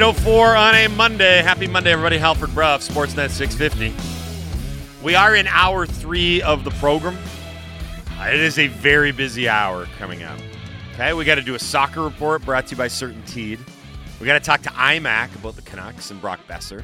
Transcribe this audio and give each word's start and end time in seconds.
804 0.00 0.56
on 0.56 0.74
a 0.74 0.88
Monday. 0.88 1.42
Happy 1.42 1.66
Monday, 1.66 1.92
everybody. 1.92 2.16
Halford 2.16 2.54
Brough, 2.54 2.78
Sportsnet 2.78 3.28
650. 3.28 3.92
We 5.04 5.14
are 5.14 5.36
in 5.36 5.46
hour 5.46 5.84
three 5.84 6.40
of 6.40 6.64
the 6.64 6.70
program. 6.70 7.18
Uh, 8.18 8.28
It 8.28 8.40
is 8.40 8.58
a 8.58 8.68
very 8.68 9.12
busy 9.12 9.46
hour 9.46 9.84
coming 9.98 10.22
up. 10.22 10.38
Okay, 10.94 11.12
we 11.12 11.26
got 11.26 11.34
to 11.34 11.42
do 11.42 11.54
a 11.54 11.58
soccer 11.58 12.00
report 12.00 12.42
brought 12.46 12.68
to 12.68 12.70
you 12.70 12.76
by 12.78 12.88
CertainTeed. 12.88 13.58
We 14.18 14.24
got 14.26 14.38
to 14.38 14.40
talk 14.40 14.62
to 14.62 14.70
IMAC 14.70 15.34
about 15.34 15.56
the 15.56 15.62
Canucks 15.62 16.10
and 16.10 16.18
Brock 16.18 16.40
Boeser. 16.48 16.82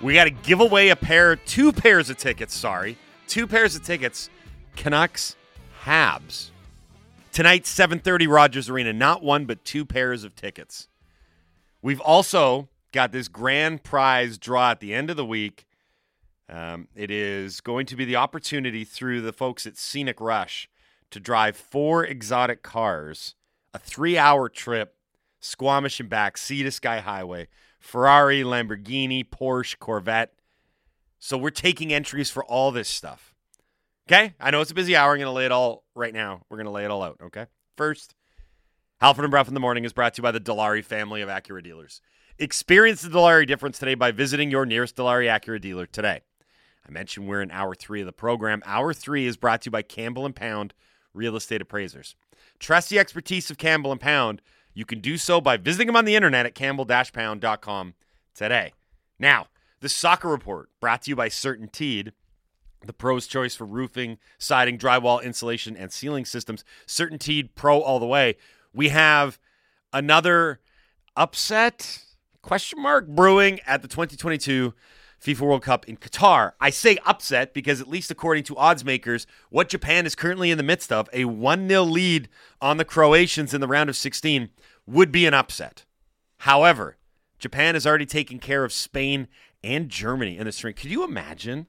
We 0.00 0.14
got 0.14 0.24
to 0.24 0.30
give 0.30 0.60
away 0.60 0.88
a 0.88 0.96
pair, 0.96 1.36
two 1.36 1.70
pairs 1.70 2.08
of 2.08 2.16
tickets, 2.16 2.56
sorry. 2.56 2.96
Two 3.26 3.46
pairs 3.46 3.76
of 3.76 3.82
tickets. 3.84 4.30
Canucks, 4.74 5.36
Habs. 5.84 6.48
Tonight, 7.30 7.64
7.30 7.64 8.26
Rogers 8.26 8.70
Arena. 8.70 8.94
Not 8.94 9.22
one, 9.22 9.44
but 9.44 9.66
two 9.66 9.84
pairs 9.84 10.24
of 10.24 10.34
tickets. 10.34 10.88
We've 11.82 12.00
also 12.00 12.68
got 12.92 13.12
this 13.12 13.28
grand 13.28 13.82
prize 13.82 14.38
draw 14.38 14.72
at 14.72 14.80
the 14.80 14.94
end 14.94 15.10
of 15.10 15.16
the 15.16 15.24
week. 15.24 15.66
Um, 16.48 16.88
it 16.94 17.10
is 17.10 17.60
going 17.60 17.86
to 17.86 17.96
be 17.96 18.04
the 18.04 18.16
opportunity 18.16 18.84
through 18.84 19.20
the 19.20 19.32
folks 19.32 19.66
at 19.66 19.76
Scenic 19.76 20.20
Rush 20.20 20.68
to 21.10 21.20
drive 21.20 21.56
four 21.56 22.04
exotic 22.04 22.62
cars, 22.62 23.34
a 23.74 23.78
three 23.78 24.16
hour 24.16 24.48
trip, 24.48 24.94
Squamish 25.40 26.00
and 26.00 26.08
back, 26.08 26.36
sea 26.36 26.62
to 26.62 26.70
sky 26.70 27.00
highway, 27.00 27.48
Ferrari, 27.78 28.42
Lamborghini, 28.42 29.24
Porsche, 29.24 29.78
Corvette. 29.78 30.32
So 31.18 31.36
we're 31.36 31.50
taking 31.50 31.92
entries 31.92 32.30
for 32.30 32.44
all 32.44 32.70
this 32.72 32.88
stuff. 32.88 33.34
Okay? 34.08 34.34
I 34.40 34.50
know 34.50 34.60
it's 34.60 34.70
a 34.70 34.74
busy 34.74 34.96
hour. 34.96 35.12
I'm 35.12 35.18
going 35.18 35.26
to 35.26 35.32
lay 35.32 35.44
it 35.44 35.52
all 35.52 35.84
right 35.94 36.14
now. 36.14 36.42
We're 36.48 36.56
going 36.56 36.66
to 36.66 36.72
lay 36.72 36.84
it 36.84 36.90
all 36.90 37.02
out. 37.02 37.18
Okay? 37.22 37.46
First, 37.76 38.14
Halford 39.00 39.24
and 39.24 39.30
Brough 39.30 39.44
in 39.46 39.54
the 39.54 39.60
Morning 39.60 39.84
is 39.84 39.92
brought 39.92 40.14
to 40.14 40.18
you 40.18 40.22
by 40.24 40.32
the 40.32 40.40
Dilawri 40.40 40.84
family 40.84 41.22
of 41.22 41.28
Acura 41.28 41.62
dealers. 41.62 42.00
Experience 42.36 43.00
the 43.00 43.08
Dilawri 43.08 43.46
difference 43.46 43.78
today 43.78 43.94
by 43.94 44.10
visiting 44.10 44.50
your 44.50 44.66
nearest 44.66 44.96
Dilawri 44.96 45.26
Acura 45.26 45.60
dealer 45.60 45.86
today. 45.86 46.22
I 46.84 46.90
mentioned 46.90 47.28
we're 47.28 47.40
in 47.40 47.52
hour 47.52 47.76
three 47.76 48.00
of 48.00 48.06
the 48.06 48.12
program. 48.12 48.60
Hour 48.66 48.92
three 48.92 49.26
is 49.26 49.36
brought 49.36 49.62
to 49.62 49.66
you 49.68 49.70
by 49.70 49.82
Campbell 49.82 50.26
and 50.26 50.34
Pound 50.34 50.74
Real 51.14 51.36
Estate 51.36 51.62
Appraisers. 51.62 52.16
Trust 52.58 52.90
the 52.90 52.98
expertise 52.98 53.52
of 53.52 53.56
Campbell 53.56 53.92
and 53.92 54.00
Pound. 54.00 54.42
You 54.74 54.84
can 54.84 54.98
do 54.98 55.16
so 55.16 55.40
by 55.40 55.58
visiting 55.58 55.86
them 55.86 55.96
on 55.96 56.04
the 56.04 56.16
internet 56.16 56.44
at 56.44 56.56
campbell-pound.com 56.56 57.94
today. 58.34 58.72
Now, 59.20 59.46
the 59.78 59.88
soccer 59.88 60.28
report 60.28 60.70
brought 60.80 61.02
to 61.02 61.10
you 61.10 61.14
by 61.14 61.28
CertainTeed 61.28 62.10
the 62.84 62.92
pro's 62.92 63.26
choice 63.26 63.54
for 63.54 63.64
roofing, 63.64 64.18
siding, 64.38 64.78
drywall, 64.78 65.22
insulation, 65.22 65.76
and 65.76 65.92
ceiling 65.92 66.24
systems. 66.24 66.64
CertainTeed 66.86 67.50
Pro 67.54 67.80
all 67.80 67.98
the 67.98 68.06
way. 68.06 68.36
We 68.72 68.88
have 68.90 69.38
another 69.92 70.60
upset 71.16 72.02
question 72.42 72.80
mark 72.80 73.08
brewing 73.08 73.60
at 73.66 73.82
the 73.82 73.88
2022 73.88 74.72
FIFA 75.22 75.40
World 75.40 75.62
Cup 75.62 75.88
in 75.88 75.96
Qatar. 75.96 76.52
I 76.60 76.70
say 76.70 76.98
upset 77.04 77.52
because 77.52 77.80
at 77.80 77.88
least 77.88 78.10
according 78.10 78.44
to 78.44 78.56
odds 78.56 78.84
makers, 78.84 79.26
what 79.50 79.68
Japan 79.68 80.06
is 80.06 80.14
currently 80.14 80.50
in 80.50 80.58
the 80.58 80.64
midst 80.64 80.92
of, 80.92 81.08
a 81.12 81.24
1-0 81.24 81.90
lead 81.90 82.28
on 82.60 82.76
the 82.76 82.84
Croatians 82.84 83.52
in 83.52 83.60
the 83.60 83.66
round 83.66 83.90
of 83.90 83.96
16 83.96 84.50
would 84.86 85.10
be 85.10 85.26
an 85.26 85.34
upset. 85.34 85.84
However, 86.38 86.96
Japan 87.38 87.74
has 87.74 87.86
already 87.86 88.06
taken 88.06 88.38
care 88.38 88.64
of 88.64 88.72
Spain 88.72 89.28
and 89.64 89.88
Germany 89.88 90.38
in 90.38 90.44
the 90.44 90.52
string. 90.52 90.74
Could 90.74 90.90
you 90.90 91.04
imagine? 91.04 91.66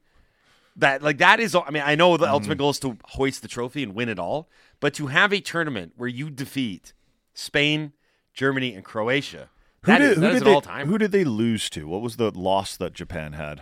that 0.80 1.02
like 1.02 1.18
that 1.18 1.40
is 1.40 1.56
i 1.56 1.70
mean 1.70 1.84
i 1.86 1.96
know 1.96 2.16
the 2.16 2.26
mm-hmm. 2.26 2.34
ultimate 2.34 2.58
goal 2.58 2.70
is 2.70 2.80
to 2.80 2.98
hoist 3.10 3.42
the 3.42 3.48
trophy 3.48 3.84
and 3.84 3.94
win 3.94 4.10
it 4.10 4.18
all 4.18 4.50
but 4.80 4.94
to 4.96 5.08
have 5.08 5.34
a 5.34 5.40
tournament 5.42 5.94
where 5.98 6.10
you 6.10 6.30
defeat 6.30 6.94
spain 7.34 7.94
germany 8.34 8.74
and 8.74 8.84
croatia 8.84 9.50
Who 9.84 9.92
that 9.92 10.00
did, 10.00 10.10
is, 10.12 10.16
who 10.16 10.22
that 10.22 10.28
did 10.34 10.38
an 10.38 10.44
they, 10.46 10.54
all-time 10.54 10.88
Who 10.88 10.98
did 10.98 11.12
they 11.12 11.24
lose 11.24 11.70
to? 11.72 11.88
What 11.88 12.02
was 12.02 12.18
the 12.18 12.32
loss 12.32 12.76
that 12.78 12.94
Japan 12.94 13.34
had? 13.34 13.62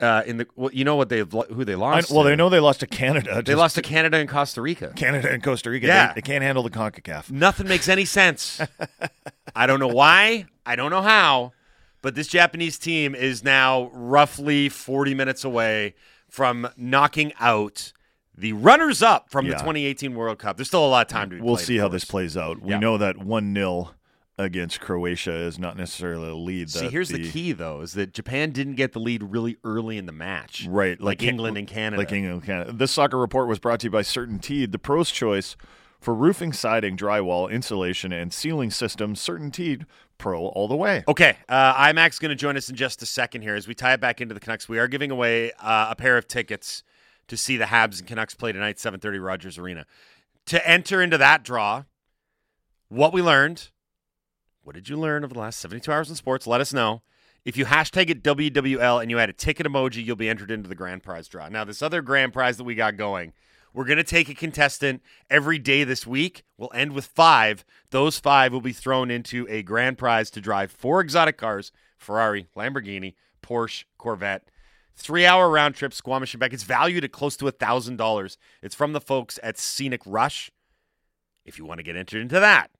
uh, 0.00 0.22
in 0.26 0.36
the 0.36 0.46
well, 0.54 0.70
you 0.72 0.84
know 0.84 0.94
what 0.94 1.08
they 1.08 1.18
who 1.20 1.64
they 1.64 1.72
I, 1.72 1.76
lost 1.76 2.10
well, 2.12 2.22
to? 2.22 2.28
they 2.28 2.36
know 2.36 2.48
they 2.48 2.60
lost 2.60 2.80
to 2.80 2.86
Canada. 2.86 3.42
they 3.44 3.56
lost 3.56 3.74
to 3.74 3.82
canada 3.82 4.16
and 4.18 4.28
costa 4.28 4.62
rica 4.62 4.92
Canada 4.94 5.28
and 5.32 5.42
Costa 5.42 5.70
Rica. 5.70 5.86
Yeah. 5.88 6.08
They, 6.08 6.20
they 6.20 6.22
can't 6.22 6.44
handle 6.44 6.62
the 6.62 6.70
CONCACAF. 6.70 7.30
nothing 7.32 7.66
makes 7.66 7.88
any 7.88 8.04
sense 8.04 8.60
i 9.56 9.66
don't 9.66 9.80
know 9.80 9.88
why 9.88 10.46
i 10.64 10.76
don't 10.76 10.90
know 10.90 11.02
how 11.02 11.52
but 12.00 12.14
this 12.14 12.28
japanese 12.28 12.78
team 12.78 13.14
is 13.16 13.42
now 13.42 13.90
roughly 13.92 14.68
40 14.68 15.14
minutes 15.14 15.42
away 15.42 15.94
from 16.28 16.68
knocking 16.76 17.32
out 17.40 17.92
the 18.38 18.52
runners 18.52 19.02
up 19.02 19.30
from 19.30 19.46
the 19.46 19.52
2018 19.54 20.14
world 20.14 20.38
cup 20.38 20.56
there's 20.56 20.68
still 20.68 20.86
a 20.86 20.88
lot 20.88 21.06
of 21.06 21.10
time 21.12 21.30
to 21.30 21.36
be 21.36 21.42
We'll 21.42 21.56
played, 21.56 21.66
see 21.66 21.76
how 21.78 21.88
this 21.88 22.04
plays 22.04 22.36
out. 22.36 22.60
We 22.62 22.70
Yeah. 22.70 22.78
know 22.78 22.98
that 22.98 23.18
1 23.18 23.54
0 23.54 23.90
against 24.38 24.80
Croatia 24.80 25.32
is 25.34 25.58
not 25.58 25.76
necessarily 25.76 26.28
a 26.30 26.34
lead. 26.34 26.70
See, 26.70 26.88
here's 26.88 27.08
the, 27.08 27.28
key 27.28 27.50
though: 27.52 27.80
is 27.80 27.92
that 27.94 28.12
Japan 28.14 28.50
didn't 28.52 28.76
get 28.76 28.92
the 28.92 29.00
lead 29.00 29.22
really 29.24 29.56
early 29.64 29.98
in 29.98 30.06
the 30.06 30.12
match, 30.12 30.64
Right, 30.68 31.00
Like, 31.00 31.20
like 31.20 31.28
England 31.28 31.58
and 31.58 31.66
Canada. 31.66 31.98
Like 32.00 32.12
England 32.12 32.34
and 32.34 32.44
Canada. 32.44 32.72
This 32.72 32.92
soccer 32.92 33.18
report 33.18 33.48
was 33.48 33.58
brought 33.58 33.80
to 33.80 33.86
you 33.88 33.90
by 33.90 34.02
CertainTeed, 34.02 34.70
the 34.70 34.78
pro's 34.78 35.10
choice 35.10 35.56
for 36.00 36.14
roofing, 36.14 36.52
siding, 36.52 36.96
drywall, 36.96 37.50
insulation, 37.50 38.12
and 38.12 38.32
ceiling 38.32 38.70
systems. 38.70 39.20
CertainTeed 39.20 39.84
Pro 40.18 40.46
all 40.46 40.68
the 40.68 40.76
way. 40.76 41.02
Okay, 41.08 41.36
uh, 41.48 41.74
IMAX 41.74 42.20
going 42.20 42.30
to 42.30 42.36
join 42.36 42.56
us 42.56 42.68
in 42.68 42.76
just 42.76 43.02
a 43.02 43.06
second 43.06 43.42
here 43.42 43.56
as 43.56 43.66
we 43.66 43.74
tie 43.74 43.94
it 43.94 44.00
back 44.00 44.20
into 44.20 44.34
the 44.34 44.40
Canucks. 44.40 44.68
We 44.68 44.78
are 44.78 44.86
giving 44.88 45.10
away 45.10 45.50
uh, 45.60 45.88
a 45.90 45.96
pair 45.96 46.16
of 46.16 46.28
tickets 46.28 46.82
to 47.28 47.36
see 47.36 47.56
the 47.56 47.66
Habs 47.66 47.98
and 47.98 48.08
Canucks 48.08 48.34
play 48.34 48.52
tonight, 48.52 48.78
7:30 48.78 49.18
Rogers 49.18 49.58
Arena. 49.58 49.86
To 50.46 50.68
enter 50.68 51.02
into 51.02 51.18
that 51.18 51.44
draw, 51.44 51.84
what 52.88 53.12
we 53.12 53.22
learned, 53.22 53.68
what 54.62 54.74
did 54.74 54.88
you 54.88 54.96
learn 54.96 55.24
over 55.24 55.34
the 55.34 55.40
last 55.40 55.60
72 55.60 55.90
hours 55.92 56.10
in 56.10 56.16
sports? 56.16 56.46
Let 56.46 56.60
us 56.60 56.72
know. 56.72 57.02
If 57.44 57.56
you 57.56 57.66
hashtag 57.66 58.10
it 58.10 58.22
WWL 58.22 59.00
and 59.00 59.10
you 59.10 59.18
add 59.18 59.30
a 59.30 59.34
ticket 59.34 59.66
emoji, 59.66 60.04
you'll 60.04 60.16
be 60.16 60.28
entered 60.28 60.50
into 60.50 60.68
the 60.68 60.74
grand 60.74 61.02
prize 61.02 61.28
draw. 61.28 61.48
Now, 61.48 61.64
this 61.64 61.82
other 61.82 62.02
grand 62.02 62.32
prize 62.32 62.56
that 62.56 62.64
we 62.64 62.74
got 62.74 62.96
going, 62.96 63.32
we're 63.72 63.84
going 63.84 63.98
to 63.98 64.04
take 64.04 64.28
a 64.28 64.34
contestant 64.34 65.02
every 65.30 65.58
day 65.58 65.84
this 65.84 66.06
week. 66.06 66.44
We'll 66.56 66.72
end 66.74 66.92
with 66.92 67.06
five. 67.06 67.64
Those 67.90 68.18
five 68.18 68.52
will 68.52 68.60
be 68.60 68.72
thrown 68.72 69.10
into 69.10 69.46
a 69.48 69.62
grand 69.62 69.98
prize 69.98 70.30
to 70.32 70.40
drive 70.40 70.72
four 70.72 71.00
exotic 71.00 71.38
cars 71.38 71.72
Ferrari, 71.96 72.48
Lamborghini, 72.56 73.14
Porsche, 73.42 73.84
Corvette. 73.98 74.48
Three 74.98 75.24
hour 75.24 75.48
round 75.48 75.76
trip, 75.76 75.94
Squamish 75.94 76.34
and 76.34 76.40
back. 76.40 76.52
It's 76.52 76.64
valued 76.64 77.04
at 77.04 77.12
close 77.12 77.36
to 77.36 77.46
a 77.46 77.52
$1,000. 77.52 78.36
It's 78.62 78.74
from 78.74 78.92
the 78.92 79.00
folks 79.00 79.38
at 79.44 79.56
Scenic 79.56 80.02
Rush. 80.04 80.50
If 81.44 81.56
you 81.56 81.64
want 81.64 81.78
to 81.78 81.84
get 81.84 81.94
entered 81.94 82.20
into 82.20 82.40
that, 82.40 82.72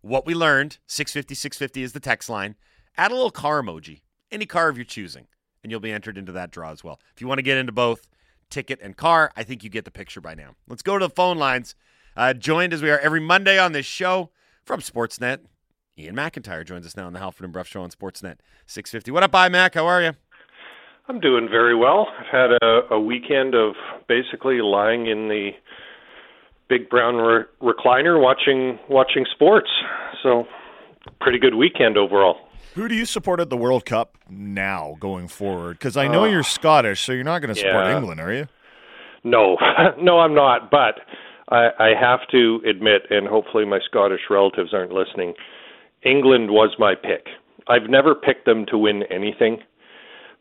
what 0.00 0.24
we 0.24 0.34
learned 0.34 0.78
650 0.86 1.34
650 1.34 1.82
is 1.82 1.92
the 1.92 1.98
text 1.98 2.28
line. 2.28 2.54
Add 2.96 3.10
a 3.10 3.14
little 3.14 3.32
car 3.32 3.60
emoji, 3.60 4.02
any 4.30 4.46
car 4.46 4.68
of 4.68 4.78
your 4.78 4.84
choosing, 4.84 5.26
and 5.64 5.72
you'll 5.72 5.80
be 5.80 5.90
entered 5.90 6.16
into 6.16 6.30
that 6.30 6.52
draw 6.52 6.70
as 6.70 6.84
well. 6.84 7.00
If 7.12 7.20
you 7.20 7.26
want 7.26 7.38
to 7.38 7.42
get 7.42 7.58
into 7.58 7.72
both 7.72 8.06
ticket 8.50 8.78
and 8.80 8.96
car, 8.96 9.32
I 9.36 9.42
think 9.42 9.64
you 9.64 9.68
get 9.68 9.84
the 9.84 9.90
picture 9.90 10.20
by 10.20 10.34
now. 10.34 10.54
Let's 10.68 10.82
go 10.82 10.96
to 10.96 11.06
the 11.08 11.14
phone 11.14 11.38
lines. 11.38 11.74
Uh, 12.16 12.34
joined 12.34 12.72
as 12.72 12.82
we 12.82 12.90
are 12.90 13.00
every 13.00 13.20
Monday 13.20 13.58
on 13.58 13.72
this 13.72 13.84
show 13.84 14.30
from 14.62 14.80
Sportsnet. 14.80 15.40
Iain 15.98 16.14
MacIntyre 16.14 16.64
joins 16.64 16.86
us 16.86 16.96
now 16.96 17.06
on 17.06 17.12
the 17.12 17.18
Halford 17.18 17.44
and 17.44 17.52
Brough 17.52 17.64
Show 17.64 17.82
on 17.82 17.90
Sportsnet 17.90 18.38
650. 18.66 19.10
What 19.10 19.24
up, 19.24 19.34
I 19.34 19.48
Mac? 19.48 19.74
How 19.74 19.86
are 19.86 20.02
you? 20.02 20.12
I'm 21.08 21.20
doing 21.20 21.48
very 21.50 21.74
well. 21.76 22.08
I've 22.18 22.26
had 22.26 22.50
a, 22.62 22.94
a 22.94 23.00
weekend 23.00 23.54
of 23.54 23.74
basically 24.08 24.60
lying 24.62 25.06
in 25.06 25.28
the 25.28 25.50
big 26.68 26.88
brown 26.88 27.16
re- 27.16 27.44
recliner 27.60 28.20
watching 28.20 28.78
watching 28.88 29.26
sports. 29.34 29.68
So, 30.22 30.46
pretty 31.20 31.38
good 31.38 31.54
weekend 31.54 31.98
overall. 31.98 32.38
Who 32.74 32.88
do 32.88 32.94
you 32.94 33.04
support 33.04 33.38
at 33.38 33.50
the 33.50 33.56
World 33.56 33.84
Cup 33.84 34.16
now 34.30 34.96
going 34.98 35.28
forward? 35.28 35.78
Because 35.78 35.96
I 35.96 36.08
know 36.08 36.24
Uh, 36.24 36.28
you're 36.28 36.42
Scottish, 36.42 37.02
so 37.02 37.12
you're 37.12 37.22
not 37.22 37.40
going 37.40 37.54
to 37.54 37.60
support 37.60 37.84
yeah. 37.86 37.96
England, 37.96 38.20
are 38.20 38.32
you? 38.32 38.46
No, 39.22 39.56
no, 40.00 40.18
I'm 40.20 40.34
not. 40.34 40.70
But 40.70 41.00
I, 41.50 41.68
I 41.78 41.88
have 42.00 42.20
to 42.32 42.60
admit, 42.68 43.02
and 43.10 43.28
hopefully 43.28 43.64
my 43.66 43.78
Scottish 43.88 44.22
relatives 44.30 44.72
aren't 44.72 44.92
listening. 44.92 45.34
England 46.02 46.50
was 46.50 46.74
my 46.78 46.94
pick. 46.94 47.26
I've 47.68 47.88
never 47.88 48.14
picked 48.14 48.44
them 48.46 48.64
to 48.70 48.76
win 48.78 49.04
anything, 49.10 49.58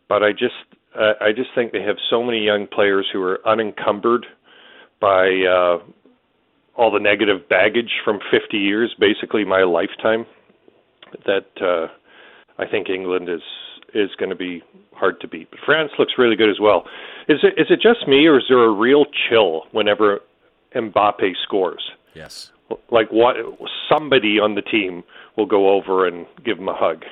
but 0.09 0.23
I 0.23 0.31
just 0.31 0.53
uh, 0.95 1.13
I 1.21 1.31
just 1.31 1.49
think 1.55 1.71
they 1.71 1.81
have 1.81 1.97
so 2.09 2.23
many 2.23 2.43
young 2.43 2.67
players 2.67 3.07
who 3.11 3.21
are 3.21 3.39
unencumbered 3.47 4.25
by 4.99 5.27
uh, 5.49 5.79
all 6.75 6.91
the 6.91 6.99
negative 6.99 7.47
baggage 7.49 7.91
from 8.05 8.19
50 8.31 8.57
years, 8.57 8.95
basically 8.99 9.43
my 9.43 9.63
lifetime. 9.63 10.25
That 11.25 11.45
uh, 11.61 11.87
I 12.57 12.67
think 12.67 12.89
England 12.89 13.29
is 13.29 13.41
is 13.93 14.09
going 14.17 14.29
to 14.29 14.35
be 14.35 14.63
hard 14.93 15.19
to 15.21 15.27
beat. 15.27 15.51
But 15.51 15.59
France 15.65 15.91
looks 15.99 16.13
really 16.17 16.35
good 16.35 16.49
as 16.49 16.59
well. 16.59 16.85
Is 17.27 17.39
it 17.43 17.53
is 17.59 17.67
it 17.69 17.79
just 17.81 18.07
me, 18.07 18.25
or 18.25 18.39
is 18.39 18.45
there 18.49 18.63
a 18.63 18.71
real 18.71 19.05
chill 19.29 19.63
whenever 19.71 20.21
Mbappe 20.75 21.33
scores? 21.43 21.91
Yes. 22.13 22.51
Like 22.89 23.11
what? 23.11 23.35
Somebody 23.89 24.39
on 24.39 24.55
the 24.55 24.61
team 24.61 25.03
will 25.37 25.45
go 25.45 25.69
over 25.69 26.07
and 26.07 26.25
give 26.43 26.57
him 26.57 26.67
a 26.67 26.73
hug. 26.73 27.03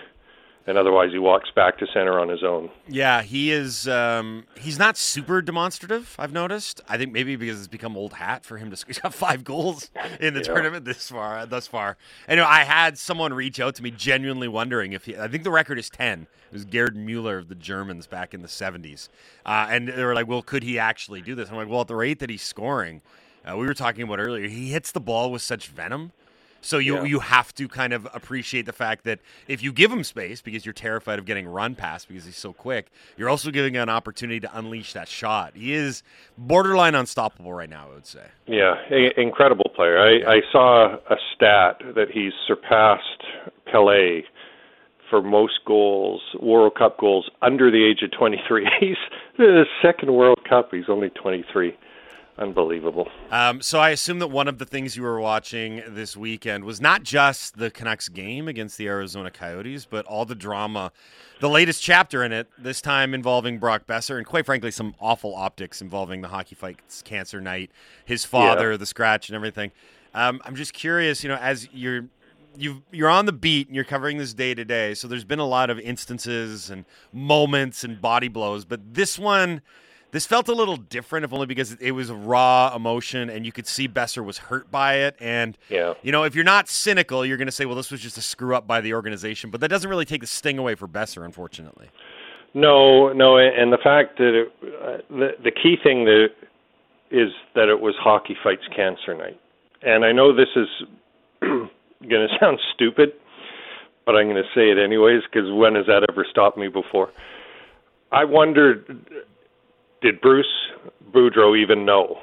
And 0.67 0.77
otherwise 0.77 1.11
he 1.11 1.19
walks 1.19 1.49
back 1.55 1.77
to 1.79 1.87
center 1.87 2.19
on 2.19 2.29
his 2.29 2.43
own. 2.43 2.69
Yeah, 2.87 3.21
he 3.23 3.51
is. 3.51 3.87
Um, 3.87 4.45
he's 4.59 4.77
not 4.77 4.97
super 4.97 5.41
demonstrative. 5.41 6.15
I've 6.19 6.31
noticed. 6.31 6.81
I 6.87 6.97
think 6.97 7.11
maybe 7.11 7.35
because 7.35 7.57
it's 7.57 7.67
become 7.67 7.97
old 7.97 8.13
hat 8.13 8.45
for 8.45 8.57
him 8.57 8.71
to. 8.71 8.85
He's 8.85 8.99
got 9.01 9.13
five 9.13 9.43
goals 9.43 9.89
in 10.19 10.33
the 10.33 10.41
yeah. 10.41 10.45
tournament 10.45 10.85
this 10.85 11.09
far. 11.09 11.45
Thus 11.45 11.67
far, 11.67 11.97
and 12.27 12.39
I 12.39 12.63
had 12.63 12.97
someone 12.97 13.33
reach 13.33 13.59
out 13.59 13.75
to 13.75 13.83
me, 13.83 13.91
genuinely 13.91 14.47
wondering 14.47 14.93
if 14.93 15.05
he. 15.05 15.17
I 15.17 15.27
think 15.27 15.43
the 15.43 15.51
record 15.51 15.79
is 15.79 15.89
ten. 15.89 16.27
It 16.51 16.53
was 16.53 16.65
Gerd 16.65 16.95
Mueller 16.95 17.37
of 17.37 17.47
the 17.47 17.55
Germans 17.55 18.07
back 18.07 18.33
in 18.33 18.41
the 18.41 18.47
seventies, 18.47 19.09
uh, 19.45 19.67
and 19.69 19.87
they 19.87 20.03
were 20.03 20.15
like, 20.15 20.27
"Well, 20.27 20.41
could 20.41 20.63
he 20.63 20.77
actually 20.77 21.21
do 21.21 21.35
this?" 21.35 21.49
I'm 21.49 21.55
like, 21.55 21.69
"Well, 21.69 21.81
at 21.81 21.87
the 21.87 21.95
rate 21.95 22.19
that 22.19 22.29
he's 22.29 22.43
scoring." 22.43 23.01
Uh, 23.43 23.57
we 23.57 23.65
were 23.65 23.73
talking 23.73 24.03
about 24.03 24.19
earlier. 24.19 24.47
He 24.47 24.69
hits 24.69 24.91
the 24.91 24.99
ball 24.99 25.31
with 25.31 25.41
such 25.41 25.67
venom 25.67 26.11
so 26.61 26.77
you 26.77 26.95
yeah. 26.95 27.03
you 27.03 27.19
have 27.19 27.53
to 27.55 27.67
kind 27.67 27.93
of 27.93 28.07
appreciate 28.13 28.65
the 28.65 28.73
fact 28.73 29.03
that 29.03 29.19
if 29.47 29.61
you 29.61 29.73
give 29.73 29.91
him 29.91 30.03
space 30.03 30.41
because 30.41 30.65
you're 30.65 30.73
terrified 30.73 31.19
of 31.19 31.25
getting 31.25 31.47
run 31.47 31.75
past 31.75 32.07
because 32.07 32.25
he's 32.25 32.37
so 32.37 32.53
quick, 32.53 32.91
you're 33.17 33.29
also 33.29 33.51
giving 33.51 33.75
him 33.75 33.83
an 33.83 33.89
opportunity 33.89 34.39
to 34.39 34.57
unleash 34.57 34.93
that 34.93 35.07
shot. 35.07 35.55
He 35.55 35.73
is 35.73 36.03
borderline 36.37 36.95
unstoppable 36.95 37.53
right 37.53 37.69
now, 37.69 37.89
I 37.89 37.93
would 37.93 38.05
say. 38.05 38.25
Yeah, 38.47 38.75
a- 38.89 39.19
incredible 39.19 39.71
player. 39.75 39.99
I, 39.99 40.35
I 40.35 40.41
saw 40.51 40.95
a 41.09 41.15
stat 41.35 41.81
that 41.95 42.07
he's 42.11 42.33
surpassed 42.47 43.23
Pele 43.71 44.21
for 45.11 45.21
most 45.21 45.59
goals, 45.67 46.21
World 46.39 46.75
Cup 46.75 46.97
goals 46.97 47.29
under 47.41 47.69
the 47.69 47.85
age 47.85 48.01
of 48.01 48.11
23. 48.17 48.65
He's 48.79 48.95
the 49.37 49.65
second 49.81 50.13
World 50.13 50.39
Cup. 50.47 50.69
He's 50.71 50.85
only 50.87 51.09
23. 51.09 51.77
Unbelievable. 52.37 53.09
Um, 53.29 53.61
so 53.61 53.79
I 53.79 53.89
assume 53.89 54.19
that 54.19 54.27
one 54.27 54.47
of 54.47 54.57
the 54.57 54.65
things 54.65 54.95
you 54.95 55.03
were 55.03 55.19
watching 55.19 55.83
this 55.87 56.15
weekend 56.15 56.63
was 56.63 56.79
not 56.79 57.03
just 57.03 57.57
the 57.57 57.69
Canucks 57.69 58.09
game 58.09 58.47
against 58.47 58.77
the 58.77 58.87
Arizona 58.87 59.29
Coyotes, 59.29 59.85
but 59.85 60.05
all 60.05 60.25
the 60.25 60.35
drama, 60.35 60.91
the 61.39 61.49
latest 61.49 61.83
chapter 61.83 62.23
in 62.23 62.31
it, 62.31 62.47
this 62.57 62.81
time 62.81 63.13
involving 63.13 63.59
Brock 63.59 63.85
Boeser, 63.85 64.17
and 64.17 64.25
quite 64.25 64.45
frankly, 64.45 64.71
some 64.71 64.95
awful 64.99 65.35
optics 65.35 65.81
involving 65.81 66.21
the 66.21 66.29
Hockey 66.29 66.55
Fights 66.55 67.01
Cancer 67.01 67.41
Night, 67.41 67.69
his 68.05 68.23
father, 68.23 68.71
yeah. 68.71 68.77
the 68.77 68.85
scratch, 68.85 69.29
and 69.29 69.35
everything. 69.35 69.71
Um, 70.13 70.41
I'm 70.45 70.55
just 70.55 70.73
curious, 70.73 71.23
you 71.23 71.29
know, 71.29 71.37
as 71.37 71.67
you're 71.73 72.05
you 72.57 72.83
you're 72.91 73.09
on 73.09 73.25
the 73.25 73.33
beat 73.33 73.67
and 73.67 73.75
you're 73.75 73.85
covering 73.85 74.17
this 74.17 74.33
day 74.33 74.53
to 74.53 74.65
day, 74.65 74.93
so 74.93 75.07
there's 75.07 75.23
been 75.23 75.39
a 75.39 75.47
lot 75.47 75.69
of 75.69 75.79
instances 75.79 76.69
and 76.69 76.85
moments 77.13 77.83
and 77.83 78.01
body 78.01 78.27
blows, 78.27 78.65
but 78.65 78.93
this 78.93 79.19
one 79.19 79.61
this 80.11 80.25
felt 80.25 80.49
a 80.49 80.53
little 80.53 80.77
different, 80.77 81.23
if 81.23 81.33
only 81.33 81.45
because 81.45 81.73
it 81.73 81.91
was 81.91 82.11
raw 82.11 82.73
emotion, 82.75 83.29
and 83.29 83.45
you 83.45 83.51
could 83.51 83.65
see 83.65 83.87
Boeser 83.87 84.23
was 84.23 84.37
hurt 84.37 84.69
by 84.69 84.95
it. 84.95 85.15
And 85.19 85.57
yeah. 85.69 85.93
you 86.01 86.11
know, 86.11 86.23
if 86.23 86.35
you're 86.35 86.43
not 86.43 86.67
cynical, 86.67 87.25
you're 87.25 87.37
going 87.37 87.47
to 87.47 87.51
say, 87.51 87.65
"Well, 87.65 87.75
this 87.75 87.91
was 87.91 88.01
just 88.01 88.17
a 88.17 88.21
screw 88.21 88.55
up 88.55 88.67
by 88.67 88.81
the 88.81 88.93
organization," 88.93 89.49
but 89.49 89.61
that 89.61 89.69
doesn't 89.69 89.89
really 89.89 90.05
take 90.05 90.21
the 90.21 90.27
sting 90.27 90.57
away 90.57 90.75
for 90.75 90.87
Boeser, 90.87 91.23
unfortunately. 91.23 91.89
No, 92.53 93.13
no, 93.13 93.37
and 93.37 93.71
the 93.71 93.77
fact 93.77 94.17
that 94.17 94.41
it, 94.41 94.53
uh, 94.63 94.97
the 95.09 95.29
the 95.43 95.51
key 95.51 95.77
thing 95.81 96.05
that 96.05 96.29
is 97.09 97.29
that 97.55 97.69
it 97.69 97.79
was 97.79 97.95
Hockey 97.97 98.35
Fights 98.43 98.67
Cancer 98.75 99.15
Night, 99.15 99.39
and 99.81 100.03
I 100.03 100.11
know 100.11 100.35
this 100.35 100.49
is 100.55 100.67
going 101.41 101.69
to 102.09 102.27
sound 102.39 102.59
stupid, 102.73 103.13
but 104.05 104.15
I'm 104.15 104.27
going 104.27 104.43
to 104.43 104.49
say 104.53 104.69
it 104.69 104.77
anyways 104.77 105.21
because 105.31 105.49
when 105.51 105.75
has 105.75 105.85
that 105.85 106.05
ever 106.09 106.25
stopped 106.29 106.57
me 106.57 106.67
before? 106.67 107.11
I 108.11 108.25
wondered 108.25 109.05
did 110.01 110.21
Bruce 110.21 110.45
Boudreau 111.13 111.57
even 111.59 111.85
know? 111.85 112.17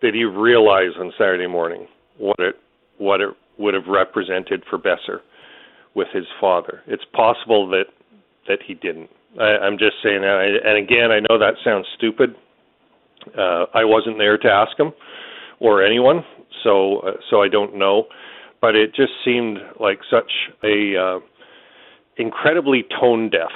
Did 0.00 0.14
he 0.14 0.24
realize 0.24 0.92
on 0.98 1.12
Saturday 1.18 1.46
morning 1.46 1.86
what 2.18 2.38
it 2.38 2.56
what 2.98 3.20
it 3.20 3.30
would 3.58 3.74
have 3.74 3.86
represented 3.86 4.62
for 4.68 4.78
Boeser 4.78 5.20
with 5.94 6.08
his 6.12 6.26
father? 6.40 6.82
It's 6.86 7.04
possible 7.12 7.68
that 7.70 7.86
that 8.48 8.58
he 8.66 8.74
didn't. 8.74 9.10
I, 9.40 9.58
I'm 9.64 9.78
just 9.78 9.96
saying. 10.02 10.22
And 10.24 10.76
again, 10.76 11.10
I 11.10 11.20
know 11.20 11.38
that 11.38 11.54
sounds 11.64 11.86
stupid. 11.96 12.34
Uh, 13.36 13.66
I 13.74 13.84
wasn't 13.84 14.18
there 14.18 14.38
to 14.38 14.48
ask 14.48 14.78
him 14.78 14.92
or 15.58 15.82
anyone, 15.84 16.24
so 16.62 16.98
uh, 17.00 17.12
so 17.30 17.42
I 17.42 17.48
don't 17.48 17.76
know. 17.76 18.04
But 18.60 18.74
it 18.74 18.94
just 18.94 19.12
seemed 19.24 19.58
like 19.80 19.98
such 20.10 20.30
a 20.62 20.96
uh, 20.96 21.18
incredibly 22.16 22.84
tone 23.00 23.30
deaf 23.30 23.50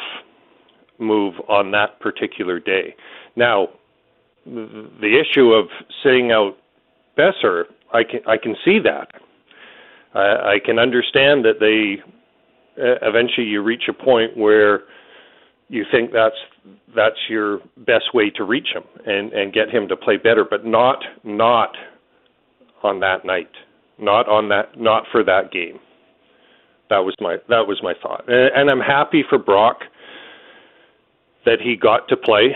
move 0.98 1.34
on 1.48 1.70
that 1.72 1.98
particular 2.00 2.60
day. 2.60 2.94
Now, 3.36 3.68
the 4.44 5.20
issue 5.20 5.52
of 5.52 5.68
sitting 6.02 6.32
out 6.32 6.56
Boeser, 7.16 7.64
I 7.92 8.04
can 8.04 8.20
I 8.26 8.36
can 8.36 8.56
see 8.64 8.78
that. 8.80 9.08
I, 10.14 10.54
I 10.54 10.58
can 10.64 10.78
understand 10.78 11.44
that 11.44 11.60
they 11.60 12.02
eventually 12.76 13.46
you 13.46 13.62
reach 13.62 13.84
a 13.88 13.92
point 13.92 14.36
where 14.36 14.82
you 15.68 15.84
think 15.90 16.12
that's 16.12 16.36
that's 16.94 17.16
your 17.28 17.60
best 17.78 18.14
way 18.14 18.30
to 18.30 18.44
reach 18.44 18.68
him 18.74 18.82
and 19.06 19.32
and 19.32 19.52
get 19.52 19.70
him 19.70 19.88
to 19.88 19.96
play 19.96 20.16
better, 20.16 20.44
but 20.44 20.64
not 20.64 21.02
not 21.24 21.76
on 22.82 23.00
that 23.00 23.24
night, 23.24 23.50
not 23.98 24.28
on 24.28 24.48
that 24.48 24.80
not 24.80 25.04
for 25.12 25.22
that 25.24 25.52
game. 25.52 25.78
That 26.88 26.98
was 26.98 27.14
my 27.20 27.36
that 27.48 27.66
was 27.66 27.80
my 27.82 27.94
thought, 28.02 28.28
and, 28.28 28.50
and 28.54 28.70
I'm 28.70 28.80
happy 28.80 29.24
for 29.28 29.38
Brock 29.38 29.82
that 31.46 31.60
he 31.60 31.76
got 31.76 32.08
to 32.08 32.16
play. 32.16 32.54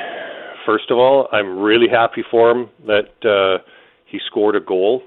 First 0.64 0.90
of 0.90 0.98
all, 0.98 1.28
I'm 1.32 1.58
really 1.58 1.88
happy 1.88 2.24
for 2.30 2.50
him 2.50 2.68
that 2.86 3.10
uh, 3.24 3.62
he 4.06 4.18
scored 4.26 4.56
a 4.56 4.60
goal 4.60 5.02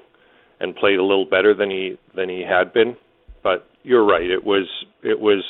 and 0.59 0.75
played 0.75 0.99
a 0.99 1.03
little 1.03 1.25
better 1.25 1.53
than 1.53 1.69
he 1.69 1.97
than 2.15 2.29
he 2.29 2.41
had 2.41 2.73
been. 2.73 2.95
But 3.43 3.67
you're 3.83 4.05
right; 4.05 4.29
it 4.29 4.43
was 4.43 4.67
it 5.03 5.19
was 5.19 5.43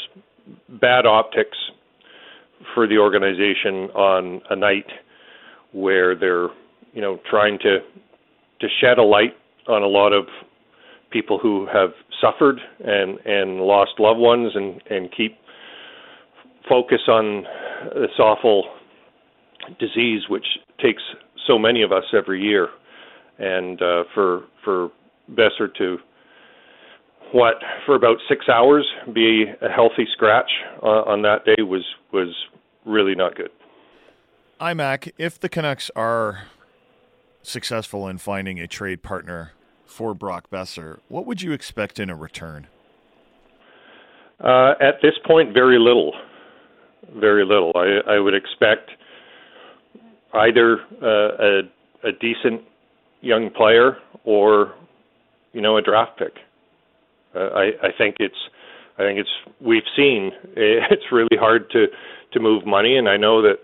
bad 0.70 1.06
optics 1.06 1.58
for 2.74 2.88
the 2.88 2.98
organization 2.98 3.90
on 3.96 4.42
a 4.50 4.56
night 4.56 4.88
where 5.72 6.16
they're 6.16 6.50
you 6.94 7.02
know 7.02 7.20
trying 7.30 7.60
to 7.60 7.80
to 8.60 8.68
shed 8.82 8.98
a 8.98 9.04
light 9.04 9.36
on 9.68 9.84
a 9.84 9.88
lot 9.88 10.14
of 10.14 10.26
people 11.12 11.38
who 11.40 11.68
have 11.68 11.92
suffered 12.22 12.60
and 12.84 13.20
and 13.26 13.62
lost 13.62 13.92
loved 14.00 14.20
ones 14.20 14.52
and 14.56 14.82
and 14.90 15.12
keep 15.16 15.38
focus 16.68 17.02
on 17.08 17.44
this 17.94 18.20
awful 18.20 18.66
disease 19.80 20.24
which 20.30 20.46
takes 20.82 21.02
so 21.46 21.58
many 21.58 21.82
of 21.82 21.92
us 21.92 22.04
every 22.14 22.42
year, 22.42 22.68
and 23.40 23.82
uh, 23.82 24.04
for 24.14 24.44
for 24.64 24.92
Boeser 25.32 25.74
to 25.78 25.98
what 27.34 27.56
for 27.86 27.96
about 27.96 28.18
six 28.30 28.48
hours 28.50 28.86
be 29.14 29.46
a 29.62 29.70
healthy 29.70 30.08
scratch 30.14 30.50
uh, 30.82 31.04
on 31.04 31.22
that 31.24 31.46
day 31.46 31.62
was 31.62 31.84
was 32.12 32.34
really 32.86 33.16
not 33.16 33.36
good. 33.36 33.50
IMAC, 34.60 35.12
if 35.18 35.40
the 35.40 35.50
Canucks 35.50 35.92
are 35.96 36.48
successful 37.44 38.08
in 38.08 38.18
finding 38.18 38.60
a 38.60 38.68
trade 38.68 39.04
partner 39.04 39.52
for 39.86 40.14
Brock 40.14 40.50
Boeser, 40.50 41.00
what 41.08 41.26
would 41.26 41.42
you 41.42 41.52
expect 41.52 42.00
in 42.00 42.10
a 42.10 42.16
return? 42.16 42.68
Uh, 44.40 44.74
at 44.82 45.02
this 45.02 45.14
point, 45.26 45.54
very 45.54 45.80
little 45.80 46.14
very 47.16 47.46
little. 47.46 47.72
I, 47.76 48.16
I 48.16 48.20
would 48.20 48.34
expect 48.34 48.92
either 50.34 50.80
uh, 51.02 51.62
a, 52.06 52.10
a 52.10 52.12
decent 52.20 52.62
young 53.22 53.50
player 53.50 53.98
or 54.24 54.74
you 55.54 55.62
know 55.62 55.78
a 55.78 55.82
draft 55.82 56.18
pick. 56.18 56.34
Uh, 57.36 57.50
I, 57.54 57.64
I 57.84 57.90
think 57.98 58.18
it's 58.20 58.36
I 58.98 59.04
think 59.04 59.20
it's 59.20 59.30
we've 59.62 59.88
seen 59.96 60.32
it's 60.56 61.12
really 61.12 61.38
hard 61.40 61.70
to 61.72 61.88
to 62.34 62.40
move 62.40 62.66
money, 62.66 62.98
and 62.98 63.08
I 63.08 63.18
know 63.18 63.42
that 63.42 63.58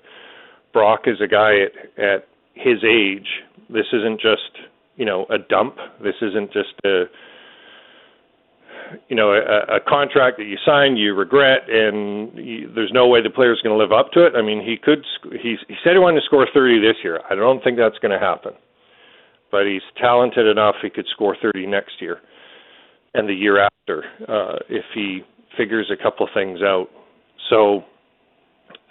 Brock 0.71 1.01
is 1.05 1.21
a 1.21 1.27
guy 1.27 1.59
at 1.61 2.03
at 2.03 2.27
his 2.53 2.83
age. 2.83 3.27
This 3.69 3.85
isn't 3.93 4.19
just 4.19 4.67
you 4.95 5.05
know 5.05 5.25
a 5.29 5.37
dump. 5.37 5.77
This 6.01 6.15
isn't 6.21 6.51
just 6.53 6.73
a 6.85 7.05
you 9.09 9.15
know 9.15 9.33
a, 9.33 9.77
a 9.77 9.79
contract 9.87 10.37
that 10.37 10.45
you 10.45 10.57
signed 10.65 10.97
you 10.97 11.13
regret 11.13 11.69
and 11.69 12.31
you, 12.37 12.71
there's 12.73 12.91
no 12.93 13.07
way 13.07 13.21
the 13.21 13.29
player's 13.29 13.61
going 13.63 13.77
to 13.77 13.81
live 13.81 13.91
up 13.91 14.11
to 14.11 14.25
it. 14.25 14.33
I 14.35 14.41
mean 14.41 14.63
he 14.63 14.77
could 14.77 15.05
he's 15.31 15.59
he 15.67 15.75
said 15.83 15.93
he 15.93 15.99
wanted 15.99 16.21
to 16.21 16.25
score 16.25 16.47
30 16.53 16.79
this 16.79 16.97
year. 17.03 17.21
I 17.29 17.35
don't 17.35 17.63
think 17.63 17.77
that's 17.77 17.97
going 17.99 18.17
to 18.17 18.19
happen. 18.19 18.53
But 19.51 19.65
he's 19.67 19.81
talented 19.99 20.47
enough 20.47 20.75
he 20.81 20.89
could 20.89 21.07
score 21.11 21.35
30 21.41 21.67
next 21.67 22.01
year 22.01 22.19
and 23.13 23.27
the 23.27 23.33
year 23.33 23.59
after 23.59 24.05
uh 24.27 24.59
if 24.69 24.85
he 24.93 25.21
figures 25.57 25.91
a 25.91 26.01
couple 26.01 26.27
things 26.33 26.59
out. 26.61 26.87
So 27.49 27.83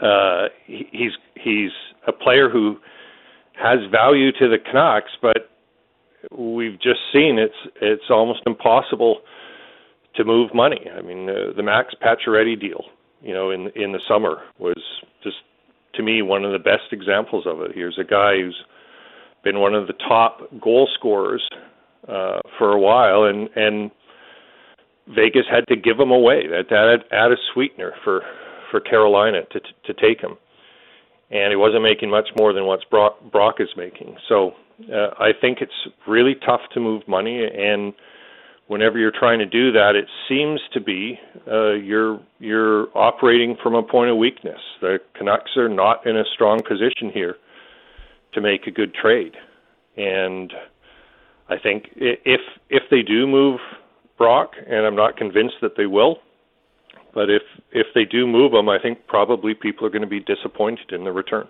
uh 0.00 0.49
he, 0.66 0.88
he's 0.92 1.12
he's 1.35 1.73
a 2.06 2.12
player 2.12 2.49
who 2.49 2.76
has 3.54 3.78
value 3.90 4.32
to 4.32 4.49
the 4.49 4.59
Canucks 4.59 5.12
but 5.21 5.50
we've 6.30 6.80
just 6.80 7.00
seen 7.12 7.38
it's 7.38 7.75
it's 7.80 8.11
almost 8.11 8.40
impossible 8.47 9.18
to 10.16 10.25
move 10.25 10.54
money. 10.54 10.87
I 10.97 11.02
mean, 11.02 11.28
uh, 11.28 11.52
the 11.57 11.62
Max 11.62 11.95
Pacioretty 12.02 12.61
deal, 12.61 12.85
you 13.23 13.33
know, 13.33 13.50
in 13.50 13.69
in 13.75 13.92
the 13.92 14.00
summer 14.09 14.42
was 14.59 14.81
just 15.23 15.37
to 15.95 16.02
me 16.02 16.23
one 16.23 16.45
of 16.45 16.52
the 16.52 16.59
best 16.59 16.92
examples 16.92 17.47
of 17.47 17.61
it. 17.61 17.73
Here's 17.75 17.99
a 17.99 18.04
guy 18.04 18.37
who's 18.37 18.62
been 19.45 19.61
one 19.61 19.75
of 19.75 19.87
the 19.87 19.95
top 19.95 20.40
goal 20.61 20.88
scorers 20.95 21.42
uh, 22.09 22.40
for 22.59 22.73
a 22.73 22.81
while, 22.81 23.25
and 23.25 23.49
and 23.57 23.90
Vegas 25.09 25.47
had 25.50 25.66
to 25.69 25.76
give 25.76 25.99
him 25.99 26.11
away. 26.11 26.47
That 26.47 26.73
added 26.73 27.04
add 27.12 27.33
a 27.33 27.37
sweetener 27.52 27.92
for 28.04 28.23
for 28.71 28.81
Carolina 28.81 29.42
to 29.50 29.61
to 29.61 29.95
take 29.95 30.21
him, 30.21 30.37
and 31.31 31.50
he 31.50 31.57
wasn't 31.57 31.83
making 31.83 32.11
much 32.11 32.28
more 32.37 32.52
than 32.52 32.66
what 32.66 32.81
Brock, 32.90 33.19
Brock 33.31 33.57
is 33.59 33.69
making. 33.76 34.16
So 34.28 34.52
uh, 34.92 35.11
I 35.19 35.31
think 35.38 35.59
it's 35.61 35.73
really 36.07 36.35
tough 36.47 36.62
to 36.75 36.81
move 36.81 37.02
money, 37.07 37.45
and 37.45 37.92
whenever 38.66 38.99
you're 38.99 39.12
trying 39.12 39.38
to 39.38 39.47
do 39.47 39.73
that, 39.73 39.97
it 39.97 40.07
seems 40.28 40.61
to 40.73 40.81
be 40.81 41.19
uh, 41.50 41.73
you're 41.73 42.21
you're 42.38 42.97
operating 42.97 43.57
from 43.62 43.75
a 43.75 43.83
point 43.83 44.11
of 44.11 44.16
weakness. 44.16 44.61
The 44.81 44.99
Canucks 45.14 45.57
are 45.57 45.69
not 45.69 46.07
in 46.07 46.16
a 46.16 46.25
strong 46.33 46.62
position 46.62 47.11
here 47.12 47.37
to 48.35 48.40
make 48.40 48.66
a 48.66 48.71
good 48.71 48.95
trade, 48.95 49.35
and 49.97 50.52
I 51.49 51.59
think 51.59 51.90
if 51.97 52.40
if 52.71 52.83
they 52.90 53.02
do 53.02 53.26
move 53.26 53.61
Brock, 54.16 54.52
and 54.66 54.87
I'm 54.87 54.97
not 54.97 55.16
convinced 55.16 55.57
that 55.62 55.76
they 55.76 55.87
will, 55.87 56.19
but 57.14 57.28
if 57.28 57.42
if 57.73 57.87
they 57.95 58.04
do 58.04 58.26
move 58.26 58.52
him, 58.54 58.69
I 58.69 58.78
think 58.78 59.07
probably 59.07 59.54
people 59.54 59.87
are 59.87 59.90
going 59.90 60.02
to 60.02 60.09
be 60.09 60.21
disappointed 60.21 60.92
in 60.92 61.04
the 61.04 61.12
return. 61.12 61.49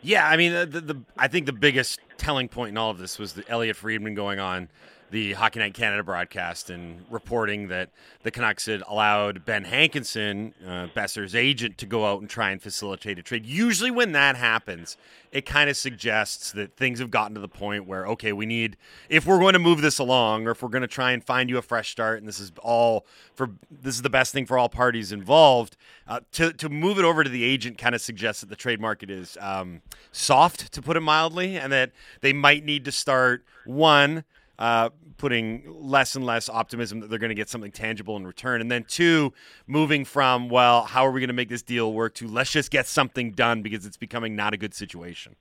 Yeah, 0.00 0.28
I 0.28 0.36
mean, 0.36 0.52
the, 0.52 0.64
the, 0.64 0.80
the, 0.80 1.02
I 1.16 1.26
think 1.26 1.46
the 1.46 1.52
biggest 1.52 1.98
telling 2.18 2.48
point 2.48 2.70
in 2.70 2.78
all 2.78 2.90
of 2.90 2.98
this 2.98 3.18
was 3.18 3.32
the 3.32 3.42
Elliotte 3.48 3.74
Friedman 3.74 4.14
going 4.14 4.38
on 4.38 4.68
the 5.10 5.32
Hockey 5.32 5.58
Night 5.58 5.74
Canada 5.74 6.02
broadcast 6.02 6.70
and 6.70 7.04
reporting 7.10 7.68
that 7.68 7.90
the 8.22 8.30
Canucks 8.30 8.66
had 8.66 8.82
allowed 8.86 9.44
Ben 9.44 9.64
Hankinson, 9.64 10.52
uh, 10.66 10.88
Boeser's 10.94 11.34
agent, 11.34 11.78
to 11.78 11.86
go 11.86 12.06
out 12.06 12.20
and 12.20 12.28
try 12.28 12.50
and 12.50 12.60
facilitate 12.60 13.18
a 13.18 13.22
trade. 13.22 13.46
Usually, 13.46 13.90
when 13.90 14.12
that 14.12 14.36
happens, 14.36 14.96
it 15.32 15.46
kind 15.46 15.70
of 15.70 15.76
suggests 15.76 16.52
that 16.52 16.76
things 16.76 16.98
have 16.98 17.10
gotten 17.10 17.34
to 17.34 17.40
the 17.40 17.48
point 17.48 17.86
where, 17.86 18.06
okay, 18.06 18.32
we 18.32 18.44
need, 18.44 18.76
if 19.08 19.26
we're 19.26 19.38
going 19.38 19.54
to 19.54 19.58
move 19.58 19.80
this 19.80 19.98
along 19.98 20.46
or 20.46 20.50
if 20.50 20.62
we're 20.62 20.68
going 20.68 20.82
to 20.82 20.88
try 20.88 21.12
and 21.12 21.24
find 21.24 21.48
you 21.48 21.56
a 21.58 21.62
fresh 21.62 21.90
start, 21.90 22.18
and 22.18 22.28
this 22.28 22.40
is 22.40 22.52
all 22.62 23.06
for, 23.34 23.50
this 23.70 23.94
is 23.94 24.02
the 24.02 24.10
best 24.10 24.32
thing 24.32 24.44
for 24.44 24.58
all 24.58 24.68
parties 24.68 25.12
involved, 25.12 25.76
uh, 26.06 26.20
to, 26.32 26.52
to 26.52 26.68
move 26.68 26.98
it 26.98 27.04
over 27.04 27.24
to 27.24 27.30
the 27.30 27.44
agent 27.44 27.78
kind 27.78 27.94
of 27.94 28.00
suggests 28.00 28.40
that 28.40 28.50
the 28.50 28.56
trade 28.56 28.80
market 28.80 29.10
is 29.10 29.38
um, 29.40 29.80
soft, 30.12 30.72
to 30.72 30.82
put 30.82 30.96
it 30.96 31.00
mildly, 31.00 31.56
and 31.58 31.72
that 31.72 31.92
they 32.20 32.32
might 32.32 32.64
need 32.64 32.84
to 32.84 32.92
start 32.92 33.44
one 33.64 34.24
uh, 34.58 34.90
putting 35.16 35.62
less 35.66 36.16
and 36.16 36.24
less 36.24 36.48
optimism 36.48 37.00
that 37.00 37.10
they're 37.10 37.18
going 37.18 37.28
to 37.28 37.34
get 37.34 37.48
something 37.48 37.72
tangible 37.72 38.16
in 38.16 38.26
return. 38.26 38.60
And 38.60 38.70
then 38.70 38.84
two, 38.84 39.32
moving 39.66 40.04
from, 40.04 40.48
well, 40.48 40.84
how 40.84 41.06
are 41.06 41.10
we 41.10 41.20
going 41.20 41.28
to 41.28 41.34
make 41.34 41.48
this 41.48 41.62
deal 41.62 41.92
work 41.92 42.14
to 42.14 42.28
let's 42.28 42.50
just 42.50 42.70
get 42.70 42.86
something 42.86 43.32
done 43.32 43.62
because 43.62 43.84
it's 43.84 43.96
becoming 43.96 44.36
not 44.36 44.54
a 44.54 44.56
good 44.56 44.74
situation. 44.74 45.36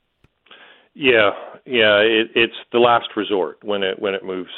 Yeah, 0.94 1.32
yeah, 1.66 2.00
it, 2.00 2.32
it's 2.34 2.56
the 2.72 2.80
last 2.80 3.10
resort 3.16 3.64
when 3.64 3.84
it 3.84 4.00
when 4.00 4.16
it 4.16 4.26
moves 4.26 4.50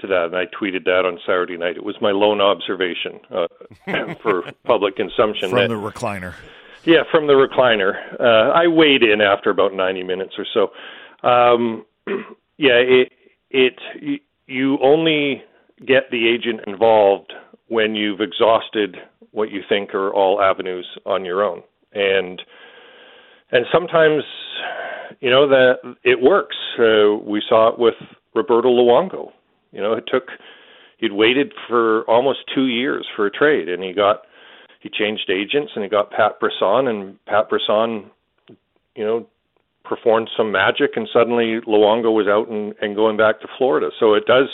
to 0.00 0.06
that. 0.08 0.26
And 0.26 0.36
I 0.36 0.44
tweeted 0.44 0.84
that 0.84 1.06
on 1.06 1.18
Saturday 1.24 1.56
night. 1.56 1.76
It 1.76 1.84
was 1.84 1.96
my 2.02 2.10
lone 2.10 2.42
observation 2.42 3.20
uh, 3.30 4.14
for 4.22 4.42
public 4.64 4.96
consumption 4.96 5.48
from 5.48 5.58
that, 5.58 5.68
the 5.68 5.74
recliner. 5.74 6.34
Yeah, 6.84 7.02
from 7.10 7.26
the 7.26 7.32
recliner. 7.32 8.20
Uh, 8.20 8.52
I 8.52 8.66
weighed 8.66 9.02
in 9.02 9.22
after 9.22 9.48
about 9.48 9.72
90 9.72 10.02
minutes 10.02 10.34
or 10.38 10.46
so. 10.52 11.26
Um, 11.26 11.86
yeah, 12.58 12.74
it, 12.74 13.12
it 13.50 13.78
you 14.46 14.78
only 14.82 15.42
get 15.86 16.10
the 16.10 16.28
agent 16.28 16.60
involved 16.66 17.32
when 17.68 17.94
you've 17.94 18.20
exhausted 18.20 18.96
what 19.32 19.50
you 19.50 19.62
think 19.68 19.94
are 19.94 20.12
all 20.14 20.40
avenues 20.40 20.86
on 21.04 21.24
your 21.24 21.42
own. 21.42 21.62
And 21.92 22.42
and 23.50 23.66
sometimes 23.72 24.22
you 25.20 25.30
know 25.30 25.48
that 25.48 25.96
it 26.04 26.20
works. 26.20 26.56
Uh, 26.78 27.16
we 27.22 27.42
saw 27.48 27.68
it 27.68 27.78
with 27.78 27.94
Roberto 28.34 28.68
Luongo. 28.68 29.30
You 29.72 29.80
know 29.80 29.92
it 29.92 30.04
took 30.06 30.28
he'd 30.98 31.12
waited 31.12 31.52
for 31.68 32.02
almost 32.04 32.38
2 32.54 32.66
years 32.66 33.06
for 33.14 33.26
a 33.26 33.30
trade 33.30 33.68
and 33.68 33.82
he 33.82 33.92
got 33.92 34.22
he 34.80 34.88
changed 34.88 35.30
agents 35.30 35.72
and 35.74 35.84
he 35.84 35.90
got 35.90 36.10
Pat 36.10 36.40
Brisson 36.40 36.88
and 36.88 37.24
Pat 37.26 37.48
Brisson 37.48 38.10
you 38.94 39.04
know 39.04 39.26
performed 39.88 40.30
some 40.36 40.52
magic, 40.52 40.92
and 40.96 41.08
suddenly 41.12 41.60
Luongo 41.66 42.12
was 42.12 42.26
out 42.26 42.48
and, 42.48 42.74
and 42.80 42.96
going 42.96 43.16
back 43.16 43.40
to 43.40 43.48
Florida. 43.56 43.90
So 43.98 44.14
it 44.14 44.26
does, 44.26 44.48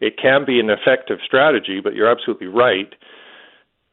it 0.00 0.14
can 0.20 0.44
be 0.44 0.60
an 0.60 0.70
effective 0.70 1.18
strategy, 1.24 1.80
but 1.82 1.94
you're 1.94 2.10
absolutely 2.10 2.46
right 2.46 2.94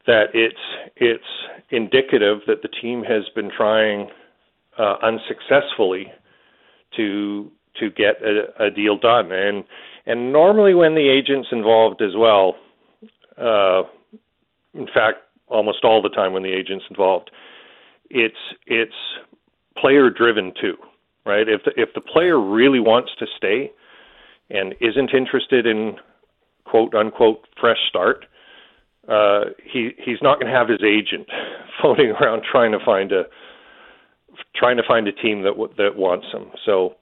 that 0.06 0.28
it's 0.32 0.56
it's 0.96 1.22
indicative 1.70 2.38
that 2.46 2.62
the 2.62 2.68
team 2.68 3.04
has 3.04 3.24
been 3.34 3.50
trying 3.54 4.08
uh, 4.78 4.96
unsuccessfully 5.02 6.10
to 6.96 7.50
to 7.78 7.90
get 7.90 8.16
a, 8.22 8.64
a 8.66 8.70
deal 8.70 8.96
done, 8.98 9.30
and 9.30 9.64
and 10.06 10.32
normally 10.32 10.74
when 10.74 10.94
the 10.94 11.08
agent's 11.08 11.48
involved 11.52 12.00
as 12.00 12.16
well, 12.16 12.56
uh, 13.36 13.82
in 14.74 14.86
fact, 14.86 15.18
almost 15.48 15.84
all 15.84 16.00
the 16.00 16.08
time 16.08 16.32
when 16.32 16.42
the 16.42 16.52
agent's 16.52 16.86
involved, 16.88 17.30
it's 18.08 18.34
it's 18.66 18.94
player 19.80 20.10
driven 20.10 20.52
too, 20.60 20.76
right? 21.24 21.48
If 21.48 21.62
the, 21.64 21.72
if 21.80 21.90
the 21.94 22.00
player 22.00 22.40
really 22.40 22.80
wants 22.80 23.10
to 23.18 23.26
stay 23.36 23.72
and 24.50 24.74
isn't 24.80 25.12
interested 25.14 25.66
in 25.66 25.96
quote 26.64 26.94
unquote 26.94 27.46
fresh 27.60 27.78
start, 27.88 28.24
uh, 29.08 29.44
he 29.64 29.92
he's 30.04 30.18
not 30.22 30.40
going 30.40 30.52
to 30.52 30.58
have 30.58 30.68
his 30.68 30.82
agent 30.84 31.28
phoning 31.82 32.10
around 32.10 32.42
trying 32.50 32.72
to 32.72 32.78
find 32.84 33.12
a 33.12 33.24
trying 34.54 34.76
to 34.76 34.82
find 34.86 35.08
a 35.08 35.12
team 35.12 35.42
that 35.42 35.54
that 35.76 35.96
wants 35.96 36.26
him. 36.32 36.50
So 36.64 36.96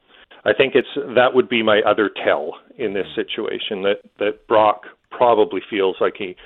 I 0.45 0.53
think 0.53 0.75
it's 0.75 0.89
that 1.17 1.35
would 1.35 1.49
be 1.49 1.63
my 1.63 1.81
other 1.83 2.11
tell 2.25 2.55
in 2.79 2.95
this 2.95 3.07
situation 3.15 3.83
that 3.83 4.01
that 4.19 4.47
Brock 4.47 4.83
probably 5.11 5.61
feels 5.69 5.97
like 6.01 6.15
he 6.19 6.37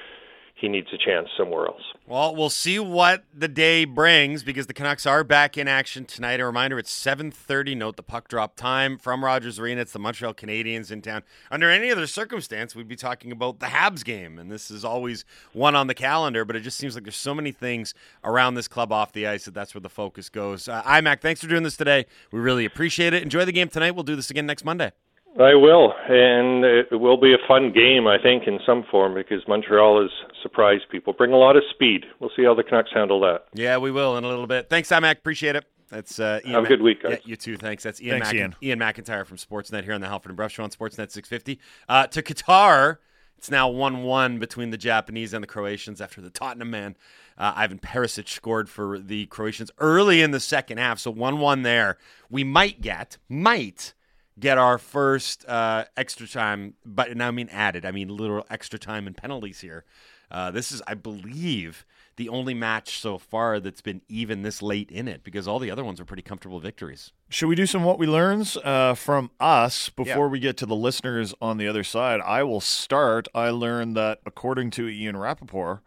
he 0.61 0.69
needs 0.69 0.89
a 0.93 0.99
chance 0.99 1.29
somewhere 1.37 1.67
else. 1.67 1.83
Well, 2.07 2.35
we'll 2.37 2.51
see 2.51 2.79
what 2.79 3.25
the 3.33 3.49
day 3.49 3.85
brings 3.85 4.43
because 4.43 4.67
the 4.67 4.75
Canucks 4.75 5.07
are 5.07 5.25
back 5.25 5.57
in 5.57 5.69
action 5.69 6.05
tonight. 6.05 6.41
A 6.41 6.45
reminder: 6.45 6.79
it's 6.79 6.93
7:30. 6.93 7.77
Note 7.77 7.97
the 7.97 8.03
puck 8.03 8.29
drop 8.29 8.57
time 8.57 8.99
from 8.99 9.25
Rogers 9.25 9.59
Arena. 9.59 9.81
It's 9.81 9.93
the 9.93 9.99
Montreal 9.99 10.35
Canadiens 10.35 10.91
in 10.91 11.01
town. 11.01 11.23
Under 11.51 11.71
any 11.71 11.91
other 11.91 12.07
circumstance, 12.07 12.75
we'd 12.75 12.89
be 12.89 12.97
talking 12.97 13.33
about 13.33 13.61
the 13.61 13.67
Habs 13.67 14.05
game, 14.05 14.39
and 14.39 14.51
this 14.51 14.71
is 14.71 14.85
always 14.85 15.25
one 15.53 15.75
on 15.75 15.87
the 15.87 15.95
calendar. 15.95 16.45
But 16.45 16.57
it 16.57 16.61
just 16.61 16.77
seems 16.77 16.95
like 16.95 17.05
there's 17.05 17.17
so 17.17 17.35
many 17.35 17.53
things 17.53 17.95
around 18.23 18.55
this 18.55 18.69
club 18.69 18.93
off 18.93 19.13
the 19.13 19.27
ice 19.27 19.47
that 19.47 19.55
that's 19.55 19.75
where 19.75 19.81
the 19.81 19.89
focus 19.89 20.29
goes. 20.29 20.69
Uh, 20.69 20.83
IMAC, 20.83 21.21
thanks 21.21 21.41
for 21.41 21.47
doing 21.47 21.63
this 21.63 21.77
today. 21.77 22.07
We 22.33 22.41
really 22.41 22.65
appreciate 22.65 23.15
it. 23.15 23.23
Enjoy 23.23 23.45
the 23.45 23.53
game 23.53 23.69
tonight. 23.69 23.93
We'll 23.93 24.05
do 24.05 24.17
this 24.17 24.31
again 24.31 24.47
next 24.47 24.65
Monday. 24.65 24.93
I 25.39 25.55
will, 25.55 25.95
and 26.09 26.65
it 26.65 27.01
will 27.01 27.17
be 27.17 27.33
a 27.33 27.39
fun 27.47 27.73
game, 27.73 28.07
I 28.07 28.19
think, 28.21 28.47
in 28.47 28.59
some 28.67 28.85
form 28.91 29.15
because 29.15 29.47
Montreal 29.47 30.03
has 30.03 30.11
surprised 30.43 30.89
people. 30.91 31.13
Bring 31.13 31.33
a 31.33 31.37
lot 31.37 31.57
of 31.57 31.63
speed. 31.71 32.05
We'll 32.19 32.31
see 32.35 32.45
how 32.45 32.55
the 32.55 32.65
Canucks 32.65 32.91
handle 32.93 33.21
that. 33.21 33.45
Yeah, 33.55 33.79
we 33.79 33.91
will 33.91 34.17
in 34.17 34.25
a 34.25 34.29
little 34.29 34.49
bit. 34.49 34.69
Thanks, 34.69 34.91
Mac. 34.91 35.19
Appreciate 35.19 35.57
it. 35.57 35.65
That's 35.89 36.19
uh, 36.21 36.41
Ian 36.45 36.55
have 36.55 36.65
a 36.65 36.69
good 36.69 36.83
week, 36.83 37.03
guys. 37.03 37.13
Yeah, 37.13 37.19
you 37.25 37.37
too. 37.37 37.57
Thanks. 37.57 37.83
That's 37.83 38.01
Ian, 38.01 38.21
Thanks, 38.21 38.33
Ian. 38.35 38.55
Iain 38.63 38.79
MacIntyre 38.79 39.25
from 39.25 39.37
Sportsnet 39.37 39.85
here 39.85 39.93
on 39.93 40.01
the 40.01 40.09
Halford 40.09 40.31
and 40.31 40.37
Brough 40.37 40.49
Show 40.49 40.63
on 40.63 40.71
Sportsnet 40.71 41.11
650. 41.11 41.61
Uh, 41.89 42.07
to 42.09 42.23
Qatar, 42.23 42.99
it's 43.37 43.51
now 43.51 43.69
one-one 43.69 44.39
between 44.39 44.71
the 44.71 44.77
Japanese 44.77 45.33
and 45.33 45.43
the 45.43 45.49
Croatians 45.49 46.01
after 46.01 46.21
the 46.21 46.31
Tottenham 46.31 46.71
man 46.71 46.97
uh, 47.39 47.53
Ivan 47.57 47.79
Perisic 47.79 48.29
scored 48.29 48.69
for 48.69 48.99
the 48.99 49.27
Croatians 49.27 49.71
early 49.79 50.23
in 50.23 50.31
the 50.31 50.41
second 50.41 50.79
half. 50.79 50.99
So 50.99 51.11
one-one 51.11 51.63
there. 51.63 51.99
We 52.29 52.45
might 52.45 52.81
get 52.81 53.17
might 53.29 53.95
get 54.41 54.59
our 54.59 54.79
first 54.79 55.47
uh, 55.47 55.85
extra 55.97 56.27
time, 56.27 56.75
but 56.85 57.17
now 57.17 57.29
I 57.29 57.31
mean 57.31 57.49
added. 57.51 57.85
I 57.85 57.91
mean 57.91 58.09
literal 58.09 58.47
extra 58.51 58.79
time 58.79 59.07
and 59.07 59.17
penalties 59.17 59.61
here. 59.61 59.85
Uh, 60.31 60.51
this 60.51 60.71
is, 60.71 60.81
I 60.87 60.95
believe, 60.95 61.85
the 62.17 62.29
only 62.29 62.55
match 62.55 63.01
so 63.01 63.19
far 63.19 63.59
that's 63.61 63.81
been 63.81 64.03
even 64.09 64.43
this 64.43 64.63
late 64.63 64.91
in 64.91 65.09
it 65.09 65.25
because 65.25 65.49
all 65.49 65.59
the 65.59 65.71
other 65.71 65.85
ones 65.85 66.01
are 66.01 66.05
pretty 66.05 66.23
comfortable 66.23 66.61
victories. 66.61 67.13
Should 67.29 67.49
we 67.49 67.57
do 67.57 67.67
some 67.67 67.83
what 67.83 67.99
we 67.99 68.07
learns 68.07 68.57
uh, 68.59 68.95
from 68.95 69.31
us 69.41 69.89
before 69.89 70.27
yeah. 70.27 70.31
we 70.31 70.39
get 70.39 70.57
to 70.59 70.67
the 70.67 70.77
listeners 70.77 71.35
on 71.41 71.57
the 71.57 71.67
other 71.67 71.83
side? 71.83 72.21
I 72.21 72.43
will 72.45 72.61
start. 72.61 73.27
I 73.35 73.51
learned 73.51 73.97
that 73.97 74.21
according 74.25 74.71
to 74.73 74.89
Ian 74.89 75.17
Rapoport, 75.17 75.81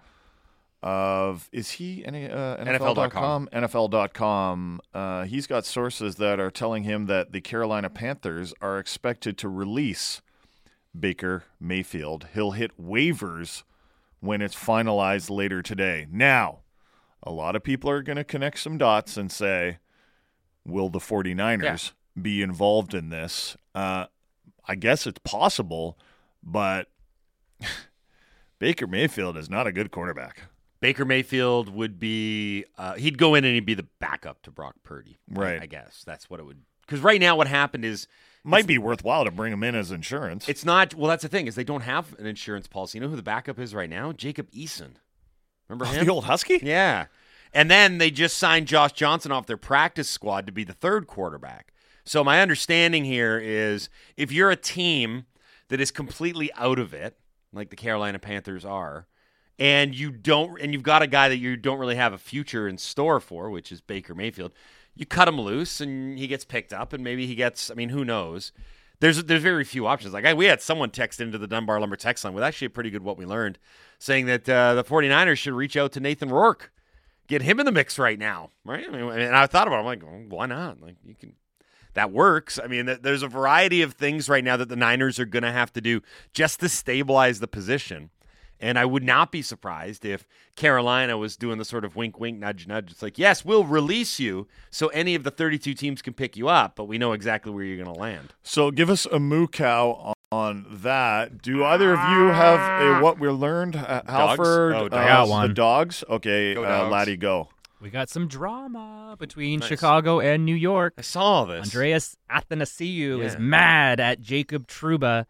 of 0.83 1.49
is 1.53 1.71
he 1.71 2.05
any 2.05 2.29
uh, 2.29 2.57
NFL.com? 2.57 3.47
NFL.com. 3.53 4.81
Uh, 4.93 5.23
he's 5.23 5.47
got 5.47 5.65
sources 5.65 6.15
that 6.15 6.41
are 6.41 6.51
telling 6.51 6.83
him 6.83 7.05
that 7.05 7.31
the 7.31 7.39
Carolina 7.39 7.89
Panthers 7.89 8.53
are 8.61 8.77
expected 8.77 9.37
to 9.37 9.47
release 9.47 10.21
Baker 10.97 11.45
Mayfield. 11.57 12.27
He'll 12.33 12.51
hit 12.51 12.77
waivers 12.77 13.63
when 14.19 14.41
it's 14.41 14.55
finalized 14.55 15.29
later 15.29 15.61
today. 15.61 16.05
Now, 16.11 16.59
a 17.23 17.31
lot 17.31 17.55
of 17.55 17.63
people 17.63 17.89
are 17.89 18.03
going 18.03 18.17
to 18.17 18.25
connect 18.25 18.59
some 18.59 18.77
dots 18.77 19.15
and 19.15 19.31
say, 19.31 19.77
will 20.65 20.89
the 20.89 20.99
49ers 20.99 21.63
yeah. 21.63 22.21
be 22.21 22.41
involved 22.41 22.93
in 22.93 23.09
this? 23.09 23.55
Uh, 23.73 24.07
I 24.67 24.75
guess 24.75 25.07
it's 25.07 25.19
possible, 25.19 25.97
but 26.43 26.89
Baker 28.59 28.85
Mayfield 28.85 29.37
is 29.37 29.49
not 29.49 29.65
a 29.65 29.71
good 29.71 29.89
quarterback. 29.89 30.49
Baker 30.83 31.05
Mayfield 31.05 31.69
would 31.69 31.97
be 31.97 32.65
uh, 32.77 32.95
he'd 32.95 33.17
go 33.17 33.35
in 33.35 33.45
and 33.45 33.53
he'd 33.53 33.65
be 33.65 33.73
the 33.73 33.87
backup 33.99 34.41
to 34.41 34.51
Brock 34.51 34.75
Purdy. 34.83 35.17
Right. 35.31 35.61
I, 35.61 35.63
I 35.63 35.65
guess 35.65 36.03
that's 36.05 36.29
what 36.29 36.41
it 36.41 36.43
would. 36.43 36.59
Because 36.81 36.99
right 36.99 37.21
now, 37.21 37.37
what 37.37 37.47
happened 37.47 37.85
is 37.85 38.05
might 38.43 38.67
be 38.67 38.77
worthwhile 38.77 39.23
to 39.23 39.31
bring 39.31 39.53
him 39.53 39.63
in 39.63 39.75
as 39.75 39.91
insurance. 39.91 40.49
It's 40.49 40.65
not. 40.65 40.93
Well, 40.93 41.07
that's 41.07 41.23
the 41.23 41.29
thing 41.29 41.47
is 41.47 41.55
they 41.55 41.63
don't 41.63 41.83
have 41.83 42.19
an 42.19 42.25
insurance 42.25 42.67
policy. 42.67 42.97
You 42.97 43.03
know 43.03 43.09
who 43.09 43.15
the 43.15 43.23
backup 43.23 43.59
is 43.59 43.73
right 43.73 43.89
now? 43.89 44.11
Jacob 44.11 44.51
Eason. 44.51 44.95
Remember 45.69 45.85
oh, 45.85 45.93
him? 45.93 46.05
The 46.05 46.11
old 46.11 46.25
Husky. 46.25 46.59
Yeah. 46.61 47.05
And 47.53 47.71
then 47.71 47.97
they 47.97 48.11
just 48.11 48.35
signed 48.35 48.67
Josh 48.67 48.91
Johnson 48.91 49.31
off 49.31 49.45
their 49.45 49.55
practice 49.55 50.09
squad 50.09 50.45
to 50.47 50.51
be 50.51 50.65
the 50.65 50.73
third 50.73 51.07
quarterback. 51.07 51.71
So 52.03 52.25
my 52.25 52.41
understanding 52.41 53.05
here 53.05 53.39
is 53.39 53.87
if 54.17 54.33
you're 54.33 54.51
a 54.51 54.57
team 54.57 55.27
that 55.69 55.79
is 55.79 55.91
completely 55.91 56.51
out 56.57 56.77
of 56.77 56.93
it, 56.93 57.17
like 57.53 57.69
the 57.69 57.77
Carolina 57.77 58.19
Panthers 58.19 58.65
are, 58.65 59.07
and 59.59 59.95
you 59.95 60.11
don't 60.11 60.59
and 60.61 60.73
you've 60.73 60.83
got 60.83 61.01
a 61.01 61.07
guy 61.07 61.29
that 61.29 61.37
you 61.37 61.55
don't 61.55 61.79
really 61.79 61.95
have 61.95 62.13
a 62.13 62.17
future 62.17 62.67
in 62.67 62.77
store 62.77 63.19
for, 63.19 63.49
which 63.49 63.71
is 63.71 63.81
Baker 63.81 64.15
Mayfield, 64.15 64.53
you 64.95 65.05
cut 65.05 65.27
him 65.27 65.39
loose 65.39 65.81
and 65.81 66.17
he 66.17 66.27
gets 66.27 66.45
picked 66.45 66.73
up 66.73 66.93
and 66.93 67.03
maybe 67.03 67.27
he 67.27 67.35
gets 67.35 67.71
I 67.71 67.73
mean, 67.73 67.89
who 67.89 68.05
knows? 68.05 68.51
There's 68.99 69.23
there's 69.23 69.41
very 69.41 69.63
few 69.63 69.87
options. 69.87 70.13
Like 70.13 70.25
I, 70.25 70.33
we 70.33 70.45
had 70.45 70.61
someone 70.61 70.89
text 70.89 71.19
into 71.19 71.37
the 71.37 71.47
Dunbar 71.47 71.79
Lumber 71.79 71.95
text 71.95 72.23
line 72.23 72.33
with 72.33 72.43
actually 72.43 72.67
a 72.67 72.71
pretty 72.71 72.89
good 72.89 73.03
what 73.03 73.17
we 73.17 73.25
learned, 73.25 73.59
saying 73.99 74.27
that 74.27 74.47
uh, 74.47 74.75
the 74.75 74.83
49ers 74.83 75.37
should 75.37 75.53
reach 75.53 75.75
out 75.75 75.91
to 75.93 75.99
Nathan 75.99 76.29
Rourke 76.29 76.71
get 77.27 77.41
him 77.41 77.59
in 77.59 77.65
the 77.65 77.71
mix 77.71 77.97
right 77.97 78.19
now, 78.19 78.51
right? 78.65 78.85
I 78.87 78.91
mean, 78.91 79.09
and 79.09 79.35
I 79.35 79.47
thought 79.47 79.67
about 79.67 79.77
it. 79.77 79.79
I'm 79.79 79.85
like, 79.85 80.03
well, 80.03 80.23
why 80.29 80.45
not? 80.45 80.81
Like, 80.81 80.95
you 81.05 81.15
can. 81.15 81.33
That 81.93 82.11
works. 82.11 82.59
I 82.61 82.65
mean, 82.65 82.97
there's 83.03 83.21
a 83.21 83.27
variety 83.27 83.83
of 83.83 83.93
things 83.93 84.27
right 84.27 84.43
now 84.43 84.57
that 84.57 84.67
the 84.67 84.75
Niners 84.75 85.19
are 85.19 85.25
going 85.25 85.43
to 85.43 85.51
have 85.51 85.71
to 85.73 85.81
do 85.81 86.01
just 86.33 86.59
to 86.61 86.69
stabilize 86.69 87.39
the 87.39 87.47
position. 87.47 88.09
And 88.63 88.79
I 88.79 88.85
would 88.85 89.03
not 89.03 89.29
be 89.29 89.41
surprised 89.41 90.05
if 90.05 90.25
Carolina 90.55 91.17
was 91.17 91.35
doing 91.35 91.57
the 91.57 91.65
sort 91.65 91.83
of 91.83 91.97
wink, 91.97 92.17
wink, 92.17 92.39
nudge, 92.39 92.65
nudge. 92.65 92.91
It's 92.91 93.01
like, 93.01 93.19
yes, 93.19 93.43
we'll 93.43 93.65
release 93.65 94.21
you 94.21 94.47
so 94.71 94.87
any 94.87 95.15
of 95.15 95.25
the 95.25 95.31
32 95.31 95.73
teams 95.73 96.01
can 96.01 96.13
pick 96.13 96.37
you 96.37 96.47
up, 96.47 96.77
but 96.77 96.85
we 96.85 96.97
know 96.97 97.11
exactly 97.11 97.51
where 97.51 97.65
you're 97.65 97.83
going 97.83 97.93
to 97.93 97.99
land. 97.99 98.33
So 98.41 98.71
give 98.71 98.89
us 98.89 99.05
a 99.05 99.19
moo 99.19 99.47
cow 99.47 100.13
on 100.31 100.65
that. 100.69 101.41
Do 101.41 101.65
either 101.65 101.91
of 101.93 101.99
you 101.99 102.27
have 102.27 102.81
a 102.81 103.03
what 103.03 103.19
we 103.19 103.27
learned? 103.27 103.75
Uh, 103.75 104.01
Halford, 104.07 104.73
Oh, 104.75 104.85
uh. 104.85 104.97
I 104.97 105.07
got 105.07 105.27
one. 105.27 105.49
The 105.49 105.53
dogs. 105.55 106.05
Okay, 106.09 106.53
Go 106.53 106.63
uh. 106.63 106.87
Laddie, 106.87 107.17
go. 107.17 107.49
We 107.81 107.89
got 107.89 108.07
some 108.07 108.29
drama 108.29 109.17
between 109.19 109.59
Nice. 109.59 109.67
Chicago 109.67 110.21
and 110.21 110.45
New 110.45 110.55
York. 110.55 110.93
I 110.97 111.01
saw 111.01 111.43
this. 111.43 111.65
Andreas 111.67 112.15
Athanasiou 112.31 113.21
is 113.21 113.37
mad 113.37 113.99
at 113.99 114.21
Jacob 114.21 114.67
Trouba. 114.67 115.25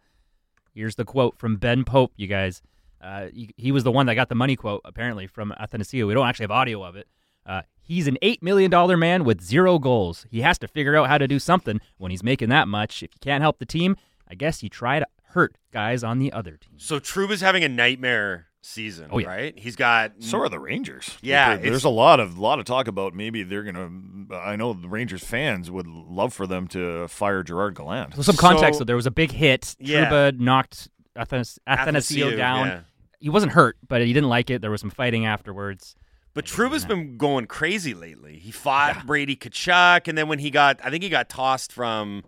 Here's 0.72 0.94
the 0.94 1.04
quote 1.04 1.36
from 1.36 1.56
Ben 1.56 1.82
Pope, 1.84 2.12
you 2.16 2.28
guys. 2.28 2.62
Uh, 3.04 3.26
he, 3.34 3.50
he 3.56 3.70
was 3.72 3.84
the 3.84 3.92
one 3.92 4.06
that 4.06 4.14
got 4.14 4.28
the 4.30 4.34
money 4.34 4.56
quote, 4.56 4.80
apparently, 4.84 5.26
from 5.26 5.52
Athanasiou. 5.60 6.06
We 6.06 6.14
don't 6.14 6.26
actually 6.26 6.44
have 6.44 6.50
audio 6.50 6.82
of 6.82 6.96
it. 6.96 7.06
Uh, 7.46 7.60
he's 7.82 8.06
an 8.08 8.16
$8 8.22 8.42
million 8.42 8.98
man 8.98 9.24
with 9.24 9.42
zero 9.42 9.78
goals. 9.78 10.24
He 10.30 10.40
has 10.40 10.58
to 10.60 10.68
figure 10.68 10.96
out 10.96 11.08
how 11.08 11.18
to 11.18 11.28
do 11.28 11.38
something 11.38 11.80
when 11.98 12.10
he's 12.10 12.22
making 12.22 12.48
that 12.48 12.66
much. 12.66 13.02
If 13.02 13.10
you 13.12 13.18
can't 13.20 13.42
help 13.42 13.58
the 13.58 13.66
team, 13.66 13.96
I 14.26 14.34
guess 14.34 14.62
you 14.62 14.70
try 14.70 14.98
to 15.00 15.06
hurt 15.28 15.56
guys 15.72 16.02
on 16.02 16.18
the 16.18 16.32
other 16.32 16.52
team. 16.56 16.78
So 16.78 16.98
Trouba's 16.98 17.42
having 17.42 17.62
a 17.62 17.68
nightmare 17.68 18.46
season, 18.62 19.08
Oh, 19.10 19.18
yeah. 19.18 19.28
right? 19.28 19.58
He's 19.58 19.76
got 19.76 20.12
So 20.20 20.38
are 20.40 20.48
the 20.48 20.58
Rangers. 20.58 21.18
Yeah, 21.20 21.56
there- 21.56 21.70
there's 21.70 21.84
a 21.84 21.90
lot 21.90 22.18
of 22.20 22.38
lot 22.38 22.58
of 22.58 22.64
talk 22.64 22.88
about 22.88 23.12
maybe 23.12 23.42
they're 23.42 23.64
gonna. 23.64 23.90
I 24.34 24.56
know 24.56 24.72
the 24.72 24.88
Rangers 24.88 25.22
fans 25.22 25.70
would 25.70 25.86
love 25.86 26.32
for 26.32 26.46
them 26.46 26.66
to 26.68 27.06
fire 27.08 27.42
Gerard 27.42 27.74
Gallant. 27.74 28.14
So 28.14 28.22
some 28.22 28.36
context, 28.36 28.78
So- 28.78 28.84
though, 28.84 28.86
there 28.86 28.96
was 28.96 29.04
a 29.06 29.10
big 29.10 29.32
hit. 29.32 29.76
Yeah. 29.78 30.06
Trouba 30.08 30.38
knocked 30.38 30.88
Athanas- 31.14 31.58
Athanasiou 31.68 32.30
Athanasiou, 32.32 32.36
down. 32.38 32.66
yeah. 32.68 32.80
He 33.24 33.30
wasn't 33.30 33.52
hurt, 33.52 33.78
but 33.88 34.02
he 34.02 34.12
didn't 34.12 34.28
like 34.28 34.50
it. 34.50 34.60
There 34.60 34.70
was 34.70 34.82
some 34.82 34.90
fighting 34.90 35.24
afterwards. 35.24 35.96
But 36.34 36.44
Trouba's 36.44 36.84
been 36.84 37.16
going 37.16 37.46
crazy 37.46 37.94
lately. 37.94 38.38
He 38.38 38.50
fought 38.50 39.06
Brady 39.06 39.34
Tkachuk, 39.34 40.08
and 40.08 40.18
then 40.18 40.28
when 40.28 40.40
he 40.40 40.50
got, 40.50 40.78
I 40.84 40.90
think 40.90 41.02
he 41.02 41.08
got 41.08 41.30
tossed 41.30 41.72
from 41.72 42.22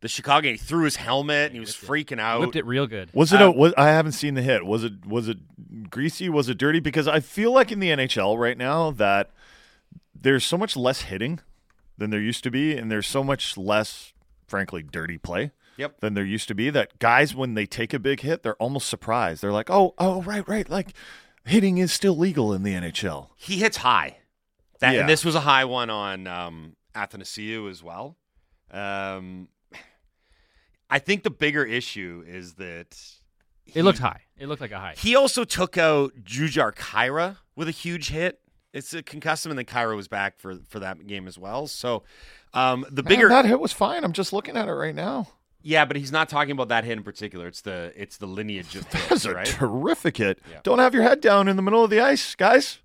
the 0.00 0.08
Chicago. 0.08 0.40
game, 0.40 0.54
He 0.54 0.58
threw 0.58 0.82
his 0.82 0.96
helmet, 0.96 1.46
and 1.46 1.54
he 1.54 1.60
was 1.60 1.76
freaking 1.76 2.18
out. 2.18 2.40
Whipped 2.40 2.56
it 2.56 2.66
real 2.66 2.88
good. 2.88 3.10
Was 3.14 3.32
it? 3.32 3.40
A, 3.40 3.48
was, 3.48 3.72
I 3.78 3.90
haven't 3.90 4.10
seen 4.10 4.34
the 4.34 4.42
hit. 4.42 4.66
Was 4.66 4.82
it? 4.82 5.06
Was 5.06 5.28
it 5.28 5.38
greasy? 5.88 6.28
Was 6.28 6.48
it 6.48 6.58
dirty? 6.58 6.80
Because 6.80 7.06
I 7.06 7.20
feel 7.20 7.52
like 7.52 7.70
in 7.70 7.78
the 7.78 7.90
NHL 7.90 8.36
right 8.36 8.58
now 8.58 8.90
that 8.90 9.30
there's 10.20 10.44
so 10.44 10.58
much 10.58 10.76
less 10.76 11.02
hitting 11.02 11.38
than 11.96 12.10
there 12.10 12.20
used 12.20 12.42
to 12.42 12.50
be, 12.50 12.76
and 12.76 12.90
there's 12.90 13.06
so 13.06 13.22
much 13.22 13.56
less, 13.56 14.12
frankly, 14.48 14.82
dirty 14.82 15.16
play. 15.16 15.52
Yep. 15.80 16.00
Than 16.00 16.14
there 16.14 16.24
used 16.24 16.46
to 16.48 16.54
be. 16.54 16.68
That 16.68 16.98
guys, 16.98 17.34
when 17.34 17.54
they 17.54 17.64
take 17.64 17.94
a 17.94 17.98
big 17.98 18.20
hit, 18.20 18.42
they're 18.42 18.56
almost 18.56 18.88
surprised. 18.88 19.42
They're 19.42 19.52
like, 19.52 19.70
"Oh, 19.70 19.94
oh, 19.98 20.20
right, 20.22 20.46
right." 20.46 20.68
Like 20.68 20.92
hitting 21.44 21.78
is 21.78 21.90
still 21.90 22.16
legal 22.16 22.52
in 22.52 22.62
the 22.62 22.74
NHL. 22.74 23.28
He 23.36 23.56
hits 23.56 23.78
high. 23.78 24.18
That, 24.80 24.94
Yeah. 24.94 25.00
And 25.00 25.08
this 25.08 25.24
was 25.24 25.34
a 25.34 25.40
high 25.40 25.64
one 25.64 25.88
on 25.88 26.26
um, 26.26 26.76
Athanasiou 26.94 27.70
as 27.70 27.82
well. 27.82 28.16
Um, 28.70 29.48
I 30.90 30.98
think 30.98 31.22
the 31.22 31.30
bigger 31.30 31.64
issue 31.64 32.24
is 32.26 32.54
that 32.54 32.98
It 33.66 33.82
looked 33.82 34.00
high. 34.00 34.22
It 34.38 34.48
looked 34.48 34.60
like 34.60 34.72
a 34.72 34.78
high. 34.78 34.94
He 34.96 35.16
also 35.16 35.44
took 35.44 35.78
out 35.78 36.12
Jujhar 36.22 36.74
Khaira 36.74 37.38
with 37.56 37.68
a 37.68 37.72
huge 37.72 38.10
hit. 38.10 38.40
It's 38.72 38.94
a 38.94 39.02
concussive, 39.02 39.46
and 39.46 39.58
then 39.58 39.64
Kyra 39.64 39.96
was 39.96 40.08
back 40.08 40.38
for 40.38 40.58
for 40.68 40.78
that 40.80 41.06
game 41.06 41.26
as 41.26 41.38
well. 41.38 41.66
So 41.66 42.04
um, 42.54 42.86
the 42.90 43.02
bigger, 43.02 43.28
Man, 43.28 43.42
that 43.42 43.48
hit 43.48 43.60
was 43.60 43.72
fine. 43.72 44.04
I'm 44.04 44.12
just 44.12 44.32
looking 44.32 44.56
at 44.56 44.68
it 44.68 44.72
right 44.72 44.94
now. 44.94 45.28
Yeah, 45.62 45.84
but 45.84 45.96
he's 45.96 46.12
not 46.12 46.28
talking 46.28 46.52
about 46.52 46.68
that 46.68 46.84
hit 46.84 46.96
in 46.96 47.02
particular. 47.02 47.46
It's 47.46 47.60
the 47.60 47.92
it's 47.96 48.16
the 48.16 48.26
lineage 48.26 48.76
of 48.76 48.88
That's 48.90 49.08
hits, 49.08 49.24
a 49.26 49.34
right? 49.34 49.46
terrific 49.46 50.16
hit. 50.16 50.38
Yeah. 50.50 50.60
Don't 50.62 50.78
have 50.78 50.94
your 50.94 51.02
head 51.02 51.20
down 51.20 51.48
in 51.48 51.56
the 51.56 51.62
middle 51.62 51.84
of 51.84 51.90
the 51.90 52.00
ice, 52.00 52.34
guys. 52.34 52.78